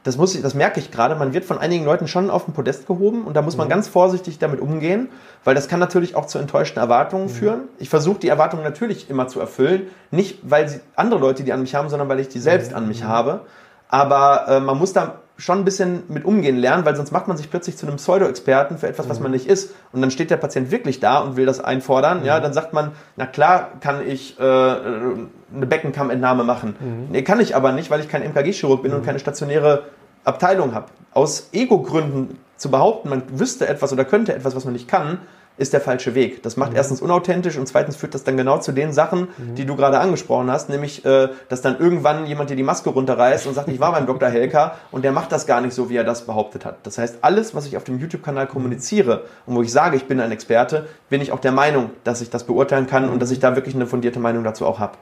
das, 0.04 0.18
muss 0.18 0.34
ich, 0.34 0.42
das 0.42 0.54
merke 0.54 0.78
ich 0.78 0.90
gerade, 0.90 1.16
man 1.16 1.32
wird 1.32 1.44
von 1.44 1.58
einigen 1.58 1.84
Leuten 1.84 2.06
schon 2.06 2.30
auf 2.30 2.44
den 2.44 2.54
Podest 2.54 2.86
gehoben 2.86 3.24
und 3.24 3.34
da 3.34 3.42
muss 3.42 3.56
man 3.56 3.68
ganz 3.68 3.88
vorsichtig 3.88 4.38
damit 4.38 4.60
umgehen, 4.60 5.08
weil 5.44 5.54
das 5.54 5.66
kann 5.66 5.80
natürlich 5.80 6.14
auch 6.14 6.26
zu 6.26 6.38
enttäuschten 6.38 6.80
Erwartungen 6.80 7.30
führen. 7.30 7.62
Ich 7.78 7.88
versuche 7.88 8.20
die 8.20 8.28
Erwartungen 8.28 8.62
natürlich 8.62 9.08
immer 9.08 9.28
zu 9.28 9.40
erfüllen, 9.40 9.88
nicht 10.10 10.38
weil 10.42 10.68
sie 10.68 10.80
andere 10.94 11.18
Leute 11.18 11.42
die 11.42 11.52
an 11.52 11.62
mich 11.62 11.74
haben, 11.74 11.88
sondern 11.88 12.08
weil 12.08 12.20
ich 12.20 12.28
die 12.28 12.38
selbst 12.38 12.74
an 12.74 12.86
mich 12.86 13.02
habe. 13.02 13.40
Aber 13.88 14.46
äh, 14.48 14.60
man 14.60 14.78
muss 14.78 14.92
da 14.92 15.20
schon 15.36 15.58
ein 15.58 15.64
bisschen 15.64 16.04
mit 16.08 16.24
umgehen 16.24 16.56
lernen, 16.56 16.84
weil 16.84 16.94
sonst 16.94 17.10
macht 17.10 17.26
man 17.26 17.36
sich 17.36 17.50
plötzlich 17.50 17.76
zu 17.76 17.86
einem 17.86 17.96
Pseudo-Experten 17.96 18.78
für 18.78 18.86
etwas, 18.86 19.08
was 19.08 19.18
man 19.18 19.32
nicht 19.32 19.46
ist. 19.46 19.74
Und 19.92 20.00
dann 20.00 20.12
steht 20.12 20.30
der 20.30 20.36
Patient 20.36 20.70
wirklich 20.70 21.00
da 21.00 21.18
und 21.18 21.36
will 21.36 21.44
das 21.44 21.58
einfordern. 21.58 22.24
Ja, 22.24 22.38
dann 22.38 22.52
sagt 22.52 22.72
man, 22.72 22.92
na 23.16 23.26
klar 23.26 23.72
kann 23.80 24.06
ich 24.06 24.38
äh, 24.38 24.42
eine 24.42 25.66
Beckenkammentnahme 25.66 26.44
machen. 26.44 26.76
Nee, 27.10 27.22
kann 27.22 27.40
ich 27.40 27.56
aber 27.56 27.72
nicht, 27.72 27.90
weil 27.90 28.00
ich 28.00 28.08
kein 28.08 28.22
MKG-Chirurg 28.22 28.82
bin 28.82 28.92
und 28.92 29.04
keine 29.04 29.18
stationäre 29.18 29.84
Abteilung 30.24 30.74
habe. 30.74 30.86
Aus 31.12 31.48
Ego-Gründen 31.52 32.38
zu 32.56 32.70
behaupten, 32.70 33.08
man 33.08 33.22
wüsste 33.38 33.66
etwas 33.66 33.92
oder 33.92 34.04
könnte 34.04 34.34
etwas, 34.34 34.54
was 34.54 34.64
man 34.64 34.72
nicht 34.72 34.88
kann, 34.88 35.18
ist 35.56 35.72
der 35.72 35.80
falsche 35.80 36.14
Weg. 36.14 36.42
Das 36.42 36.56
macht 36.56 36.74
erstens 36.74 37.00
unauthentisch 37.00 37.56
und 37.56 37.66
zweitens 37.66 37.96
führt 37.96 38.14
das 38.14 38.24
dann 38.24 38.36
genau 38.36 38.58
zu 38.58 38.72
den 38.72 38.92
Sachen, 38.92 39.28
die 39.56 39.64
du 39.64 39.76
gerade 39.76 39.98
angesprochen 40.00 40.50
hast, 40.50 40.68
nämlich, 40.68 41.04
äh, 41.04 41.28
dass 41.48 41.62
dann 41.62 41.78
irgendwann 41.78 42.26
jemand 42.26 42.50
dir 42.50 42.56
die 42.56 42.62
Maske 42.62 42.90
runterreißt 42.90 43.46
und 43.46 43.54
sagt, 43.54 43.68
ich 43.68 43.80
war 43.80 43.92
beim 43.92 44.06
Dr. 44.06 44.28
Helker 44.28 44.76
und 44.90 45.04
der 45.04 45.12
macht 45.12 45.30
das 45.32 45.46
gar 45.46 45.60
nicht 45.60 45.74
so, 45.74 45.88
wie 45.88 45.96
er 45.96 46.04
das 46.04 46.22
behauptet 46.22 46.64
hat. 46.64 46.78
Das 46.82 46.98
heißt, 46.98 47.18
alles, 47.22 47.54
was 47.54 47.66
ich 47.66 47.76
auf 47.76 47.84
dem 47.84 47.98
YouTube-Kanal 47.98 48.46
kommuniziere 48.46 49.24
und 49.46 49.54
wo 49.54 49.62
ich 49.62 49.72
sage, 49.72 49.96
ich 49.96 50.06
bin 50.06 50.20
ein 50.20 50.32
Experte, 50.32 50.88
bin 51.08 51.20
ich 51.20 51.32
auch 51.32 51.40
der 51.40 51.52
Meinung, 51.52 51.90
dass 52.02 52.20
ich 52.20 52.30
das 52.30 52.44
beurteilen 52.44 52.86
kann 52.86 53.08
und 53.08 53.22
dass 53.22 53.30
ich 53.30 53.38
da 53.38 53.54
wirklich 53.54 53.74
eine 53.74 53.86
fundierte 53.86 54.18
Meinung 54.18 54.44
dazu 54.44 54.66
auch 54.66 54.80
habe. 54.80 54.94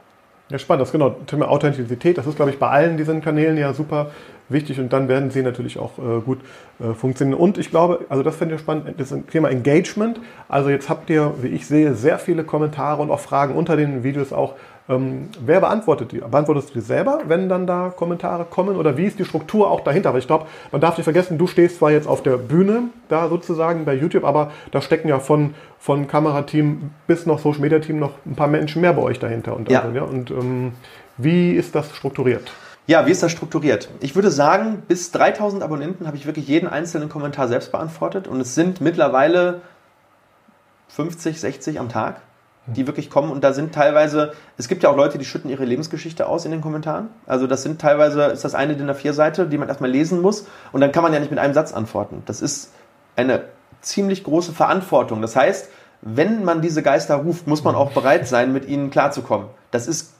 Ja, 0.49 0.59
spannend, 0.59 0.81
das 0.81 0.89
ist 0.89 0.91
genau 0.91 1.11
Thema 1.25 1.49
Authentizität. 1.49 2.17
Das 2.17 2.27
ist, 2.27 2.35
glaube 2.35 2.51
ich, 2.51 2.59
bei 2.59 2.67
allen 2.67 2.97
diesen 2.97 3.21
Kanälen 3.21 3.57
ja 3.57 3.73
super 3.73 4.11
wichtig 4.49 4.79
und 4.79 4.91
dann 4.91 5.07
werden 5.07 5.31
sie 5.31 5.41
natürlich 5.41 5.79
auch 5.79 5.97
äh, 5.97 6.19
gut 6.19 6.39
äh, 6.79 6.93
funktionieren. 6.93 7.39
Und 7.39 7.57
ich 7.57 7.69
glaube, 7.71 8.01
also 8.09 8.23
das 8.23 8.35
finde 8.35 8.55
ich 8.55 8.61
spannend, 8.61 8.93
das 8.97 9.15
Thema 9.31 9.49
Engagement. 9.49 10.19
Also 10.49 10.69
jetzt 10.69 10.89
habt 10.89 11.09
ihr, 11.09 11.33
wie 11.41 11.47
ich 11.47 11.65
sehe, 11.65 11.95
sehr 11.95 12.19
viele 12.19 12.43
Kommentare 12.43 13.01
und 13.01 13.09
auch 13.09 13.21
Fragen 13.21 13.55
unter 13.55 13.77
den 13.77 14.03
Videos 14.03 14.33
auch. 14.33 14.55
Ähm, 14.89 15.29
wer 15.39 15.61
beantwortet 15.61 16.11
die? 16.11 16.17
Beantwortest 16.19 16.71
du 16.71 16.73
die 16.75 16.81
selber, 16.85 17.21
wenn 17.27 17.47
dann 17.47 17.65
da 17.65 17.93
Kommentare 17.95 18.45
kommen? 18.45 18.75
Oder 18.75 18.97
wie 18.97 19.05
ist 19.05 19.17
die 19.17 19.25
Struktur 19.25 19.71
auch 19.71 19.81
dahinter? 19.81 20.11
Weil 20.11 20.19
ich 20.19 20.27
glaube, 20.27 20.47
man 20.71 20.81
darf 20.81 20.97
nicht 20.97 21.05
vergessen, 21.05 21.37
du 21.37 21.47
stehst 21.47 21.77
zwar 21.77 21.91
jetzt 21.91 22.07
auf 22.07 22.21
der 22.21 22.37
Bühne 22.37 22.89
da 23.07 23.29
sozusagen 23.29 23.85
bei 23.85 23.93
YouTube, 23.93 24.25
aber 24.25 24.51
da 24.71 24.81
stecken 24.81 25.07
ja 25.07 25.19
von, 25.19 25.53
von 25.79 26.07
Kamerateam 26.07 26.91
bis 27.07 27.25
noch 27.25 27.39
Social 27.39 27.61
Media 27.61 27.79
Team 27.79 27.97
noch 27.99 28.13
ein 28.25 28.35
paar 28.35 28.47
Menschen 28.47 28.81
mehr 28.81 28.93
bei 28.93 29.01
euch 29.01 29.19
dahinter. 29.19 29.55
Und, 29.55 29.71
Ja. 29.71 29.81
also, 29.83 29.95
ja, 29.95 30.03
und 30.03 30.31
ähm, 30.31 30.73
wie 31.17 31.51
ist 31.53 31.75
das 31.75 31.95
strukturiert? 31.95 32.51
Ja, 32.85 33.05
wie 33.05 33.11
ist 33.11 33.23
das 33.23 33.31
strukturiert? 33.31 33.89
Ich 34.01 34.15
würde 34.15 34.29
sagen, 34.29 34.83
bis 34.89 35.11
3000 35.11 35.63
Abonnenten 35.63 36.05
habe 36.05 36.17
ich 36.17 36.25
wirklich 36.25 36.49
jeden 36.49 36.67
einzelnen 36.67 37.07
Kommentar 37.07 37.47
selbst 37.47 37.71
beantwortet 37.71 38.27
und 38.27 38.41
es 38.41 38.55
sind 38.55 38.81
mittlerweile 38.81 39.61
50, 40.89 41.39
60 41.39 41.79
am 41.79 41.87
Tag, 41.87 42.19
die 42.65 42.87
wirklich 42.87 43.09
kommen 43.09 43.31
und 43.31 43.43
da 43.43 43.53
sind 43.53 43.73
teilweise, 43.73 44.33
es 44.57 44.67
gibt 44.67 44.83
ja 44.83 44.89
auch 44.89 44.95
Leute, 44.95 45.17
die 45.17 45.25
schütten 45.25 45.49
ihre 45.49 45.65
Lebensgeschichte 45.65 46.27
aus 46.27 46.45
in 46.45 46.51
den 46.51 46.61
Kommentaren. 46.61 47.09
Also 47.25 47.45
das 47.45 47.63
sind 47.63 47.81
teilweise, 47.81 48.23
ist 48.25 48.45
das 48.45 48.55
eine 48.55 48.75
DIN 48.75 48.89
A4-Seite, 48.89 49.47
die 49.47 49.57
man 49.57 49.67
erstmal 49.67 49.89
lesen 49.89 50.21
muss 50.21 50.47
und 50.71 50.81
dann 50.81 50.91
kann 50.91 51.03
man 51.03 51.13
ja 51.13 51.19
nicht 51.19 51.31
mit 51.31 51.39
einem 51.39 51.53
Satz 51.53 51.73
antworten. 51.73 52.23
Das 52.25 52.41
ist 52.41 52.71
eine 53.15 53.43
ziemlich 53.81 54.23
große 54.23 54.53
Verantwortung. 54.53 55.21
Das 55.21 55.35
heißt, 55.35 55.69
wenn 56.01 56.43
man 56.43 56.61
diese 56.61 56.83
Geister 56.83 57.15
ruft, 57.15 57.47
muss 57.47 57.63
man 57.63 57.75
auch 57.75 57.91
bereit 57.91 58.27
sein, 58.27 58.53
mit 58.53 58.67
ihnen 58.67 58.89
klarzukommen. 58.91 59.47
Das 59.71 59.87
ist 59.87 60.13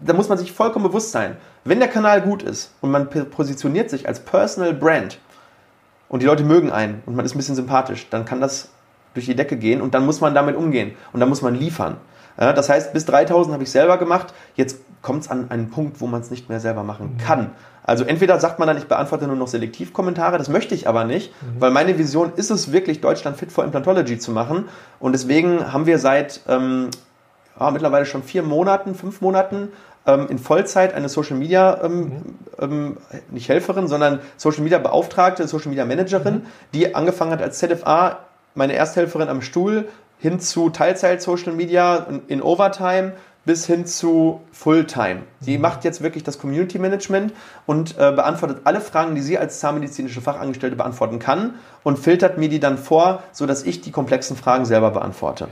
da 0.00 0.12
muss 0.12 0.28
man 0.28 0.38
sich 0.38 0.52
vollkommen 0.52 0.86
bewusst 0.86 1.12
sein, 1.12 1.36
wenn 1.64 1.78
der 1.78 1.88
Kanal 1.88 2.22
gut 2.22 2.42
ist 2.42 2.72
und 2.80 2.90
man 2.90 3.08
positioniert 3.08 3.90
sich 3.90 4.08
als 4.08 4.20
Personal 4.20 4.72
Brand 4.72 5.18
und 6.08 6.22
die 6.22 6.26
Leute 6.26 6.42
mögen 6.42 6.72
einen 6.72 7.02
und 7.06 7.16
man 7.16 7.24
ist 7.24 7.34
ein 7.34 7.38
bisschen 7.38 7.54
sympathisch, 7.54 8.08
dann 8.10 8.24
kann 8.24 8.40
das 8.40 8.70
durch 9.14 9.26
die 9.26 9.36
Decke 9.36 9.56
gehen 9.56 9.80
und 9.80 9.94
dann 9.94 10.06
muss 10.06 10.20
man 10.20 10.34
damit 10.34 10.56
umgehen 10.56 10.92
und 11.12 11.20
dann 11.20 11.28
muss 11.28 11.42
man 11.42 11.54
liefern. 11.54 11.96
Ja, 12.38 12.52
das 12.52 12.68
heißt, 12.68 12.92
bis 12.92 13.04
3000 13.04 13.52
habe 13.52 13.64
ich 13.64 13.70
selber 13.70 13.98
gemacht. 13.98 14.32
Jetzt 14.54 14.78
kommt 15.02 15.24
es 15.24 15.30
an 15.30 15.50
einen 15.50 15.70
Punkt, 15.70 16.00
wo 16.00 16.06
man 16.06 16.20
es 16.20 16.30
nicht 16.30 16.48
mehr 16.48 16.60
selber 16.60 16.84
machen 16.84 17.18
kann. 17.18 17.50
Also 17.82 18.04
entweder 18.04 18.38
sagt 18.38 18.58
man 18.58 18.68
dann, 18.68 18.78
ich 18.78 18.86
beantworte 18.86 19.26
nur 19.26 19.36
noch 19.36 19.48
Selektivkommentare, 19.48 20.38
das 20.38 20.48
möchte 20.48 20.74
ich 20.74 20.86
aber 20.86 21.04
nicht, 21.04 21.32
mhm. 21.42 21.60
weil 21.60 21.70
meine 21.70 21.98
Vision 21.98 22.32
ist 22.36 22.50
es 22.50 22.72
wirklich, 22.72 23.00
Deutschland 23.00 23.36
fit 23.36 23.50
for 23.50 23.64
Implantology 23.64 24.18
zu 24.18 24.30
machen. 24.30 24.68
Und 25.00 25.12
deswegen 25.12 25.72
haben 25.72 25.86
wir 25.86 25.98
seit 25.98 26.40
ähm, 26.48 26.90
ja, 27.58 27.70
mittlerweile 27.70 28.06
schon 28.06 28.22
vier 28.22 28.42
Monaten, 28.42 28.94
fünf 28.94 29.20
Monaten 29.20 29.68
ähm, 30.06 30.28
in 30.28 30.38
Vollzeit 30.38 30.94
eine 30.94 31.08
Social 31.08 31.36
Media, 31.36 31.82
ähm, 31.82 32.00
mhm. 32.00 32.22
ähm, 32.60 32.96
nicht 33.30 33.48
Helferin, 33.48 33.88
sondern 33.88 34.20
Social 34.36 34.62
Media 34.62 34.78
Beauftragte, 34.78 35.46
Social 35.48 35.68
Media 35.68 35.84
Managerin, 35.84 36.34
mhm. 36.34 36.42
die 36.74 36.94
angefangen 36.94 37.32
hat 37.32 37.42
als 37.42 37.58
ZFA, 37.58 38.18
meine 38.60 38.74
Ersthelferin 38.74 39.30
am 39.30 39.40
Stuhl, 39.40 39.88
hin 40.18 40.38
zu 40.38 40.68
Teilzeit 40.68 41.22
Social 41.22 41.54
Media 41.54 42.06
in 42.28 42.42
Overtime 42.42 43.14
bis 43.46 43.64
hin 43.64 43.86
zu 43.86 44.42
Fulltime. 44.52 45.22
Sie 45.40 45.56
mhm. 45.56 45.62
macht 45.62 45.82
jetzt 45.82 46.02
wirklich 46.02 46.24
das 46.24 46.38
Community 46.38 46.78
Management 46.78 47.32
und 47.64 47.92
äh, 47.92 48.12
beantwortet 48.12 48.58
alle 48.64 48.82
Fragen, 48.82 49.14
die 49.14 49.22
sie 49.22 49.38
als 49.38 49.60
zahnmedizinische 49.60 50.20
Fachangestellte 50.20 50.76
beantworten 50.76 51.18
kann 51.18 51.54
und 51.84 51.98
filtert 51.98 52.36
mir 52.36 52.50
die 52.50 52.60
dann 52.60 52.76
vor, 52.76 53.22
sodass 53.32 53.62
ich 53.64 53.80
die 53.80 53.92
komplexen 53.92 54.36
Fragen 54.36 54.66
selber 54.66 54.90
beantworte. 54.90 55.48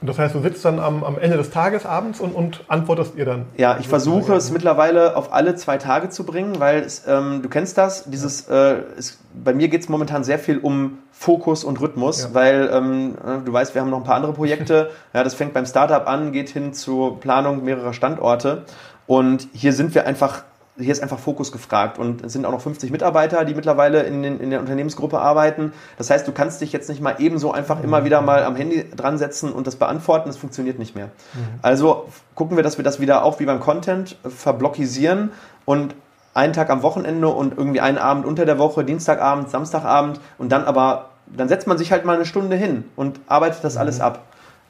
Das 0.00 0.18
heißt, 0.18 0.34
du 0.34 0.40
sitzt 0.40 0.64
dann 0.64 0.78
am, 0.78 1.04
am 1.04 1.18
Ende 1.18 1.36
des 1.36 1.50
Tages 1.50 1.84
abends 1.84 2.20
und, 2.20 2.34
und, 2.34 2.64
antwortest 2.68 3.14
ihr 3.16 3.24
dann? 3.24 3.46
Ja, 3.56 3.76
ich 3.78 3.86
versuche 3.88 4.34
es 4.34 4.50
mittlerweile 4.50 5.16
auf 5.16 5.32
alle 5.32 5.56
zwei 5.56 5.76
Tage 5.76 6.08
zu 6.08 6.24
bringen, 6.24 6.58
weil 6.58 6.80
es, 6.80 7.04
ähm, 7.06 7.42
du 7.42 7.48
kennst 7.48 7.76
das, 7.76 8.04
dieses, 8.10 8.48
äh, 8.48 8.76
es, 8.96 9.18
bei 9.32 9.52
mir 9.52 9.68
geht 9.68 9.82
es 9.82 9.88
momentan 9.88 10.24
sehr 10.24 10.38
viel 10.38 10.58
um 10.58 10.98
Fokus 11.12 11.64
und 11.64 11.80
Rhythmus, 11.80 12.22
ja. 12.22 12.28
weil 12.34 12.70
ähm, 12.72 13.14
äh, 13.24 13.44
du 13.44 13.52
weißt, 13.52 13.74
wir 13.74 13.82
haben 13.82 13.90
noch 13.90 13.98
ein 13.98 14.04
paar 14.04 14.16
andere 14.16 14.32
Projekte. 14.32 14.90
ja, 15.12 15.22
das 15.22 15.34
fängt 15.34 15.52
beim 15.52 15.66
Startup 15.66 16.06
an, 16.08 16.32
geht 16.32 16.48
hin 16.48 16.72
zur 16.72 17.20
Planung 17.20 17.64
mehrerer 17.64 17.92
Standorte. 17.92 18.64
Und 19.06 19.48
hier 19.52 19.72
sind 19.72 19.94
wir 19.94 20.06
einfach 20.06 20.44
hier 20.78 20.92
ist 20.92 21.02
einfach 21.02 21.18
Fokus 21.18 21.50
gefragt 21.50 21.98
und 21.98 22.24
es 22.24 22.32
sind 22.32 22.44
auch 22.44 22.52
noch 22.52 22.60
50 22.60 22.90
Mitarbeiter, 22.90 23.44
die 23.44 23.54
mittlerweile 23.54 24.02
in, 24.02 24.22
den, 24.22 24.38
in 24.38 24.50
der 24.50 24.60
Unternehmensgruppe 24.60 25.18
arbeiten. 25.18 25.72
Das 25.96 26.08
heißt, 26.10 26.26
du 26.26 26.32
kannst 26.32 26.60
dich 26.60 26.72
jetzt 26.72 26.88
nicht 26.88 27.00
mal 27.00 27.16
ebenso 27.18 27.52
einfach 27.52 27.82
immer 27.82 28.04
wieder 28.04 28.22
mal 28.22 28.44
am 28.44 28.54
Handy 28.54 28.84
dran 28.94 29.18
setzen 29.18 29.52
und 29.52 29.66
das 29.66 29.76
beantworten. 29.76 30.28
Das 30.28 30.36
funktioniert 30.36 30.78
nicht 30.78 30.94
mehr. 30.94 31.06
Mhm. 31.06 31.58
Also 31.62 32.08
gucken 32.34 32.56
wir, 32.56 32.62
dass 32.62 32.78
wir 32.78 32.84
das 32.84 33.00
wieder 33.00 33.24
auch 33.24 33.40
wie 33.40 33.46
beim 33.46 33.58
Content 33.58 34.16
verblockisieren 34.28 35.32
und 35.64 35.94
einen 36.34 36.52
Tag 36.52 36.70
am 36.70 36.82
Wochenende 36.82 37.28
und 37.28 37.58
irgendwie 37.58 37.80
einen 37.80 37.98
Abend 37.98 38.24
unter 38.24 38.46
der 38.46 38.58
Woche, 38.58 38.84
Dienstagabend, 38.84 39.50
Samstagabend 39.50 40.20
und 40.38 40.52
dann 40.52 40.64
aber, 40.64 41.10
dann 41.26 41.48
setzt 41.48 41.66
man 41.66 41.76
sich 41.76 41.90
halt 41.90 42.04
mal 42.04 42.14
eine 42.14 42.26
Stunde 42.26 42.54
hin 42.54 42.84
und 42.94 43.18
arbeitet 43.26 43.64
das 43.64 43.76
alles 43.76 43.98
mhm. 43.98 44.04
ab. 44.04 44.22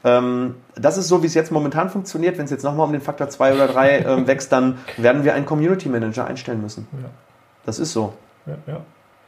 Ähm, 0.03 0.55
das 0.75 0.97
ist 0.97 1.07
so, 1.07 1.21
wie 1.23 1.27
es 1.27 1.33
jetzt 1.33 1.51
momentan 1.51 1.89
funktioniert. 1.89 2.37
Wenn 2.37 2.45
es 2.45 2.51
jetzt 2.51 2.63
nochmal 2.63 2.85
um 2.85 2.91
den 2.91 3.01
Faktor 3.01 3.29
2 3.29 3.53
oder 3.53 3.67
3 3.67 3.99
ähm, 3.99 4.27
wächst, 4.27 4.51
dann 4.51 4.77
werden 4.97 5.23
wir 5.23 5.33
einen 5.33 5.45
Community 5.45 5.89
Manager 5.89 6.25
einstellen 6.25 6.61
müssen. 6.61 6.87
Ja. 6.93 7.09
Das 7.65 7.79
ist 7.79 7.91
so. 7.91 8.13
Ja, 8.45 8.55
ja. 8.67 8.81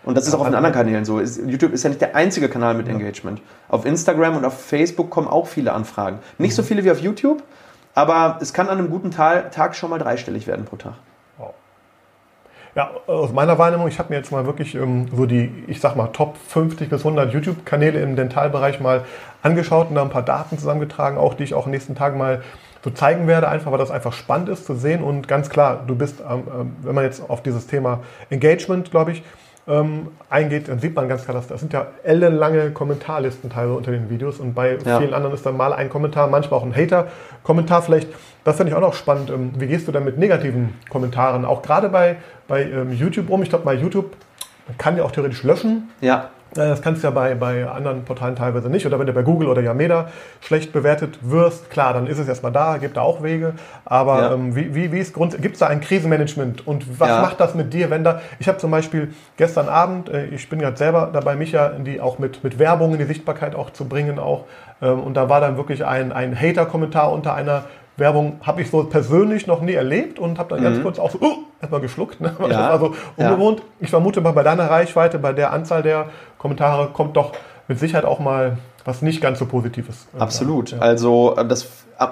Und 0.04 0.18
das 0.18 0.28
ist 0.28 0.34
auch 0.34 0.40
auf 0.40 0.48
den 0.48 0.56
anderen 0.56 0.74
Kanälen 0.74 1.06
so. 1.06 1.20
YouTube 1.20 1.74
ist 1.74 1.84
ja 1.84 1.90
nicht 1.90 2.02
der 2.02 2.16
einzige 2.16 2.50
Kanal 2.50 2.74
mit 2.74 2.88
Engagement. 2.88 3.42
Auf 3.70 3.86
Instagram 3.86 4.36
und 4.36 4.46
auf 4.46 4.60
Facebook 4.60 5.12
kommen 5.12 5.28
auch 5.28 5.46
viele 5.46 5.74
Anfragen. 5.74 6.20
Nicht 6.40 6.56
so 6.56 6.64
mhm. 6.64 6.68
viele 6.68 6.84
wie 6.84 6.92
auf 6.92 7.00
YouTube, 7.00 7.44
aber 7.94 8.40
es 8.42 8.52
kann 8.52 8.68
an 8.68 8.80
einem 8.80 8.90
guten 8.90 9.12
Tag 9.12 9.76
schon 9.76 9.92
mal 9.92 10.00
dreistellig 10.00 10.48
werden 10.48 10.66
pro 10.66 10.78
Tag. 10.78 10.94
Ja, 12.74 12.92
aus 13.06 13.34
meiner 13.34 13.58
Wahrnehmung, 13.58 13.90
ich 13.90 14.00
habe 14.00 14.10
mir 14.10 14.16
jetzt 14.16 14.32
mal 14.32 14.46
wirklich 14.46 14.76
ähm, 14.76 15.08
so 15.14 15.26
die, 15.26 15.52
ich 15.68 15.82
sag 15.82 15.98
mal, 15.98 16.08
Top 16.08 16.38
50 16.38 16.90
bis 16.90 17.02
100 17.02 17.34
YouTube-Kanäle 17.34 18.00
im 18.00 18.16
Dentalbereich 18.16 18.80
mal 18.80 19.04
angeschaut 19.42 19.90
und 19.90 19.96
da 19.96 20.02
ein 20.02 20.10
paar 20.10 20.22
Daten 20.22 20.58
zusammengetragen, 20.58 21.18
auch 21.18 21.34
die 21.34 21.44
ich 21.44 21.54
auch 21.54 21.66
in 21.66 21.72
den 21.72 21.78
nächsten 21.78 21.96
Tagen 21.96 22.18
mal 22.18 22.42
so 22.82 22.90
zeigen 22.90 23.28
werde, 23.28 23.50
einfach 23.50 23.72
weil 23.72 23.78
das 23.78 23.92
einfach 23.92 24.14
spannend 24.14 24.48
ist 24.48 24.66
zu 24.66 24.76
sehen. 24.76 25.04
Und 25.04 25.28
ganz 25.28 25.50
klar, 25.50 25.84
du 25.86 25.96
bist, 25.96 26.22
ähm, 26.22 26.78
wenn 26.82 26.96
man 26.96 27.04
jetzt 27.04 27.30
auf 27.30 27.44
dieses 27.44 27.68
Thema 27.68 28.00
Engagement, 28.30 28.90
glaube 28.90 29.12
ich, 29.12 29.24
ähm, 29.68 30.08
eingeht, 30.30 30.68
dann 30.68 30.80
sieht 30.80 30.96
man 30.96 31.08
ganz 31.08 31.24
klar, 31.24 31.36
dass 31.36 31.48
das 31.48 31.60
sind 31.60 31.74
ja 31.74 31.88
ellenlange 32.04 32.72
Kommentarlisten 32.72 33.50
teilweise 33.50 33.78
unter 33.78 33.92
den 33.92 34.10
Videos 34.10 34.40
und 34.40 34.54
bei 34.54 34.78
ja. 34.84 35.00
vielen 35.00 35.14
anderen 35.14 35.36
ist 35.36 35.46
dann 35.46 35.56
mal 35.56 35.74
ein 35.74 35.90
Kommentar, 35.90 36.28
manchmal 36.28 36.60
auch 36.60 36.66
ein 36.66 36.76
Hater-Kommentar. 36.76 37.82
Vielleicht, 37.82 38.10
das 38.44 38.58
finde 38.58 38.72
ich 38.72 38.76
auch 38.76 38.82
noch 38.82 38.94
spannend. 38.94 39.30
Ähm, 39.30 39.52
wie 39.58 39.68
gehst 39.68 39.88
du 39.88 39.92
dann 39.92 40.04
mit 40.04 40.18
negativen 40.18 40.74
Kommentaren, 40.90 41.46
auch 41.46 41.62
gerade 41.62 41.90
bei, 41.90 42.18
bei 42.48 42.64
ähm, 42.64 42.92
YouTube 42.92 43.30
um? 43.30 43.44
Ich 43.44 43.50
glaube, 43.50 43.66
bei 43.66 43.76
YouTube 43.76 44.16
man 44.68 44.78
kann 44.78 44.98
ja 44.98 45.04
auch 45.04 45.12
theoretisch 45.12 45.44
löschen. 45.44 45.90
Ja. 46.02 46.30
Das 46.54 46.82
kannst 46.82 47.02
du 47.02 47.08
ja 47.08 47.12
bei, 47.12 47.34
bei 47.36 47.68
anderen 47.68 48.04
Portalen 48.04 48.36
teilweise 48.36 48.70
nicht. 48.70 48.86
Oder 48.86 49.00
wenn 49.00 49.08
du 49.08 49.14
bei 49.14 49.24
Google 49.24 49.48
oder 49.48 49.62
Yameda 49.62 50.10
schlecht 50.42 50.74
bewertet 50.74 51.20
wirst, 51.22 51.70
klar, 51.70 51.94
dann 51.94 52.08
ist 52.08 52.20
es 52.20 52.28
erstmal 52.28 52.52
da, 52.52 52.78
gibt 52.78 52.98
da 52.98 53.02
auch 53.02 53.24
Wege. 53.24 53.54
Aber 53.86 54.22
ja. 54.22 54.34
ähm, 54.34 54.56
wie, 54.56 54.76
wie, 54.76 54.92
wie 54.92 55.00
ist 55.00 55.14
Grund, 55.14 55.42
gibt 55.42 55.54
es 55.54 55.60
da 55.60 55.68
ein 55.68 55.80
Krisenmanagement? 55.80 56.68
Und 56.68 57.00
was 57.00 57.10
ja. 57.10 57.22
macht 57.22 57.40
das 57.40 57.56
mit 57.56 57.74
dir, 57.74 57.90
wenn 57.90 58.04
da, 58.04 58.22
ich 58.40 58.48
habe 58.50 58.58
zum 58.58 58.70
Beispiel 58.70 59.14
gestern 59.38 59.70
Abend, 59.70 60.10
äh, 60.10 60.26
ich 60.26 60.50
bin 60.50 60.60
gerade 60.60 60.76
selber 60.76 61.10
dabei, 61.14 61.36
mich 61.36 61.54
ja 61.54 61.70
die, 61.70 62.02
auch 62.02 62.20
mit, 62.20 62.44
mit 62.44 62.60
Werbung 62.60 62.94
in 62.94 63.00
die 63.00 63.06
Sichtbarkeit 63.06 63.56
auch 63.56 63.70
zu 63.70 63.86
bringen 63.86 64.20
auch. 64.20 64.46
Ähm, 64.82 65.00
und 65.00 65.16
da 65.16 65.30
war 65.30 65.40
dann 65.40 65.56
wirklich 65.56 65.86
ein, 65.86 66.12
ein 66.12 66.38
Hater-Kommentar 66.38 67.12
unter 67.14 67.34
einer 67.34 67.64
Werbung 67.98 68.40
habe 68.42 68.62
ich 68.62 68.70
so 68.70 68.84
persönlich 68.84 69.48
noch 69.48 69.62
nie 69.62 69.74
erlebt 69.74 70.20
und 70.20 70.40
habe 70.40 70.50
dann 70.50 70.60
mhm. 70.60 70.64
ganz 70.64 70.82
kurz 70.82 71.00
auch 71.00 71.12
so 71.12 71.20
uh, 71.20 71.38
erstmal 71.62 71.82
geschluckt. 71.82 72.22
Ne? 72.22 72.36
Ja. 72.40 72.48
Das 72.48 72.58
war 72.58 72.80
so 72.80 72.96
ungewohnt. 73.18 73.60
Ja. 73.60 73.66
Ich 73.80 73.90
vermute 73.90 74.22
mal 74.22 74.32
bei 74.32 74.44
deiner 74.44 74.70
Reichweite, 74.70 75.20
bei 75.20 75.34
der 75.34 75.52
Anzahl 75.54 75.84
der 75.84 76.08
Kommentare 76.38 76.90
kommt 76.94 77.18
doch 77.18 77.34
mit 77.68 77.80
Sicherheit 77.80 78.06
auch 78.06 78.20
mal 78.20 78.58
was 78.86 79.02
nicht 79.02 79.22
ganz 79.22 79.40
so 79.40 79.46
Positives. 79.46 80.08
Äh, 80.16 80.20
Absolut. 80.20 80.72
Ja. 80.72 80.80
Also 80.80 81.36
äh, 81.38 81.46
das, 81.46 81.68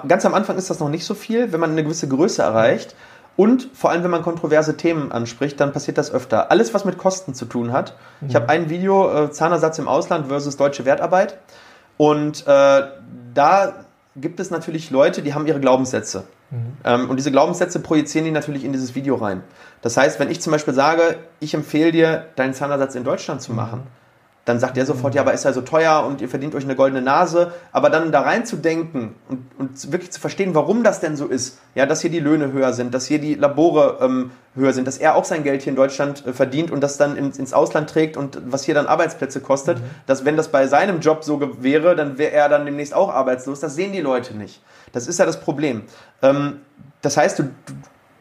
ganz 0.06 0.24
am 0.24 0.34
Anfang 0.34 0.56
ist 0.56 0.70
das 0.70 0.80
noch 0.80 0.88
nicht 0.88 1.04
so 1.04 1.14
viel, 1.14 1.52
wenn 1.52 1.60
man 1.60 1.70
eine 1.70 1.82
gewisse 1.82 2.08
Größe 2.08 2.42
erreicht. 2.42 2.94
Und 3.36 3.68
vor 3.72 3.90
allem, 3.90 4.02
wenn 4.04 4.10
man 4.10 4.22
kontroverse 4.22 4.76
Themen 4.76 5.12
anspricht, 5.12 5.58
dann 5.60 5.72
passiert 5.72 5.98
das 5.98 6.12
öfter. 6.12 6.50
Alles, 6.50 6.74
was 6.74 6.84
mit 6.84 6.98
Kosten 6.98 7.34
zu 7.34 7.46
tun 7.46 7.72
hat. 7.72 7.96
Mhm. 8.20 8.28
Ich 8.28 8.34
habe 8.34 8.48
ein 8.48 8.68
Video, 8.68 9.24
äh, 9.24 9.30
Zahnersatz 9.30 9.78
im 9.78 9.88
Ausland 9.88 10.26
versus 10.26 10.56
deutsche 10.56 10.84
Wertarbeit. 10.84 11.38
Und 11.96 12.46
äh, 12.46 12.82
da 13.34 13.72
gibt 14.16 14.40
es 14.40 14.50
natürlich 14.50 14.90
Leute, 14.90 15.22
die 15.22 15.34
haben 15.34 15.46
ihre 15.46 15.60
Glaubenssätze. 15.60 16.24
Mhm. 16.50 16.76
Ähm, 16.84 17.10
und 17.10 17.16
diese 17.16 17.30
Glaubenssätze 17.30 17.80
projizieren 17.80 18.24
die 18.24 18.32
natürlich 18.32 18.64
in 18.64 18.72
dieses 18.72 18.94
Video 18.94 19.14
rein. 19.14 19.42
Das 19.82 19.96
heißt, 19.96 20.18
wenn 20.20 20.30
ich 20.30 20.40
zum 20.40 20.50
Beispiel 20.50 20.74
sage, 20.74 21.16
ich 21.38 21.54
empfehle 21.54 21.92
dir, 21.92 22.26
deinen 22.36 22.54
Zahnersatz 22.54 22.94
in 22.94 23.04
Deutschland 23.04 23.40
zu 23.42 23.52
machen, 23.52 23.80
mhm 23.80 23.99
dann 24.50 24.58
sagt 24.58 24.76
der 24.76 24.84
sofort, 24.84 25.14
ja, 25.14 25.22
aber 25.22 25.32
ist 25.32 25.44
ja 25.44 25.52
so 25.52 25.60
teuer 25.60 26.04
und 26.04 26.20
ihr 26.20 26.28
verdient 26.28 26.56
euch 26.56 26.64
eine 26.64 26.74
goldene 26.74 27.00
Nase. 27.00 27.52
Aber 27.70 27.88
dann 27.88 28.10
da 28.10 28.22
rein 28.22 28.44
zu 28.44 28.56
denken 28.56 29.14
und, 29.28 29.46
und 29.58 29.92
wirklich 29.92 30.10
zu 30.10 30.20
verstehen, 30.20 30.56
warum 30.56 30.82
das 30.82 30.98
denn 30.98 31.16
so 31.16 31.26
ist, 31.26 31.58
ja, 31.76 31.86
dass 31.86 32.00
hier 32.00 32.10
die 32.10 32.18
Löhne 32.18 32.50
höher 32.52 32.72
sind, 32.72 32.92
dass 32.92 33.06
hier 33.06 33.20
die 33.20 33.36
Labore 33.36 33.98
ähm, 34.00 34.32
höher 34.56 34.72
sind, 34.72 34.88
dass 34.88 34.98
er 34.98 35.14
auch 35.14 35.24
sein 35.24 35.44
Geld 35.44 35.62
hier 35.62 35.70
in 35.70 35.76
Deutschland 35.76 36.26
äh, 36.26 36.32
verdient 36.32 36.72
und 36.72 36.80
das 36.80 36.96
dann 36.96 37.16
ins, 37.16 37.38
ins 37.38 37.52
Ausland 37.52 37.88
trägt 37.88 38.16
und 38.16 38.42
was 38.44 38.64
hier 38.64 38.74
dann 38.74 38.86
Arbeitsplätze 38.86 39.40
kostet, 39.40 39.78
mhm. 39.78 39.84
dass 40.06 40.24
wenn 40.24 40.36
das 40.36 40.48
bei 40.48 40.66
seinem 40.66 40.98
Job 40.98 41.22
so 41.22 41.40
wäre, 41.62 41.94
dann 41.94 42.18
wäre 42.18 42.32
er 42.32 42.48
dann 42.48 42.64
demnächst 42.64 42.92
auch 42.92 43.08
arbeitslos. 43.08 43.60
Das 43.60 43.76
sehen 43.76 43.92
die 43.92 44.00
Leute 44.00 44.36
nicht. 44.36 44.62
Das 44.90 45.06
ist 45.06 45.20
ja 45.20 45.26
das 45.26 45.38
Problem. 45.38 45.82
Ähm, 46.22 46.60
das 47.02 47.16
heißt, 47.16 47.38
du, 47.38 47.44
du, 47.44 47.72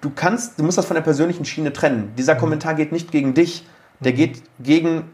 du 0.01 0.11
kannst, 0.15 0.59
du 0.59 0.63
musst 0.63 0.77
das 0.77 0.85
von 0.85 0.95
der 0.95 1.01
persönlichen 1.01 1.45
Schiene 1.45 1.73
trennen. 1.73 2.13
Dieser 2.19 2.35
mhm. 2.35 2.39
Kommentar 2.39 2.75
geht 2.75 2.91
nicht 2.91 3.11
gegen 3.11 3.33
dich, 3.33 3.65
der 3.99 4.11
mhm. 4.11 4.17
geht 4.17 4.43
gegen 4.59 5.09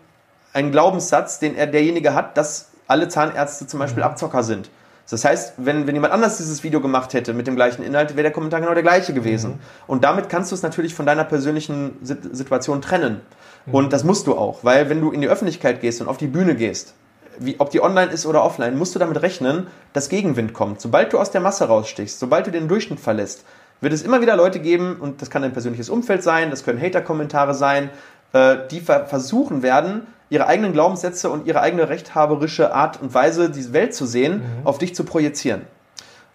einen 0.55 0.71
Glaubenssatz, 0.71 1.39
den 1.39 1.55
er 1.55 1.67
derjenige 1.67 2.13
hat, 2.13 2.37
dass 2.37 2.69
alle 2.87 3.07
Zahnärzte 3.07 3.67
zum 3.67 3.79
Beispiel 3.79 4.03
mhm. 4.03 4.09
Abzocker 4.09 4.43
sind. 4.43 4.69
Das 5.09 5.23
heißt, 5.23 5.53
wenn, 5.57 5.85
wenn 5.85 5.93
jemand 5.93 6.13
anders 6.13 6.37
dieses 6.37 6.63
Video 6.63 6.81
gemacht 6.81 7.13
hätte 7.13 7.33
mit 7.33 7.45
dem 7.45 7.55
gleichen 7.55 7.83
Inhalt, 7.83 8.11
wäre 8.11 8.23
der 8.23 8.31
Kommentar 8.31 8.61
genau 8.61 8.73
der 8.73 8.81
gleiche 8.81 9.13
gewesen. 9.13 9.51
Mhm. 9.51 9.59
Und 9.85 10.03
damit 10.03 10.29
kannst 10.29 10.51
du 10.51 10.55
es 10.55 10.63
natürlich 10.63 10.95
von 10.95 11.05
deiner 11.05 11.25
persönlichen 11.25 11.97
Situation 12.01 12.81
trennen. 12.81 13.21
Mhm. 13.65 13.73
Und 13.73 13.93
das 13.93 14.03
musst 14.03 14.25
du 14.27 14.35
auch, 14.35 14.63
weil 14.63 14.89
wenn 14.89 15.01
du 15.01 15.11
in 15.11 15.21
die 15.21 15.27
Öffentlichkeit 15.27 15.81
gehst 15.81 16.01
und 16.01 16.07
auf 16.07 16.17
die 16.17 16.27
Bühne 16.27 16.55
gehst, 16.55 16.95
wie, 17.37 17.55
ob 17.59 17.69
die 17.69 17.83
online 17.83 18.11
ist 18.11 18.25
oder 18.25 18.43
offline, 18.43 18.77
musst 18.77 18.95
du 18.95 18.99
damit 18.99 19.21
rechnen, 19.21 19.67
dass 19.93 20.09
Gegenwind 20.09 20.53
kommt. 20.53 20.79
Sobald 20.79 21.11
du 21.11 21.19
aus 21.19 21.31
der 21.31 21.41
Masse 21.41 21.65
rausstichst, 21.65 22.17
sobald 22.17 22.47
du 22.47 22.51
den 22.51 22.67
Durchschnitt 22.67 22.99
verlässt, 22.99 23.43
wird 23.81 23.91
es 23.93 24.03
immer 24.03 24.21
wieder 24.21 24.37
Leute 24.37 24.59
geben, 24.59 24.95
und 24.99 25.21
das 25.21 25.29
kann 25.29 25.41
dein 25.41 25.51
persönliches 25.51 25.89
Umfeld 25.89 26.23
sein, 26.23 26.49
das 26.49 26.63
können 26.63 26.81
Hater-Kommentare 26.81 27.53
sein, 27.53 27.89
äh, 28.31 28.55
die 28.71 28.79
versuchen 28.79 29.63
werden, 29.63 30.07
ihre 30.29 30.47
eigenen 30.47 30.73
Glaubenssätze 30.73 31.29
und 31.29 31.47
ihre 31.47 31.61
eigene 31.61 31.89
rechthaberische 31.89 32.73
Art 32.73 33.01
und 33.01 33.13
Weise, 33.13 33.49
diese 33.49 33.73
Welt 33.73 33.93
zu 33.93 34.05
sehen, 34.05 34.37
mhm. 34.37 34.67
auf 34.67 34.77
dich 34.77 34.95
zu 34.95 35.03
projizieren. 35.03 35.61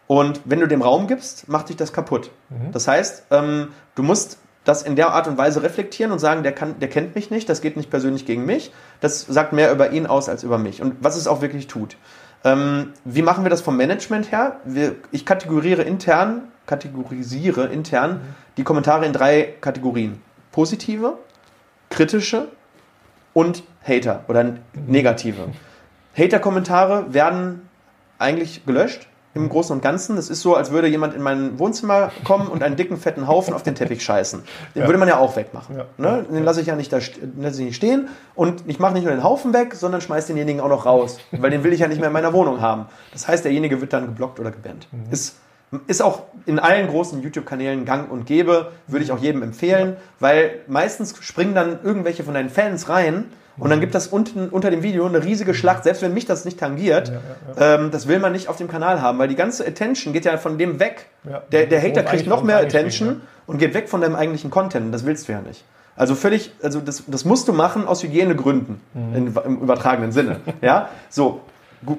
Und 0.07 0.41
wenn 0.45 0.61
du 0.61 0.67
dem 0.67 0.83
Raum 0.83 1.07
gibst, 1.07 1.49
macht 1.49 1.69
dich 1.69 1.77
das 1.77 1.93
kaputt. 1.93 2.31
Mhm. 2.49 2.73
Das 2.73 2.89
heißt, 2.89 3.27
ähm, 3.31 3.69
du 3.95 4.03
musst 4.03 4.39
das 4.65 4.83
in 4.83 4.97
der 4.97 5.13
Art 5.13 5.27
und 5.27 5.39
Weise 5.39 5.63
reflektieren 5.63 6.13
und 6.13 6.19
sagen, 6.19 6.43
der, 6.43 6.53
kann, 6.53 6.79
der 6.81 6.89
kennt 6.89 7.15
mich 7.15 7.31
nicht, 7.31 7.49
das 7.49 7.61
geht 7.61 7.77
nicht 7.77 7.91
persönlich 7.91 8.27
gegen 8.27 8.45
mich, 8.45 8.73
das 9.01 9.23
sagt 9.23 9.53
mehr 9.53 9.73
über 9.73 9.91
ihn 9.91 10.07
aus 10.07 10.29
als 10.29 10.43
über 10.43 10.59
mich 10.59 10.83
und 10.83 10.97
was 11.01 11.17
es 11.17 11.27
auch 11.27 11.41
wirklich 11.41 11.67
tut. 11.67 11.97
Ähm, 12.45 12.93
wie 13.05 13.23
machen 13.23 13.45
wir 13.45 13.51
das 13.51 13.61
vom 13.61 13.77
Management 13.77 14.33
her? 14.33 14.57
Wir, 14.65 14.97
ich 15.13 15.25
kategoriere 15.25 15.83
intern, 15.83 16.49
kategorisiere 16.67 17.67
intern 17.67 18.13
mhm. 18.13 18.21
die 18.57 18.65
Kommentare 18.65 19.07
in 19.07 19.13
drei 19.13 19.55
Kategorien. 19.61 20.21
Positive, 20.53 21.19
kritische 21.89 22.49
und 23.33 23.63
Hater 23.87 24.25
oder 24.29 24.55
negative. 24.87 25.49
Hater-Kommentare 26.17 27.13
werden 27.15 27.69
eigentlich 28.19 28.67
gelöscht. 28.67 29.07
im 29.33 29.49
Großen 29.49 29.77
und 29.77 29.81
Ganzen. 29.81 30.17
Das 30.17 30.29
ist 30.29 30.41
so, 30.41 30.57
als 30.57 30.73
würde 30.73 30.89
jemand 30.89 31.15
in 31.15 31.23
mein 31.23 31.59
Wohnzimmer 31.59 32.11
kommen 32.25 32.49
und 32.49 32.65
einen 32.65 32.75
dicken, 32.75 32.97
fetten 32.97 33.29
Haufen 33.29 33.55
auf 33.55 33.63
den 33.63 33.77
Teppich 33.77 34.03
scheißen. 34.03 34.43
Den 34.75 34.83
ja. 34.83 34.89
würde 34.89 34.99
man 34.99 35.07
ja 35.07 35.19
auch 35.19 35.37
wegmachen. 35.37 35.77
Ja. 35.77 35.85
Ne? 35.99 36.27
Den 36.29 36.43
lasse 36.43 36.61
ich 36.61 36.67
ja 36.67 36.75
nicht 36.75 36.93
da 36.93 36.99
lasse 37.39 37.61
ich 37.61 37.67
nicht 37.67 37.77
stehen. 37.77 38.09
Und 38.35 38.65
ich 38.67 38.81
mache 38.81 38.93
nicht 38.93 39.05
nur 39.05 39.13
den 39.13 39.23
Haufen 39.23 39.53
weg, 39.53 39.75
sondern 39.75 40.01
schmeiße 40.01 40.29
denjenigen 40.29 40.61
auch 40.61 40.69
noch 40.69 40.85
raus. 40.85 41.19
Weil 41.31 41.51
den 41.51 41.63
will 41.63 41.73
ich 41.73 41.81
ja 41.81 41.87
nicht 41.87 42.01
mehr 42.01 42.09
in 42.09 42.13
meiner 42.13 42.33
Wohnung 42.33 42.61
haben. 42.61 42.87
Das 43.13 43.29
heißt, 43.29 43.45
derjenige 43.45 43.81
wird 43.81 43.93
dann 43.93 44.07
geblockt 44.07 44.41
oder 44.41 44.51
gebannt. 44.51 44.89
Mhm. 44.91 45.13
Ist 45.13 45.37
ist 45.87 46.03
auch 46.03 46.25
in 46.47 46.59
allen 46.59 46.89
großen 46.89 47.23
YouTube-Kanälen 47.23 47.85
gang 47.85 48.11
und 48.11 48.27
gäbe, 48.27 48.73
würde 48.87 49.05
ich 49.05 49.13
auch 49.13 49.19
jedem 49.19 49.43
empfehlen, 49.43 49.97
weil 50.19 50.61
meistens 50.67 51.15
springen 51.21 51.55
dann 51.55 51.79
irgendwelche 51.83 52.25
von 52.25 52.35
deinen 52.35 52.51
Fans 52.51 52.89
rein 52.89 53.27
und 53.61 53.69
dann 53.69 53.81
gibt 53.81 53.95
das 53.95 54.07
unten 54.07 54.49
unter 54.49 54.71
dem 54.71 54.83
Video 54.83 55.07
eine 55.07 55.23
riesige 55.23 55.53
Schlacht, 55.53 55.85
selbst 55.85 56.01
wenn 56.03 56.15
mich 56.15 56.25
das 56.25 56.45
nicht 56.45 56.59
tangiert. 56.59 57.09
Ja, 57.09 57.15
ja, 57.15 57.21
ja. 57.57 57.75
Ähm, 57.75 57.91
das 57.91 58.09
will 58.09 58.19
man 58.19 58.33
nicht 58.33 58.49
auf 58.49 58.57
dem 58.57 58.69
Kanal 58.69 59.03
haben, 59.03 59.19
weil 59.19 59.29
die 59.29 59.37
ganze 59.37 59.67
Attention 59.67 60.15
geht 60.15 60.25
ja 60.25 60.39
von 60.39 60.57
dem 60.57 60.81
weg. 60.81 61.07
Der, 61.53 61.67
der 61.67 61.83
Hater 61.83 62.03
kriegt 62.03 62.27
noch 62.27 62.43
mehr 62.43 62.59
Attention 62.59 63.21
und 63.47 63.59
geht 63.59 63.75
weg 63.75 63.89
von 63.89 64.01
deinem 64.01 64.17
eigentlichen 64.17 64.51
Content. 64.51 64.95
Das 64.95 65.05
willst 65.05 65.29
du 65.29 65.33
ja 65.33 65.43
nicht. 65.43 65.65
Also 65.95 66.15
völlig, 66.15 66.53
also 66.63 66.81
das, 66.81 67.05
das 67.07 67.27
musst 67.27 67.47
du 67.49 67.53
machen 67.53 67.87
aus 67.87 68.03
Hygienegründen 68.03 68.81
mhm. 68.95 69.15
in, 69.15 69.37
im 69.45 69.61
übertragenen 69.61 70.13
Sinne. 70.13 70.41
ja, 70.63 70.89
so 71.11 71.43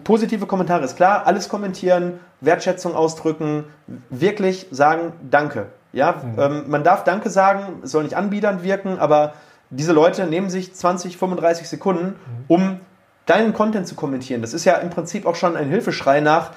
positive 0.04 0.46
Kommentare 0.46 0.86
ist 0.86 0.96
klar, 0.96 1.26
alles 1.26 1.50
kommentieren, 1.50 2.20
Wertschätzung 2.40 2.96
ausdrücken, 2.96 3.66
wirklich 4.10 4.68
sagen 4.72 5.14
Danke. 5.30 5.68
Ja, 5.94 6.22
mhm. 6.24 6.40
ähm, 6.40 6.64
man 6.68 6.84
darf 6.84 7.04
Danke 7.04 7.30
sagen, 7.30 7.82
es 7.84 7.92
soll 7.92 8.04
nicht 8.04 8.16
anbiedernd 8.16 8.64
wirken, 8.64 9.00
aber 9.00 9.34
diese 9.70 9.92
Leute 9.92 10.26
nehmen 10.26 10.50
sich 10.50 10.74
20, 10.74 11.18
35 11.18 11.68
Sekunden, 11.68 12.06
mhm. 12.06 12.16
um 12.48 12.80
deinen 13.26 13.54
Content 13.54 13.88
zu 13.88 13.96
kommentieren. 13.96 14.42
Das 14.42 14.54
ist 14.54 14.66
ja 14.66 14.76
im 14.76 14.90
Prinzip 14.90 15.26
auch 15.26 15.36
schon 15.36 15.56
ein 15.56 15.70
Hilfeschrei 15.70 16.22
nach, 16.22 16.52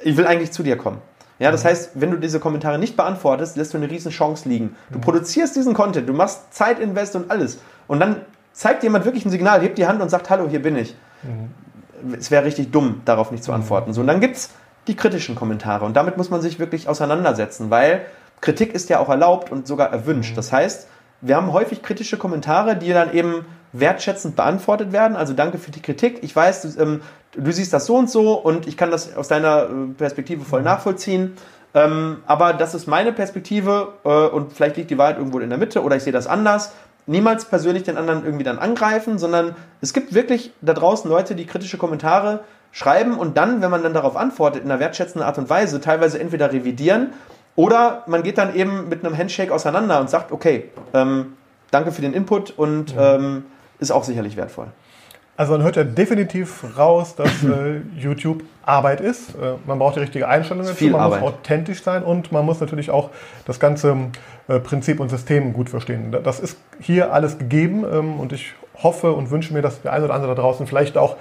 ich 0.00 0.16
will 0.16 0.26
eigentlich 0.26 0.52
zu 0.52 0.62
dir 0.62 0.76
kommen. 0.76 0.98
Ja, 1.38 1.50
das 1.50 1.64
mhm. 1.64 1.68
heißt, 1.68 1.90
wenn 1.94 2.10
du 2.10 2.16
diese 2.18 2.40
Kommentare 2.40 2.78
nicht 2.78 2.96
beantwortest, 2.96 3.56
lässt 3.56 3.74
du 3.74 3.78
eine 3.78 3.90
riesen 3.90 4.10
Chance 4.10 4.48
liegen. 4.48 4.76
Du 4.90 4.98
mhm. 4.98 5.02
produzierst 5.02 5.56
diesen 5.56 5.74
Content, 5.74 6.08
du 6.08 6.12
machst 6.12 6.54
Zeitinvest 6.54 7.16
und 7.16 7.30
alles. 7.30 7.58
Und 7.88 8.00
dann 8.00 8.20
zeigt 8.52 8.82
jemand 8.82 9.04
wirklich 9.04 9.24
ein 9.24 9.30
Signal, 9.30 9.60
hebt 9.60 9.78
die 9.78 9.86
Hand 9.86 10.00
und 10.00 10.08
sagt, 10.10 10.30
hallo, 10.30 10.48
hier 10.48 10.62
bin 10.62 10.76
ich. 10.76 10.94
Mhm 11.22 11.65
es 12.18 12.30
wäre 12.30 12.44
richtig 12.44 12.70
dumm, 12.70 13.02
darauf 13.04 13.30
nicht 13.30 13.44
zu 13.44 13.50
mhm. 13.50 13.56
antworten. 13.56 13.92
So, 13.92 14.00
und 14.00 14.06
dann 14.06 14.20
gibt 14.20 14.36
es 14.36 14.50
die 14.86 14.96
kritischen 14.96 15.34
Kommentare. 15.34 15.84
Und 15.84 15.96
damit 15.96 16.16
muss 16.16 16.30
man 16.30 16.40
sich 16.40 16.58
wirklich 16.58 16.88
auseinandersetzen, 16.88 17.70
weil 17.70 18.06
Kritik 18.40 18.74
ist 18.74 18.88
ja 18.90 19.00
auch 19.00 19.08
erlaubt 19.08 19.50
und 19.50 19.66
sogar 19.66 19.92
erwünscht. 19.92 20.32
Mhm. 20.32 20.36
Das 20.36 20.52
heißt, 20.52 20.88
wir 21.20 21.36
haben 21.36 21.52
häufig 21.52 21.82
kritische 21.82 22.18
Kommentare, 22.18 22.76
die 22.76 22.92
dann 22.92 23.12
eben 23.12 23.46
wertschätzend 23.72 24.36
beantwortet 24.36 24.92
werden. 24.92 25.16
Also 25.16 25.32
danke 25.32 25.58
für 25.58 25.70
die 25.70 25.82
Kritik. 25.82 26.18
Ich 26.22 26.34
weiß, 26.34 26.62
du, 26.62 26.80
ähm, 26.80 27.00
du 27.32 27.52
siehst 27.52 27.72
das 27.72 27.86
so 27.86 27.96
und 27.96 28.10
so 28.10 28.34
und 28.34 28.66
ich 28.66 28.76
kann 28.76 28.90
das 28.90 29.16
aus 29.16 29.28
deiner 29.28 29.64
äh, 29.64 29.68
Perspektive 29.96 30.44
voll 30.44 30.60
mhm. 30.60 30.66
nachvollziehen. 30.66 31.36
Ähm, 31.74 32.18
aber 32.26 32.52
das 32.54 32.74
ist 32.74 32.86
meine 32.86 33.12
Perspektive 33.12 33.94
äh, 34.04 34.08
und 34.08 34.52
vielleicht 34.52 34.76
liegt 34.76 34.90
die 34.90 34.98
Wahrheit 34.98 35.18
irgendwo 35.18 35.38
in 35.40 35.50
der 35.50 35.58
Mitte 35.58 35.82
oder 35.82 35.96
ich 35.96 36.04
sehe 36.04 36.12
das 36.12 36.26
anders 36.26 36.72
niemals 37.06 37.44
persönlich 37.44 37.84
den 37.84 37.96
anderen 37.96 38.24
irgendwie 38.24 38.44
dann 38.44 38.58
angreifen, 38.58 39.18
sondern 39.18 39.54
es 39.80 39.92
gibt 39.92 40.14
wirklich 40.14 40.52
da 40.60 40.74
draußen 40.74 41.08
Leute, 41.08 41.34
die 41.34 41.46
kritische 41.46 41.78
Kommentare 41.78 42.40
schreiben 42.72 43.18
und 43.18 43.36
dann, 43.36 43.62
wenn 43.62 43.70
man 43.70 43.82
dann 43.82 43.94
darauf 43.94 44.16
antwortet, 44.16 44.64
in 44.64 44.70
einer 44.70 44.80
wertschätzenden 44.80 45.26
Art 45.26 45.38
und 45.38 45.48
Weise, 45.48 45.80
teilweise 45.80 46.18
entweder 46.18 46.52
revidieren 46.52 47.12
oder 47.54 48.02
man 48.06 48.22
geht 48.22 48.38
dann 48.38 48.54
eben 48.54 48.88
mit 48.88 49.04
einem 49.04 49.16
Handshake 49.16 49.52
auseinander 49.52 50.00
und 50.00 50.10
sagt, 50.10 50.30
okay, 50.30 50.70
ähm, 50.92 51.34
danke 51.70 51.92
für 51.92 52.02
den 52.02 52.12
Input 52.12 52.50
und 52.50 52.94
ähm, 52.98 53.46
ist 53.78 53.90
auch 53.90 54.04
sicherlich 54.04 54.36
wertvoll. 54.36 54.68
Also 55.36 55.52
man 55.52 55.62
hört 55.62 55.76
ja 55.76 55.84
definitiv 55.84 56.64
raus, 56.78 57.14
dass 57.14 57.44
äh, 57.44 57.80
YouTube 57.94 58.42
Arbeit 58.62 59.00
ist. 59.00 59.34
Äh, 59.34 59.54
man 59.66 59.78
braucht 59.78 59.96
die 59.96 60.00
richtige 60.00 60.26
Einstellung 60.26 60.64
dazu, 60.64 60.84
man 60.86 61.00
Arbeit. 61.00 61.20
muss 61.20 61.30
authentisch 61.30 61.82
sein 61.82 62.02
und 62.02 62.32
man 62.32 62.44
muss 62.46 62.60
natürlich 62.60 62.90
auch 62.90 63.10
das 63.44 63.60
ganze 63.60 63.96
äh, 64.48 64.58
Prinzip 64.60 64.98
und 64.98 65.10
System 65.10 65.52
gut 65.52 65.68
verstehen. 65.68 66.14
Das 66.24 66.40
ist 66.40 66.58
hier 66.80 67.12
alles 67.12 67.38
gegeben 67.38 67.84
ähm, 67.90 68.18
und 68.18 68.32
ich 68.32 68.54
hoffe 68.82 69.12
und 69.12 69.30
wünsche 69.30 69.52
mir, 69.52 69.60
dass 69.60 69.82
der 69.82 69.92
eine 69.92 70.06
oder 70.06 70.14
andere 70.14 70.34
da 70.34 70.40
draußen 70.40 70.66
vielleicht 70.66 70.96
auch 70.96 71.16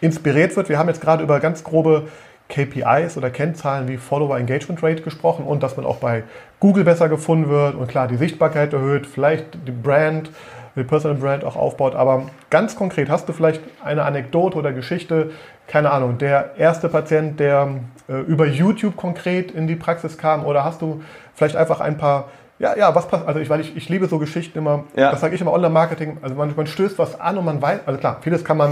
inspiriert 0.00 0.56
wird. 0.56 0.68
Wir 0.68 0.78
haben 0.78 0.88
jetzt 0.88 1.00
gerade 1.00 1.22
über 1.22 1.38
ganz 1.38 1.62
grobe 1.62 2.08
KPIs 2.48 3.16
oder 3.16 3.30
Kennzahlen 3.30 3.88
wie 3.88 3.96
Follower 3.96 4.36
Engagement 4.36 4.82
Rate 4.82 5.02
gesprochen 5.02 5.44
und 5.44 5.62
dass 5.62 5.76
man 5.76 5.86
auch 5.86 5.96
bei 5.96 6.24
Google 6.60 6.84
besser 6.84 7.08
gefunden 7.08 7.48
wird 7.48 7.76
und 7.76 7.88
klar 7.88 8.08
die 8.08 8.16
Sichtbarkeit 8.16 8.72
erhöht, 8.72 9.06
vielleicht 9.06 9.46
die 9.66 9.72
Brand 9.72 10.30
die 10.76 10.84
Personal 10.84 11.18
Brand 11.18 11.44
auch 11.44 11.56
aufbaut. 11.56 11.94
Aber 11.94 12.26
ganz 12.50 12.76
konkret, 12.76 13.10
hast 13.10 13.28
du 13.28 13.32
vielleicht 13.32 13.60
eine 13.84 14.04
Anekdote 14.04 14.56
oder 14.58 14.72
Geschichte, 14.72 15.30
keine 15.66 15.90
Ahnung, 15.90 16.18
der 16.18 16.56
erste 16.56 16.88
Patient, 16.88 17.38
der 17.40 17.68
äh, 18.08 18.20
über 18.20 18.46
YouTube 18.46 18.96
konkret 18.96 19.50
in 19.50 19.66
die 19.66 19.76
Praxis 19.76 20.18
kam 20.18 20.44
oder 20.44 20.64
hast 20.64 20.82
du 20.82 21.02
vielleicht 21.34 21.56
einfach 21.56 21.80
ein 21.80 21.98
paar 21.98 22.28
ja, 22.58 22.76
ja, 22.76 22.94
was 22.94 23.08
passt, 23.08 23.26
also 23.26 23.40
ich, 23.40 23.50
weil 23.50 23.60
ich, 23.60 23.76
ich 23.76 23.88
liebe 23.88 24.06
so 24.06 24.20
Geschichten 24.20 24.58
immer, 24.58 24.84
ja. 24.94 25.10
das 25.10 25.20
sage 25.20 25.34
ich 25.34 25.40
immer 25.40 25.52
Online-Marketing, 25.52 26.18
also 26.22 26.36
man, 26.36 26.54
man 26.54 26.68
stößt 26.68 26.96
was 26.96 27.18
an 27.18 27.36
und 27.36 27.44
man 27.44 27.60
weiß, 27.60 27.80
also 27.86 27.98
klar, 27.98 28.18
vieles 28.20 28.44
kann 28.44 28.56
man 28.56 28.70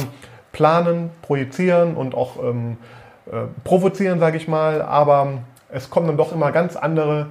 planen, 0.53 1.11
projizieren 1.23 1.97
und 1.97 2.15
auch 2.15 2.41
ähm, 2.41 2.77
äh, 3.27 3.47
provozieren, 3.65 4.21
sage 4.21 4.37
ich 4.37 4.47
mal, 4.47 4.81
aber 4.81 5.39
es 5.71 5.91
kommen 5.91 6.07
dann 6.07 6.17
doch 6.17 6.33
immer 6.33 6.53
ganz 6.53 6.77
andere 6.77 7.27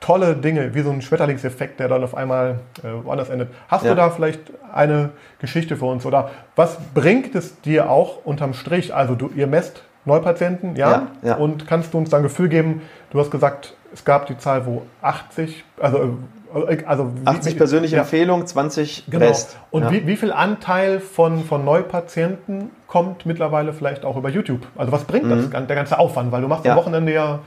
tolle 0.00 0.34
Dinge, 0.34 0.74
wie 0.74 0.80
so 0.80 0.90
ein 0.90 1.02
Schmetterlingseffekt, 1.02 1.78
der 1.78 1.88
dann 1.88 2.02
auf 2.02 2.14
einmal 2.14 2.60
äh, 2.82 3.04
woanders 3.04 3.28
endet. 3.28 3.50
Hast 3.68 3.84
ja. 3.84 3.90
du 3.90 3.96
da 3.96 4.10
vielleicht 4.10 4.40
eine 4.72 5.10
Geschichte 5.38 5.76
für 5.76 5.84
uns? 5.84 6.06
Oder 6.06 6.30
was 6.56 6.78
bringt 6.94 7.34
es 7.34 7.60
dir 7.60 7.90
auch 7.90 8.24
unterm 8.24 8.54
Strich? 8.54 8.94
Also 8.94 9.14
du, 9.14 9.30
ihr 9.36 9.46
messt 9.46 9.82
Neupatienten, 10.06 10.76
ja? 10.76 10.90
Ja, 10.90 11.08
ja? 11.22 11.34
Und 11.36 11.66
kannst 11.66 11.92
du 11.92 11.98
uns 11.98 12.08
dann 12.08 12.20
ein 12.20 12.24
Gefühl 12.24 12.48
geben, 12.48 12.82
du 13.10 13.20
hast 13.20 13.30
gesagt, 13.30 13.76
es 13.92 14.04
gab 14.04 14.26
die 14.26 14.38
Zahl, 14.38 14.64
wo 14.64 14.82
80, 15.02 15.64
also 15.78 16.16
äh, 16.68 16.84
also 16.84 17.12
80 17.24 17.54
wie, 17.54 17.58
persönliche 17.58 17.96
ja. 17.96 18.02
Empfehlungen, 18.02 18.46
20 18.46 19.04
genau. 19.10 19.26
Rest. 19.26 19.58
Und 19.70 19.90
wie, 19.90 20.06
wie 20.06 20.16
viel 20.16 20.32
Anteil 20.32 21.00
von, 21.00 21.44
von 21.44 21.64
Neupatienten 21.64 22.70
kommt 22.86 23.26
mittlerweile 23.26 23.74
vielleicht 23.74 24.04
auch 24.04 24.16
über 24.16 24.30
YouTube? 24.30 24.66
Also 24.76 24.92
was 24.92 25.04
bringt 25.04 25.26
mhm. 25.26 25.50
das, 25.50 25.66
der 25.66 25.76
ganze 25.76 25.98
Aufwand? 25.98 26.32
Weil 26.32 26.40
du 26.40 26.48
machst 26.48 26.66
am 26.66 26.76
Wochenende 26.76 27.12
ja 27.12 27.40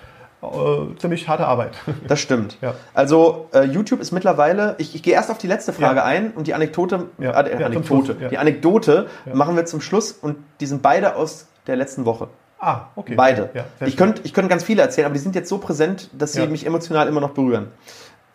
äh, 0.44 0.96
ziemlich 0.98 1.28
harte 1.28 1.48
Arbeit. 1.48 1.78
Das 2.08 2.20
stimmt. 2.20 2.58
Ja. 2.62 2.76
Also 2.94 3.48
äh, 3.54 3.64
YouTube 3.64 4.02
ist 4.02 4.12
mittlerweile, 4.12 4.76
ich, 4.78 4.94
ich 4.96 5.04
gehe 5.04 5.14
erst 5.14 5.32
auf 5.32 5.38
die 5.38 5.48
letzte 5.48 5.74
Frage 5.74 5.98
ja. 5.98 6.06
ein 6.06 6.32
und 6.32 6.48
die 6.48 6.54
Anekdote, 6.54 7.06
ja. 7.18 7.32
äh, 7.32 7.64
Anekdote, 7.64 8.16
die 8.30 8.38
Anekdote 8.38 9.08
machen 9.34 9.56
wir 9.56 9.66
zum 9.66 9.82
Schluss 9.82 10.12
und 10.12 10.38
die 10.60 10.66
sind 10.66 10.82
beide 10.82 11.16
aus 11.16 11.48
der 11.68 11.76
letzten 11.76 12.06
Woche. 12.06 12.28
Ah, 12.60 12.88
okay. 12.96 13.16
Beide. 13.16 13.50
ich 13.86 13.98
könnte 13.98 14.22
ich 14.24 14.34
könnt 14.34 14.50
ganz 14.50 14.64
viele 14.64 14.82
erzählen, 14.82 15.06
aber 15.06 15.14
die 15.14 15.20
sind 15.20 15.36
jetzt 15.36 15.50
so 15.50 15.58
präsent, 15.58 16.10
dass 16.14 16.34
sie 16.34 16.48
mich 16.48 16.66
emotional 16.66 17.08
immer 17.08 17.22
noch 17.22 17.32
berühren. 17.32 17.68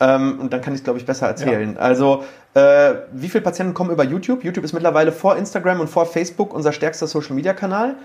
Ähm, 0.01 0.39
und 0.41 0.53
dann 0.53 0.61
kann 0.61 0.75
ich 0.75 0.81
es, 0.81 0.85
glaube 0.85 0.99
ich, 0.99 1.07
besser 1.07 1.27
erzählen. 1.27 1.77
Also, 1.77 2.25
äh, 2.55 2.95
wie 3.13 3.29
viele 3.29 3.43
Patienten 3.43 3.75
kommen 3.75 3.91
über 3.91 4.05
YouTube? 4.05 4.45
YouTube 4.45 4.65
ist 4.65 4.73
mittlerweile 4.73 5.13
vor 5.13 5.37
Instagram 5.37 5.81
und 5.81 5.89
vor 5.89 6.07
Facebook 6.07 6.55
unser 6.55 6.73
stärkster 6.73 7.07
Social-Media-Kanal. 7.07 7.97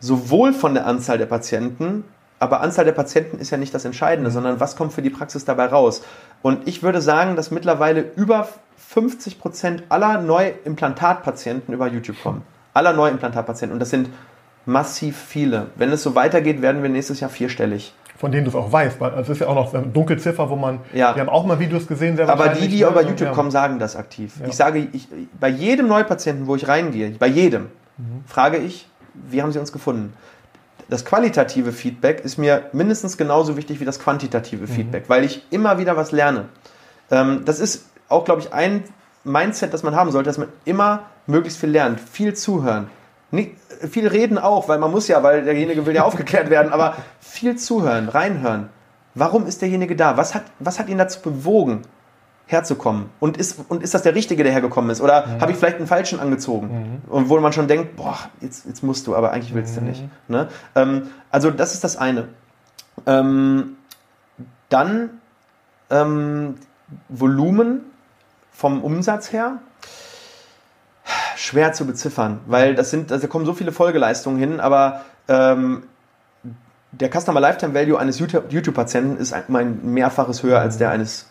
Sowohl 0.00 0.52
von 0.52 0.74
der 0.74 0.86
Anzahl 0.86 1.18
der 1.18 1.26
Patienten 1.26 2.04
aber 2.42 2.60
Anzahl 2.60 2.84
der 2.84 2.92
Patienten 2.92 3.38
ist 3.38 3.50
ja 3.50 3.56
nicht 3.56 3.72
das 3.72 3.84
Entscheidende, 3.84 4.28
mhm. 4.28 4.34
sondern 4.34 4.60
was 4.60 4.74
kommt 4.74 4.92
für 4.92 5.00
die 5.00 5.10
Praxis 5.10 5.44
dabei 5.44 5.66
raus. 5.66 6.02
Und 6.42 6.66
ich 6.66 6.82
würde 6.82 7.00
sagen, 7.00 7.36
dass 7.36 7.52
mittlerweile 7.52 8.04
über 8.16 8.48
50 8.76 9.38
Prozent 9.38 9.84
aller 9.90 10.20
Neuimplantatpatienten 10.20 11.72
über 11.72 11.86
YouTube 11.86 12.20
kommen. 12.20 12.42
Aller 12.74 12.94
Neuimplantatpatienten. 12.94 13.72
Und 13.72 13.78
das 13.78 13.90
sind 13.90 14.10
massiv 14.66 15.16
viele. 15.16 15.68
Wenn 15.76 15.92
es 15.92 16.02
so 16.02 16.16
weitergeht, 16.16 16.62
werden 16.62 16.82
wir 16.82 16.90
nächstes 16.90 17.20
Jahr 17.20 17.30
vierstellig. 17.30 17.94
Von 18.16 18.32
denen 18.32 18.44
du 18.44 18.50
es 18.50 18.56
auch 18.56 18.72
weißt, 18.72 19.00
weil 19.00 19.12
es 19.20 19.28
ist 19.28 19.40
ja 19.40 19.46
auch 19.46 19.54
noch 19.54 19.72
eine 19.72 19.86
Dunkelziffer, 19.86 20.50
wo 20.50 20.56
man. 20.56 20.80
Ja. 20.92 21.14
Wir 21.14 21.20
haben 21.20 21.28
auch 21.28 21.46
mal 21.46 21.60
Videos 21.60 21.86
gesehen, 21.86 22.18
Aber 22.20 22.48
die, 22.48 22.66
die 22.66 22.80
über 22.80 23.02
YouTube 23.02 23.28
ja. 23.28 23.34
kommen, 23.34 23.52
sagen 23.52 23.78
das 23.78 23.94
aktiv. 23.94 24.34
Ja. 24.40 24.48
Ich 24.48 24.56
sage, 24.56 24.88
ich, 24.92 25.06
bei 25.38 25.48
jedem 25.48 25.86
Neupatienten, 25.86 26.48
wo 26.48 26.56
ich 26.56 26.66
reingehe, 26.66 27.10
bei 27.10 27.28
jedem, 27.28 27.68
mhm. 27.98 28.24
frage 28.26 28.56
ich, 28.56 28.88
wie 29.14 29.42
haben 29.42 29.52
sie 29.52 29.60
uns 29.60 29.72
gefunden? 29.72 30.12
Das 30.92 31.06
qualitative 31.06 31.72
Feedback 31.72 32.20
ist 32.22 32.36
mir 32.36 32.64
mindestens 32.72 33.16
genauso 33.16 33.56
wichtig 33.56 33.80
wie 33.80 33.86
das 33.86 33.98
quantitative 33.98 34.64
mhm. 34.64 34.68
Feedback, 34.68 35.04
weil 35.08 35.24
ich 35.24 35.42
immer 35.50 35.78
wieder 35.78 35.96
was 35.96 36.12
lerne. 36.12 36.50
Ähm, 37.10 37.46
das 37.46 37.60
ist 37.60 37.86
auch, 38.10 38.26
glaube 38.26 38.42
ich, 38.42 38.52
ein 38.52 38.84
Mindset, 39.24 39.72
das 39.72 39.82
man 39.82 39.96
haben 39.96 40.10
sollte, 40.10 40.28
dass 40.28 40.36
man 40.36 40.48
immer 40.66 41.04
möglichst 41.26 41.58
viel 41.58 41.70
lernt, 41.70 41.98
viel 41.98 42.34
zuhören. 42.34 42.90
Nicht, 43.30 43.52
viel 43.90 44.06
reden 44.06 44.36
auch, 44.36 44.68
weil 44.68 44.78
man 44.78 44.90
muss 44.90 45.08
ja, 45.08 45.22
weil 45.22 45.44
derjenige 45.44 45.86
will 45.86 45.94
ja 45.94 46.04
aufgeklärt 46.04 46.50
werden, 46.50 46.70
aber 46.70 46.96
viel 47.20 47.56
zuhören, 47.56 48.10
reinhören. 48.10 48.68
Warum 49.14 49.46
ist 49.46 49.62
derjenige 49.62 49.96
da? 49.96 50.18
Was 50.18 50.34
hat, 50.34 50.44
was 50.58 50.78
hat 50.78 50.90
ihn 50.90 50.98
dazu 50.98 51.20
bewogen? 51.20 51.82
Herzukommen. 52.52 53.06
Und 53.18 53.36
ist, 53.36 53.58
und 53.68 53.82
ist 53.82 53.94
das 53.94 54.02
der 54.02 54.14
Richtige, 54.14 54.44
der 54.44 54.52
hergekommen 54.52 54.90
ist? 54.90 55.00
Oder 55.00 55.26
mhm. 55.26 55.40
habe 55.40 55.52
ich 55.52 55.58
vielleicht 55.58 55.78
einen 55.78 55.86
Falschen 55.86 56.20
angezogen? 56.20 57.00
Mhm. 57.06 57.12
Und 57.12 57.28
wo 57.28 57.38
man 57.40 57.52
schon 57.52 57.68
denkt, 57.68 57.96
boah, 57.96 58.18
jetzt, 58.40 58.66
jetzt 58.66 58.82
musst 58.82 59.06
du, 59.06 59.16
aber 59.16 59.32
eigentlich 59.32 59.54
willst 59.54 59.74
mhm. 59.76 59.80
du 59.80 59.86
nicht. 59.86 60.04
Ne? 60.28 60.48
Ähm, 60.74 61.08
also 61.30 61.50
das 61.50 61.74
ist 61.74 61.82
das 61.82 61.96
eine. 61.96 62.28
Ähm, 63.06 63.76
dann 64.68 65.10
ähm, 65.90 66.56
Volumen 67.08 67.80
vom 68.52 68.82
Umsatz 68.82 69.32
her 69.32 69.58
schwer 71.36 71.72
zu 71.72 71.86
beziffern, 71.86 72.40
weil 72.46 72.74
das 72.74 72.90
sind, 72.90 73.10
also 73.10 73.22
da 73.22 73.28
kommen 73.28 73.44
so 73.44 73.54
viele 73.54 73.72
Folgeleistungen 73.72 74.38
hin, 74.38 74.60
aber 74.60 75.02
ähm, 75.28 75.84
der 76.92 77.10
Customer 77.10 77.40
Lifetime 77.40 77.74
Value 77.74 77.98
eines 77.98 78.18
YouTube-Patienten 78.18 79.16
ist 79.16 79.34
mein 79.48 79.80
mehrfaches 79.82 80.42
höher 80.42 80.60
als 80.60 80.78
der 80.78 80.90
eines 80.90 81.26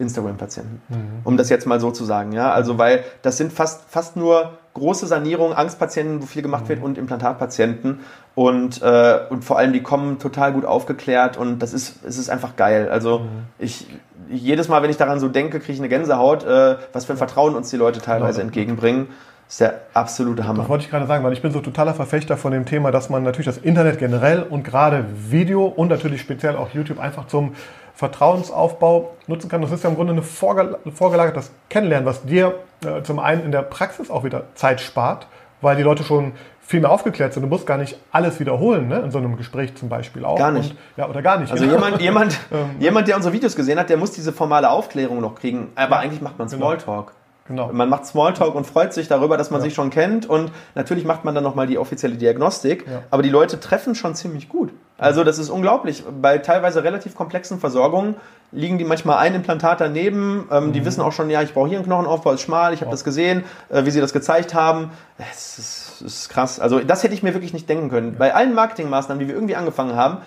Instagram-Patienten. 0.00 0.82
Mhm. 0.88 0.96
Um 1.24 1.36
das 1.36 1.48
jetzt 1.48 1.66
mal 1.66 1.78
so 1.80 1.90
zu 1.90 2.04
sagen. 2.04 2.32
Ja? 2.32 2.52
Also, 2.52 2.78
weil 2.78 3.04
das 3.22 3.36
sind 3.36 3.52
fast, 3.52 3.82
fast 3.88 4.16
nur 4.16 4.52
große 4.74 5.06
Sanierungen, 5.06 5.56
Angstpatienten, 5.56 6.22
wo 6.22 6.26
viel 6.26 6.42
gemacht 6.42 6.64
mhm. 6.64 6.68
wird 6.68 6.82
und 6.82 6.98
Implantatpatienten. 6.98 8.00
Und, 8.34 8.82
äh, 8.82 9.18
und 9.28 9.44
vor 9.44 9.58
allem, 9.58 9.72
die 9.72 9.82
kommen 9.82 10.18
total 10.18 10.52
gut 10.52 10.64
aufgeklärt 10.64 11.36
und 11.36 11.58
das 11.58 11.72
ist, 11.72 12.04
es 12.04 12.18
ist 12.18 12.30
einfach 12.30 12.56
geil. 12.56 12.88
Also, 12.90 13.20
mhm. 13.20 13.28
ich, 13.58 13.86
jedes 14.28 14.68
Mal, 14.68 14.82
wenn 14.82 14.90
ich 14.90 14.96
daran 14.96 15.20
so 15.20 15.28
denke, 15.28 15.58
kriege 15.58 15.72
ich 15.72 15.78
eine 15.78 15.88
Gänsehaut, 15.88 16.44
äh, 16.44 16.76
was 16.92 17.04
für 17.04 17.12
ein 17.12 17.18
Vertrauen 17.18 17.54
uns 17.54 17.70
die 17.70 17.76
Leute 17.76 18.00
teilweise 18.00 18.40
entgegenbringen. 18.42 19.08
Das 19.46 19.54
ist 19.54 19.60
der 19.62 19.80
absolute 19.94 20.46
Hammer. 20.46 20.60
Das 20.60 20.68
wollte 20.68 20.84
ich 20.84 20.90
gerade 20.90 21.08
sagen, 21.08 21.24
weil 21.24 21.32
ich 21.32 21.42
bin 21.42 21.50
so 21.50 21.60
totaler 21.60 21.92
Verfechter 21.92 22.36
von 22.36 22.52
dem 22.52 22.66
Thema, 22.66 22.92
dass 22.92 23.10
man 23.10 23.24
natürlich 23.24 23.46
das 23.46 23.58
Internet 23.58 23.98
generell 23.98 24.44
und 24.44 24.62
gerade 24.62 25.04
Video 25.28 25.66
und 25.66 25.88
natürlich 25.88 26.20
speziell 26.20 26.54
auch 26.54 26.70
YouTube 26.72 27.00
einfach 27.00 27.26
zum 27.26 27.54
Vertrauensaufbau 28.00 29.14
nutzen 29.26 29.50
kann. 29.50 29.60
Das 29.60 29.70
ist 29.70 29.84
ja 29.84 29.90
im 29.90 29.96
Grunde 29.96 30.14
eine 30.14 30.22
vorgelagertes 30.22 31.50
Kennenlernen, 31.68 32.06
was 32.06 32.24
dir 32.24 32.54
äh, 32.82 33.02
zum 33.02 33.18
einen 33.18 33.44
in 33.44 33.52
der 33.52 33.60
Praxis 33.60 34.10
auch 34.10 34.24
wieder 34.24 34.44
Zeit 34.54 34.80
spart, 34.80 35.26
weil 35.60 35.76
die 35.76 35.82
Leute 35.82 36.02
schon 36.02 36.32
viel 36.62 36.80
mehr 36.80 36.90
aufgeklärt 36.90 37.34
sind. 37.34 37.42
Du 37.42 37.48
musst 37.48 37.66
gar 37.66 37.76
nicht 37.76 37.98
alles 38.10 38.40
wiederholen, 38.40 38.88
ne? 38.88 39.00
in 39.00 39.10
so 39.10 39.18
einem 39.18 39.36
Gespräch 39.36 39.74
zum 39.74 39.90
Beispiel 39.90 40.24
auch. 40.24 40.38
Gar 40.38 40.52
nicht. 40.52 40.70
Und, 40.70 40.78
ja, 40.96 41.10
oder 41.10 41.20
gar 41.20 41.38
nicht. 41.38 41.52
Also 41.52 41.62
genau. 41.62 41.76
jemand, 41.76 42.00
jemand, 42.00 42.40
ähm. 42.52 42.80
jemand, 42.80 43.06
der 43.06 43.16
unsere 43.16 43.34
Videos 43.34 43.54
gesehen 43.54 43.78
hat, 43.78 43.90
der 43.90 43.98
muss 43.98 44.12
diese 44.12 44.32
formale 44.32 44.70
Aufklärung 44.70 45.20
noch 45.20 45.34
kriegen. 45.34 45.68
Aber 45.74 45.96
ja, 45.96 46.00
eigentlich 46.00 46.22
macht 46.22 46.38
man 46.38 46.48
genau. 46.48 46.68
Smalltalk. 46.68 47.08
Genau. 47.08 47.66
Genau. 47.66 47.70
Man 47.72 47.88
macht 47.88 48.06
Smalltalk 48.06 48.54
und 48.54 48.64
freut 48.64 48.94
sich 48.94 49.08
darüber, 49.08 49.36
dass 49.36 49.50
man 49.50 49.60
ja. 49.60 49.64
sich 49.64 49.74
schon 49.74 49.90
kennt 49.90 50.24
und 50.24 50.52
natürlich 50.76 51.04
macht 51.04 51.24
man 51.24 51.34
dann 51.34 51.42
nochmal 51.42 51.66
die 51.66 51.78
offizielle 51.78 52.14
Diagnostik, 52.14 52.86
ja. 52.86 53.02
aber 53.10 53.24
die 53.24 53.28
Leute 53.28 53.58
treffen 53.58 53.96
schon 53.96 54.14
ziemlich 54.14 54.48
gut. 54.48 54.70
Also 55.00 55.24
das 55.24 55.38
ist 55.38 55.48
unglaublich. 55.48 56.04
Bei 56.20 56.36
teilweise 56.36 56.84
relativ 56.84 57.14
komplexen 57.14 57.58
Versorgungen 57.58 58.16
liegen 58.52 58.76
die 58.76 58.84
manchmal 58.84 59.16
ein 59.16 59.34
Implantat 59.34 59.80
daneben. 59.80 60.46
Ähm, 60.50 60.66
mhm. 60.66 60.72
Die 60.74 60.84
wissen 60.84 61.00
auch 61.00 61.12
schon, 61.12 61.30
ja, 61.30 61.40
ich 61.40 61.54
brauche 61.54 61.68
hier 61.68 61.78
einen 61.78 61.86
Knochenaufbau, 61.86 62.32
ist 62.32 62.42
schmal, 62.42 62.74
ich 62.74 62.80
habe 62.80 62.90
ja. 62.90 62.92
das 62.92 63.02
gesehen, 63.02 63.44
äh, 63.70 63.86
wie 63.86 63.90
sie 63.90 64.00
das 64.02 64.12
gezeigt 64.12 64.52
haben. 64.52 64.90
Es 65.16 65.58
ist, 65.58 66.02
ist, 66.02 66.28
krass. 66.28 66.60
Also 66.60 66.80
das 66.80 67.02
hätte 67.02 67.14
ich 67.14 67.22
mir 67.22 67.32
wirklich 67.32 67.54
nicht 67.54 67.66
denken 67.66 67.88
können. 67.88 68.16
Bei 68.18 68.34
allen 68.34 68.52
Marketingmaßnahmen, 68.52 69.20
die 69.20 69.26
wir 69.26 69.34
irgendwie 69.34 69.56
angefangen 69.56 69.96
haben, 69.96 70.18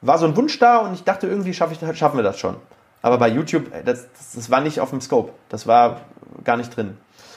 war 0.00 0.18
so 0.18 0.26
ein 0.26 0.36
Wunsch 0.36 0.58
da 0.58 0.78
und 0.78 0.94
ich 0.94 1.04
dachte, 1.04 1.28
irgendwie 1.28 1.54
schaff 1.54 1.70
ich, 1.70 1.96
schaffen 1.96 2.16
wir 2.16 2.24
das 2.24 2.40
schon. 2.40 2.56
Aber 3.02 3.18
bei 3.18 3.28
YouTube, 3.28 3.70
das, 3.84 4.08
das, 4.34 4.50
war 4.50 4.60
nicht 4.60 4.80
auf 4.80 4.90
dem 4.90 5.00
Scope. 5.00 5.32
Das 5.48 5.68
war 5.68 6.00
gar 6.42 6.56
nicht 6.56 6.76
drin. 6.76 6.96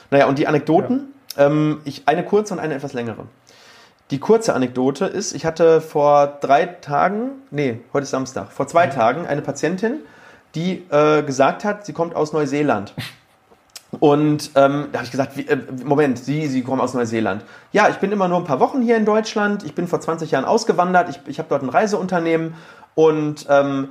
Naja, 0.10 0.26
und 0.26 0.40
die 0.40 0.48
Anekdoten, 0.48 1.14
ja. 1.38 1.46
ähm, 1.46 1.82
ich, 1.86 2.08
eine 2.08 2.26
kurze 2.26 2.56
und 2.56 2.60
eine 2.60 2.74
etwas 2.74 2.94
längere. 2.94 3.28
Die 4.12 4.20
kurze 4.20 4.54
Anekdote 4.54 5.06
ist, 5.06 5.34
ich 5.34 5.46
hatte 5.46 5.82
vor 5.82 6.38
drei 6.40 6.66
Tagen, 6.68 7.32
nee, 7.50 7.80
heute 7.92 8.04
ist 8.04 8.12
Samstag, 8.12 8.52
vor 8.52 8.68
zwei 8.68 8.86
mhm. 8.86 8.92
Tagen 8.92 9.26
eine 9.26 9.42
Patientin, 9.42 10.02
die 10.54 10.84
äh, 10.92 11.24
gesagt 11.24 11.66
hat, 11.66 11.86
sie 11.88 11.94
kommt 11.94 12.16
aus 12.16 12.32
Neuseeland. 12.32 12.94
Und 14.00 14.52
ähm, 14.56 14.88
da 14.92 15.00
habe 15.00 15.06
ich 15.06 15.12
gesagt, 15.12 15.38
wie, 15.38 15.48
äh, 15.48 15.58
Moment, 15.84 16.20
Sie, 16.20 16.48
Sie 16.48 16.64
kommen 16.64 16.82
aus 16.82 16.94
Neuseeland. 16.94 17.46
Ja, 17.72 17.88
ich 17.90 17.96
bin 17.96 18.12
immer 18.12 18.28
nur 18.28 18.40
ein 18.40 18.44
paar 18.44 18.60
Wochen 18.60 18.82
hier 18.82 18.98
in 18.98 19.06
Deutschland. 19.06 19.64
Ich 19.64 19.74
bin 19.74 19.88
vor 19.88 20.02
20 20.02 20.32
Jahren 20.32 20.44
ausgewandert. 20.44 21.10
Ich, 21.10 21.20
ich 21.28 21.40
habe 21.40 21.48
dort 21.50 21.64
ein 21.64 21.70
Reiseunternehmen. 21.70 22.56
Und 22.94 23.46
ähm, 23.50 23.90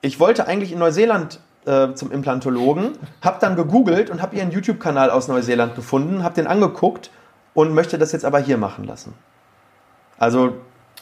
ich 0.00 0.18
wollte 0.20 0.46
eigentlich 0.46 0.72
in 0.72 0.78
Neuseeland 0.78 1.40
äh, 1.66 1.92
zum 1.92 2.12
Implantologen, 2.12 2.92
habe 3.20 3.38
dann 3.40 3.56
gegoogelt 3.56 4.08
und 4.08 4.22
habe 4.22 4.36
ihren 4.36 4.50
YouTube-Kanal 4.52 5.10
aus 5.10 5.28
Neuseeland 5.28 5.74
gefunden, 5.74 6.22
habe 6.22 6.34
den 6.34 6.46
angeguckt 6.46 7.10
und 7.52 7.74
möchte 7.74 7.98
das 7.98 8.12
jetzt 8.12 8.24
aber 8.24 8.38
hier 8.38 8.56
machen 8.56 8.84
lassen. 8.84 9.14
Also 10.18 10.54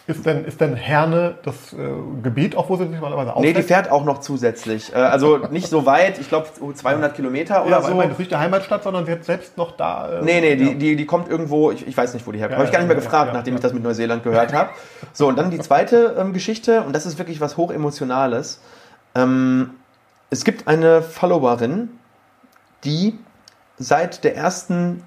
ist 0.07 0.27
denn, 0.27 0.45
ist 0.45 0.61
denn 0.61 0.75
Herne 0.77 1.37
das 1.45 1.73
äh, 1.73 1.77
Gebiet, 2.23 2.57
auch 2.57 2.69
wo 2.69 2.77
sie 2.77 2.85
sich 2.85 2.93
normalerweise 2.93 3.35
aufhält? 3.35 3.57
Nee, 3.57 3.63
die 3.63 3.67
fährt 3.67 3.91
auch 3.91 4.05
noch 4.05 4.21
zusätzlich. 4.21 4.93
Äh, 4.95 4.99
also 4.99 5.39
nicht 5.51 5.69
so 5.69 5.87
weit, 5.87 6.19
ich 6.19 6.29
glaube 6.29 6.49
200 6.75 7.15
Kilometer 7.15 7.63
oder 7.63 7.77
ja, 7.77 7.83
so. 7.83 7.89
Ich 7.89 7.95
meine, 7.95 8.09
das 8.09 8.13
ist 8.13 8.19
nicht 8.19 8.31
die 8.31 8.37
Heimatstadt, 8.37 8.83
sondern 8.83 9.07
sie 9.07 9.13
hat 9.13 9.25
selbst 9.25 9.57
noch 9.57 9.79
da... 9.79 10.21
Äh, 10.21 10.23
nee, 10.23 10.41
nee, 10.43 10.51
ja. 10.51 10.57
die, 10.57 10.75
die, 10.75 10.97
die 10.97 11.07
kommt 11.07 11.31
irgendwo, 11.31 11.71
ich, 11.71 11.87
ich 11.87 11.97
weiß 11.97 12.13
nicht, 12.13 12.27
wo 12.27 12.33
die 12.33 12.39
herkommt. 12.39 12.53
Ja, 12.53 12.59
habe 12.59 12.67
ich 12.67 12.73
gar 12.73 12.81
nicht 12.81 12.89
mehr 12.89 12.97
gefragt, 12.97 13.33
nachdem 13.33 13.55
ich 13.55 13.63
das 13.63 13.73
mit 13.73 13.83
Neuseeland 13.83 14.23
gehört 14.23 14.53
habe. 14.53 14.71
So, 15.15 15.27
und 15.27 15.39
dann 15.39 15.51
die 15.51 15.59
zweite 15.59 16.17
ähm, 16.19 16.35
Geschichte, 16.35 16.83
und 16.83 16.95
das 16.95 17.07
ist 17.07 17.17
wirklich 17.17 17.41
was 17.41 17.57
hochemotionales. 17.57 18.61
Ähm, 19.15 19.71
es 20.29 20.45
gibt 20.45 20.69
eine 20.69 21.01
Followerin, 21.01 21.89
die 22.85 23.19
seit 23.79 24.23
der 24.23 24.37
ersten 24.37 25.03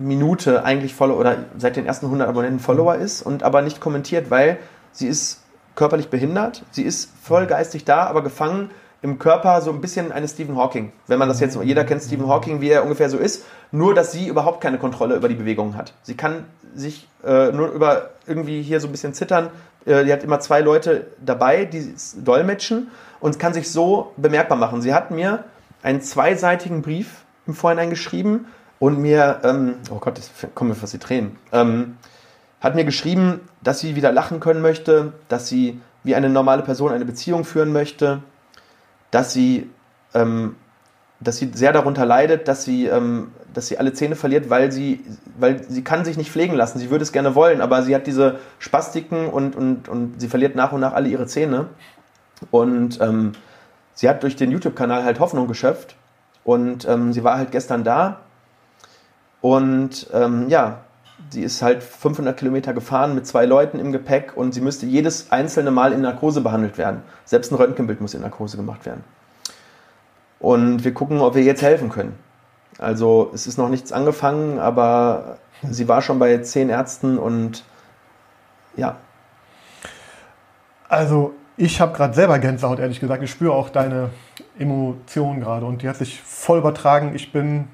Minute 0.00 0.64
eigentlich 0.64 0.94
Follower 0.94 1.18
oder 1.18 1.36
seit 1.58 1.76
den 1.76 1.86
ersten 1.86 2.06
100 2.06 2.28
Abonnenten 2.28 2.58
Follower 2.58 2.94
ist 2.94 3.22
und 3.22 3.42
aber 3.42 3.62
nicht 3.62 3.80
kommentiert, 3.80 4.30
weil 4.30 4.58
sie 4.92 5.06
ist 5.06 5.42
körperlich 5.74 6.08
behindert, 6.08 6.64
sie 6.70 6.82
ist 6.82 7.10
voll 7.22 7.46
geistig 7.46 7.84
da, 7.84 8.06
aber 8.06 8.22
gefangen 8.22 8.70
im 9.02 9.18
Körper 9.18 9.60
so 9.62 9.70
ein 9.70 9.80
bisschen 9.80 10.12
eines 10.12 10.32
Stephen 10.32 10.56
Hawking. 10.56 10.92
Wenn 11.06 11.18
man 11.18 11.28
das 11.28 11.40
jetzt, 11.40 11.58
jeder 11.62 11.84
kennt 11.84 12.02
Stephen 12.02 12.28
Hawking, 12.28 12.60
wie 12.60 12.68
er 12.68 12.82
ungefähr 12.82 13.08
so 13.08 13.18
ist, 13.18 13.44
nur 13.72 13.94
dass 13.94 14.12
sie 14.12 14.26
überhaupt 14.26 14.60
keine 14.60 14.78
Kontrolle 14.78 15.16
über 15.16 15.28
die 15.28 15.34
Bewegungen 15.34 15.76
hat. 15.76 15.94
Sie 16.02 16.16
kann 16.16 16.44
sich 16.74 17.08
äh, 17.24 17.52
nur 17.52 17.68
über 17.68 18.10
irgendwie 18.26 18.62
hier 18.62 18.80
so 18.80 18.88
ein 18.88 18.92
bisschen 18.92 19.14
zittern. 19.14 19.48
Äh, 19.86 20.04
die 20.04 20.12
hat 20.12 20.22
immer 20.22 20.40
zwei 20.40 20.60
Leute 20.60 21.06
dabei, 21.24 21.64
die 21.64 21.94
dolmetschen 22.16 22.90
und 23.20 23.38
kann 23.38 23.54
sich 23.54 23.70
so 23.70 24.12
bemerkbar 24.16 24.58
machen. 24.58 24.82
Sie 24.82 24.92
hat 24.92 25.10
mir 25.10 25.44
einen 25.82 26.02
zweiseitigen 26.02 26.82
Brief 26.82 27.24
im 27.46 27.54
Vorhinein 27.54 27.90
geschrieben 27.90 28.46
und 28.80 28.98
mir, 28.98 29.40
ähm, 29.44 29.74
oh 29.90 29.98
Gott, 30.00 30.18
das 30.18 30.30
kommen 30.54 30.70
mir 30.70 30.76
fast 30.76 30.94
die 30.94 30.98
Tränen, 30.98 31.36
ähm, 31.52 31.98
hat 32.60 32.74
mir 32.74 32.84
geschrieben, 32.84 33.42
dass 33.62 33.78
sie 33.78 33.94
wieder 33.94 34.10
lachen 34.10 34.40
können 34.40 34.62
möchte, 34.62 35.12
dass 35.28 35.48
sie 35.48 35.80
wie 36.02 36.14
eine 36.14 36.28
normale 36.28 36.62
Person 36.62 36.90
eine 36.90 37.04
Beziehung 37.04 37.44
führen 37.44 37.72
möchte, 37.72 38.22
dass 39.10 39.32
sie, 39.32 39.70
ähm, 40.14 40.56
dass 41.20 41.36
sie 41.36 41.50
sehr 41.54 41.72
darunter 41.72 42.06
leidet, 42.06 42.48
dass 42.48 42.64
sie, 42.64 42.86
ähm, 42.86 43.32
dass 43.52 43.68
sie 43.68 43.78
alle 43.78 43.92
Zähne 43.92 44.16
verliert, 44.16 44.48
weil 44.48 44.72
sie, 44.72 45.04
weil 45.38 45.62
sie 45.62 45.84
kann 45.84 46.04
sich 46.04 46.16
nicht 46.16 46.30
pflegen 46.30 46.54
lassen. 46.54 46.78
Sie 46.78 46.90
würde 46.90 47.02
es 47.02 47.12
gerne 47.12 47.34
wollen, 47.34 47.60
aber 47.60 47.82
sie 47.82 47.94
hat 47.94 48.06
diese 48.06 48.38
Spastiken 48.58 49.28
und, 49.28 49.56
und, 49.56 49.88
und 49.88 50.20
sie 50.20 50.28
verliert 50.28 50.54
nach 50.54 50.72
und 50.72 50.80
nach 50.80 50.94
alle 50.94 51.08
ihre 51.08 51.26
Zähne. 51.26 51.66
Und 52.50 53.00
ähm, 53.02 53.32
sie 53.92 54.08
hat 54.08 54.22
durch 54.22 54.36
den 54.36 54.50
YouTube-Kanal 54.50 55.04
halt 55.04 55.20
Hoffnung 55.20 55.48
geschöpft. 55.48 55.96
Und 56.44 56.88
ähm, 56.88 57.12
sie 57.12 57.22
war 57.22 57.36
halt 57.36 57.52
gestern 57.52 57.84
da. 57.84 58.20
Und 59.40 60.08
ähm, 60.12 60.48
ja, 60.48 60.80
sie 61.30 61.42
ist 61.42 61.62
halt 61.62 61.82
500 61.82 62.36
Kilometer 62.36 62.72
gefahren 62.72 63.14
mit 63.14 63.26
zwei 63.26 63.46
Leuten 63.46 63.78
im 63.78 63.92
Gepäck 63.92 64.36
und 64.36 64.52
sie 64.52 64.60
müsste 64.60 64.86
jedes 64.86 65.30
einzelne 65.30 65.70
Mal 65.70 65.92
in 65.92 66.00
Narkose 66.00 66.40
behandelt 66.40 66.78
werden. 66.78 67.02
Selbst 67.24 67.52
ein 67.52 67.56
Röntgenbild 67.56 68.00
muss 68.00 68.14
in 68.14 68.22
Narkose 68.22 68.56
gemacht 68.56 68.86
werden. 68.86 69.04
Und 70.38 70.84
wir 70.84 70.94
gucken, 70.94 71.20
ob 71.20 71.34
wir 71.34 71.42
jetzt 71.42 71.62
helfen 71.62 71.90
können. 71.90 72.18
Also 72.78 73.30
es 73.34 73.46
ist 73.46 73.58
noch 73.58 73.68
nichts 73.68 73.92
angefangen, 73.92 74.58
aber 74.58 75.38
sie 75.62 75.86
war 75.86 76.00
schon 76.00 76.18
bei 76.18 76.38
zehn 76.38 76.70
Ärzten 76.70 77.18
und 77.18 77.64
ja. 78.76 78.96
Also 80.88 81.34
ich 81.56 81.80
habe 81.80 81.94
gerade 81.94 82.14
selber 82.14 82.38
Gänsehaut, 82.38 82.78
ehrlich 82.78 83.00
gesagt. 83.00 83.22
Ich 83.22 83.30
spüre 83.30 83.52
auch 83.52 83.68
deine 83.68 84.10
Emotionen 84.58 85.40
gerade 85.40 85.66
und 85.66 85.82
die 85.82 85.88
hat 85.88 85.96
sich 85.96 86.20
voll 86.22 86.58
übertragen. 86.58 87.14
Ich 87.14 87.32
bin 87.32 87.68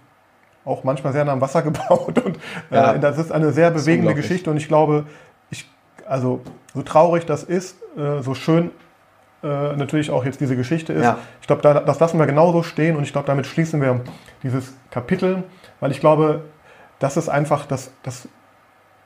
auch 0.67 0.85
manchmal 0.85 1.15
sehr 1.15 1.25
nah 1.25 1.33
am 1.33 1.41
Wasser 1.41 1.63
gebaut 1.63 2.19
und 2.19 2.37
äh, 2.71 2.75
ja, 2.75 2.99
das 2.99 3.17
ist 3.17 3.33
eine 3.33 3.53
sehr 3.53 3.71
bewegende 3.71 4.15
Geschichte 4.15 4.51
und 4.51 4.59
ich 4.59 4.69
glaube, 4.69 5.07
ich, 5.51 5.67
also 6.07 6.43
so 6.75 6.83
traurig 6.83 7.25
das 7.25 7.43
ist, 7.43 7.79
äh, 7.97 8.21
so 8.21 8.35
schön 8.35 8.71
äh, 9.43 9.77
natürlich 9.77 10.11
auch 10.11 10.25
jetzt 10.25 10.41
diese 10.41 10.57
Geschichte 10.57 10.93
ist, 10.93 11.05
ja. 11.05 11.19
ich 11.41 11.47
glaube, 11.47 11.63
da, 11.63 11.81
das 11.81 12.01
lassen 12.01 12.19
wir 12.19 12.27
genauso 12.27 12.63
stehen 12.63 12.97
und 12.97 13.05
ich 13.05 13.13
glaube, 13.13 13.27
damit 13.27 13.47
schließen 13.47 13.81
wir 13.81 14.01
dieses 14.43 14.75
Kapitel, 14.91 15.45
weil 15.81 15.91
ich 15.91 16.01
glaube, 16.01 16.43
das 16.99 17.17
ist 17.17 17.29
einfach 17.29 17.67
das, 17.67 17.91
das, 18.03 18.29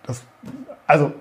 das 0.05 0.23
also 0.87 1.13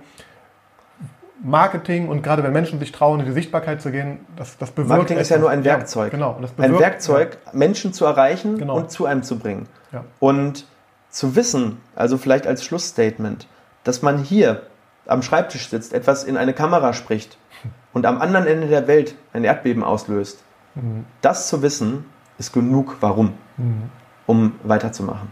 Marketing 1.41 2.09
und 2.09 2.21
gerade 2.21 2.43
wenn 2.43 2.51
Menschen 2.51 2.79
sich 2.79 2.91
trauen, 2.91 3.19
in 3.19 3.25
die 3.25 3.31
Sichtbarkeit 3.31 3.81
zu 3.81 3.91
gehen, 3.91 4.19
das, 4.35 4.57
das 4.57 4.71
bewirkt. 4.71 4.89
Marketing 4.89 5.17
ist 5.17 5.29
ja 5.29 5.37
nur 5.37 5.49
ein 5.49 5.63
Werkzeug. 5.63 6.11
Ja, 6.11 6.17
genau. 6.17 6.39
Ein 6.57 6.79
Werkzeug, 6.79 7.37
ja. 7.45 7.51
Menschen 7.53 7.93
zu 7.93 8.05
erreichen 8.05 8.57
genau. 8.57 8.75
und 8.75 8.91
zu 8.91 9.05
einem 9.05 9.23
zu 9.23 9.39
bringen. 9.39 9.67
Ja. 9.91 10.05
Und 10.19 10.65
zu 11.09 11.35
wissen, 11.35 11.81
also 11.95 12.17
vielleicht 12.17 12.47
als 12.47 12.63
Schlussstatement, 12.63 13.47
dass 13.83 14.01
man 14.01 14.19
hier 14.19 14.63
am 15.07 15.23
Schreibtisch 15.23 15.69
sitzt, 15.69 15.93
etwas 15.93 16.23
in 16.23 16.37
eine 16.37 16.53
Kamera 16.53 16.93
spricht 16.93 17.37
und 17.93 18.05
am 18.05 18.21
anderen 18.21 18.47
Ende 18.47 18.67
der 18.67 18.87
Welt 18.87 19.15
ein 19.33 19.43
Erdbeben 19.43 19.83
auslöst, 19.83 20.43
mhm. 20.75 21.05
das 21.21 21.47
zu 21.47 21.61
wissen, 21.61 22.05
ist 22.37 22.53
genug 22.53 22.97
Warum, 23.01 23.33
mhm. 23.57 23.89
um 24.27 24.55
weiterzumachen. 24.63 25.29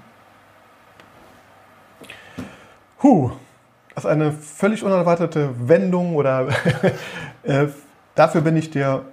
Huh. 3.01 3.31
Das 3.93 4.03
ist 4.03 4.09
eine 4.09 4.31
völlig 4.31 4.83
unerwartete 4.83 5.49
Wendung 5.67 6.15
oder 6.15 6.49
äh, 7.43 7.67
dafür 8.13 8.41
bin 8.41 8.55
ich 8.55 8.69
dir 8.69 9.05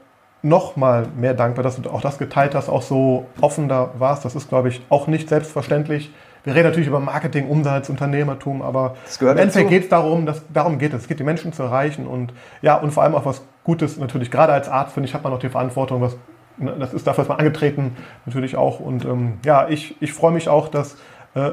noch 0.45 0.77
mal 0.77 1.07
mehr 1.17 1.35
dankbar, 1.35 1.63
dass 1.63 1.81
du 1.81 1.91
auch 1.91 2.03
das 2.03 2.19
geteilt 2.19 2.55
hast, 2.55 2.69
auch 2.69 2.83
so 2.83 3.27
offen 3.41 3.69
da 3.69 3.93
warst. 3.99 4.25
Das 4.25 4.35
ist, 4.35 4.49
glaube 4.49 4.69
ich, 4.69 4.83
auch 4.91 5.07
nicht 5.07 5.29
selbstverständlich. 5.29 6.13
Wir 6.45 6.55
reden 6.55 6.69
natürlich 6.69 6.89
über 6.89 7.01
Marketing, 7.01 7.49
Umsatz, 7.49 7.89
Unternehmertum, 7.89 8.61
aber 8.61 8.97
im 9.21 9.29
Endeffekt 9.29 9.71
geht 9.71 9.85
es 9.85 9.89
darum, 9.89 10.27
dass, 10.27 10.43
darum 10.53 10.79
geht 10.79 10.93
es. 10.93 11.03
Es 11.03 11.09
geht 11.09 11.19
die 11.19 11.25
Menschen 11.25 11.55
zu 11.55 11.63
erreichen 11.63 12.07
und 12.07 12.35
ja, 12.61 12.77
und 12.77 12.91
vor 12.91 13.03
allem 13.03 13.15
auch 13.15 13.25
was 13.25 13.43
Gutes 13.65 13.97
natürlich. 13.97 14.31
Gerade 14.31 14.53
als 14.53 14.69
Arzt, 14.69 14.93
finde 14.93 15.09
ich, 15.09 15.15
hat 15.15 15.25
man 15.25 15.33
auch 15.33 15.39
die 15.39 15.49
Verantwortung, 15.49 16.03
was, 16.03 16.19
ne, 16.59 16.77
das 16.79 16.93
ist 16.93 17.07
dafür 17.07 17.23
ist 17.23 17.29
man 17.29 17.39
angetreten, 17.39 17.97
natürlich 18.27 18.57
auch. 18.57 18.79
Und 18.81 19.07
ähm, 19.07 19.39
ja, 19.47 19.69
ich, 19.71 19.97
ich 20.03 20.13
freue 20.13 20.33
mich 20.33 20.51
auch, 20.51 20.69
dass 20.69 20.99
äh, 21.35 21.53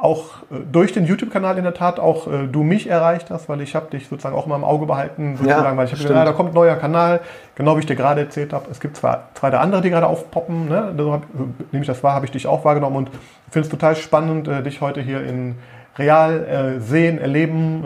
auch 0.00 0.42
äh, 0.50 0.56
durch 0.70 0.92
den 0.92 1.04
YouTube-Kanal 1.06 1.58
in 1.58 1.64
der 1.64 1.74
Tat 1.74 1.98
auch 1.98 2.26
äh, 2.26 2.46
du 2.46 2.62
mich 2.62 2.88
erreicht 2.88 3.30
hast, 3.30 3.48
weil 3.48 3.60
ich 3.60 3.74
habe 3.74 3.90
dich 3.90 4.08
sozusagen 4.08 4.36
auch 4.36 4.46
immer 4.46 4.56
im 4.56 4.64
Auge 4.64 4.86
behalten, 4.86 5.36
sozusagen, 5.36 5.64
Ja, 5.64 5.76
weil 5.76 5.86
ich 5.86 5.92
habe 5.92 6.02
gesagt, 6.02 6.18
ja, 6.18 6.24
da 6.24 6.32
kommt 6.32 6.50
ein 6.50 6.54
neuer 6.54 6.76
Kanal, 6.76 7.20
genau 7.54 7.76
wie 7.76 7.80
ich 7.80 7.86
dir 7.86 7.96
gerade 7.96 8.20
erzählt 8.20 8.52
habe. 8.52 8.66
Es 8.70 8.80
gibt 8.80 8.96
zwar 8.96 9.28
zwei 9.34 9.50
der 9.50 9.60
andere, 9.60 9.80
die 9.80 9.90
gerade 9.90 10.06
aufpoppen, 10.06 10.68
ne? 10.68 10.94
so 10.96 11.12
hab, 11.12 11.22
so, 11.36 11.48
nämlich 11.72 11.86
das 11.88 12.02
war, 12.02 12.14
habe 12.14 12.24
ich 12.26 12.30
dich 12.30 12.46
auch 12.46 12.64
wahrgenommen 12.64 12.96
und 12.96 13.10
finde 13.50 13.66
es 13.66 13.68
total 13.70 13.96
spannend, 13.96 14.48
äh, 14.48 14.62
dich 14.62 14.80
heute 14.80 15.00
hier 15.00 15.22
in 15.24 15.56
real 15.98 16.44
äh, 16.76 16.80
sehen, 16.80 17.18
erleben 17.18 17.84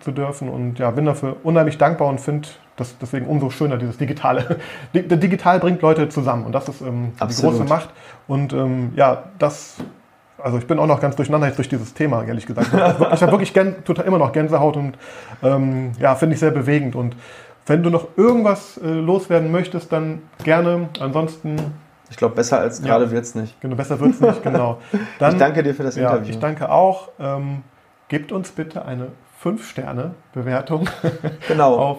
äh, 0.00 0.04
zu 0.04 0.12
dürfen 0.12 0.48
und 0.48 0.78
ja, 0.78 0.90
bin 0.92 1.04
dafür 1.06 1.36
unheimlich 1.42 1.76
dankbar 1.76 2.06
und 2.08 2.20
finde 2.20 2.48
das 2.76 2.96
deswegen 2.98 3.26
umso 3.26 3.50
schöner, 3.50 3.76
dieses 3.78 3.98
Digitale. 3.98 4.58
Di- 4.94 5.02
Digital 5.08 5.58
bringt 5.58 5.82
Leute 5.82 6.08
zusammen 6.08 6.46
und 6.46 6.52
das 6.54 6.68
ist 6.68 6.80
ähm, 6.80 7.12
die 7.20 7.34
große 7.34 7.64
Macht 7.68 7.88
und 8.28 8.52
ähm, 8.52 8.92
ja, 8.94 9.24
das 9.40 9.74
also 10.42 10.58
ich 10.58 10.66
bin 10.66 10.78
auch 10.78 10.86
noch 10.86 11.00
ganz 11.00 11.16
durcheinander 11.16 11.46
jetzt 11.48 11.56
durch 11.56 11.68
dieses 11.68 11.94
Thema, 11.94 12.24
ehrlich 12.24 12.46
gesagt. 12.46 12.68
Ich 12.72 13.22
habe 13.22 13.32
wirklich 13.32 13.52
gän 13.52 13.84
total 13.84 14.04
immer 14.06 14.18
noch 14.18 14.32
Gänsehaut 14.32 14.76
und 14.76 14.96
ähm, 15.42 15.92
ja, 15.98 16.14
finde 16.14 16.34
ich 16.34 16.40
sehr 16.40 16.50
bewegend. 16.50 16.94
Und 16.96 17.16
wenn 17.66 17.82
du 17.82 17.90
noch 17.90 18.08
irgendwas 18.16 18.78
äh, 18.78 18.86
loswerden 18.88 19.50
möchtest, 19.52 19.92
dann 19.92 20.22
gerne. 20.44 20.88
Ansonsten, 21.00 21.56
Ich 22.10 22.16
glaube, 22.16 22.34
besser 22.34 22.60
als 22.60 22.78
Ja. 22.80 22.86
gerade 22.86 23.10
wird's 23.10 23.34
nicht. 23.34 23.60
genau, 23.60 23.76
besser 23.76 24.00
wird 24.00 24.12
es 24.12 24.20
nicht, 24.20 24.42
genau. 24.42 24.78
Dann, 25.18 25.32
ich 25.32 25.38
danke 25.38 25.62
dir 25.62 25.74
für 25.74 25.82
das 25.82 25.96
ja, 25.96 26.08
Interview. 26.10 26.30
ich 26.30 26.38
danke 26.38 26.70
auch. 26.70 27.08
Ähm, 27.20 27.62
gebt 28.08 28.32
uns 28.32 28.50
bitte 28.50 28.84
eine 28.86 29.08
5-Sterne-Bewertung 29.44 30.88
genau. 31.46 31.76
auf. 31.78 31.98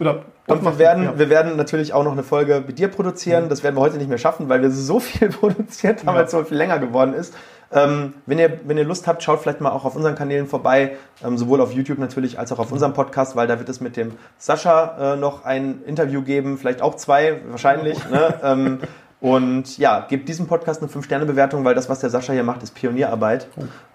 Oder 0.00 0.22
Und 0.46 0.62
wir 0.64 0.78
werden, 0.78 1.04
Ja. 1.04 1.18
wir 1.18 1.28
werden 1.30 1.56
natürlich 1.56 1.92
auch 1.92 2.04
noch 2.04 2.12
eine 2.12 2.22
Folge 2.22 2.62
mit 2.66 2.78
dir 2.78 2.88
produzieren. 2.88 3.48
Das 3.48 3.62
werden 3.62 3.74
wir 3.76 3.80
heute 3.80 3.96
nicht 3.98 4.08
mehr 4.08 4.18
schaffen, 4.18 4.48
weil 4.48 4.62
wir 4.62 4.70
so 4.70 5.00
viel 5.00 5.28
produziert 5.40 6.00
haben, 6.00 6.08
Ja. 6.08 6.14
weil 6.14 6.24
es 6.26 6.30
so 6.30 6.44
viel 6.44 6.56
länger 6.56 6.78
geworden 6.78 7.14
ist. 7.14 7.34
Ähm, 7.72 8.14
wenn, 8.26 8.38
ihr, 8.38 8.60
wenn 8.64 8.78
ihr 8.78 8.84
Lust 8.84 9.08
habt, 9.08 9.24
schaut 9.24 9.40
vielleicht 9.40 9.60
mal 9.60 9.70
auch 9.70 9.84
auf 9.84 9.96
unseren 9.96 10.14
Kanälen 10.14 10.46
vorbei, 10.46 10.96
ähm, 11.24 11.36
sowohl 11.36 11.60
auf 11.60 11.72
YouTube 11.72 11.98
natürlich 11.98 12.38
als 12.38 12.52
auch 12.52 12.60
auf 12.60 12.70
unserem 12.70 12.92
Podcast, 12.92 13.34
weil 13.34 13.48
da 13.48 13.58
wird 13.58 13.68
es 13.68 13.80
mit 13.80 13.96
dem 13.96 14.12
Sascha 14.38 15.14
äh, 15.14 15.16
noch 15.16 15.44
ein 15.44 15.82
Interview 15.84 16.22
geben, 16.22 16.58
vielleicht 16.58 16.80
auch 16.80 16.94
zwei, 16.94 17.40
wahrscheinlich. 17.48 17.98
Ne? 18.08 18.34
Ähm, 18.44 18.78
und 19.20 19.78
ja, 19.78 20.06
gebt 20.08 20.28
diesem 20.28 20.46
Podcast 20.46 20.80
eine 20.80 20.90
5-Sterne-Bewertung, 20.92 21.64
weil 21.64 21.74
das, 21.74 21.88
was 21.88 21.98
der 21.98 22.10
Sascha 22.10 22.32
hier 22.32 22.44
macht, 22.44 22.62
ist 22.62 22.74
Pionierarbeit. 22.76 23.48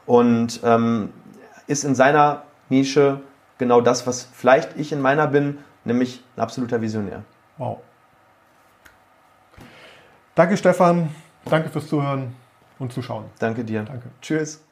Und 0.05 0.59
ähm, 0.65 1.13
ist 1.67 1.85
in 1.85 1.95
seiner 1.95 2.41
Nische 2.67 3.21
genau 3.57 3.79
das, 3.79 4.05
was 4.05 4.27
vielleicht 4.33 4.77
ich 4.77 4.91
in 4.91 4.99
meiner 4.99 5.27
bin, 5.27 5.59
nämlich 5.83 6.23
ein 6.35 6.41
absoluter 6.41 6.81
Visionär. 6.81 7.23
Wow. 7.57 7.79
Danke, 10.35 10.57
Stefan. 10.57 11.13
Danke 11.45 11.69
fürs 11.69 11.87
Zuhören 11.87 12.35
und 12.79 12.93
Zuschauen. 12.93 13.25
Danke 13.39 13.63
dir. 13.63 13.83
Danke. 13.83 14.09
Tschüss. 14.21 14.63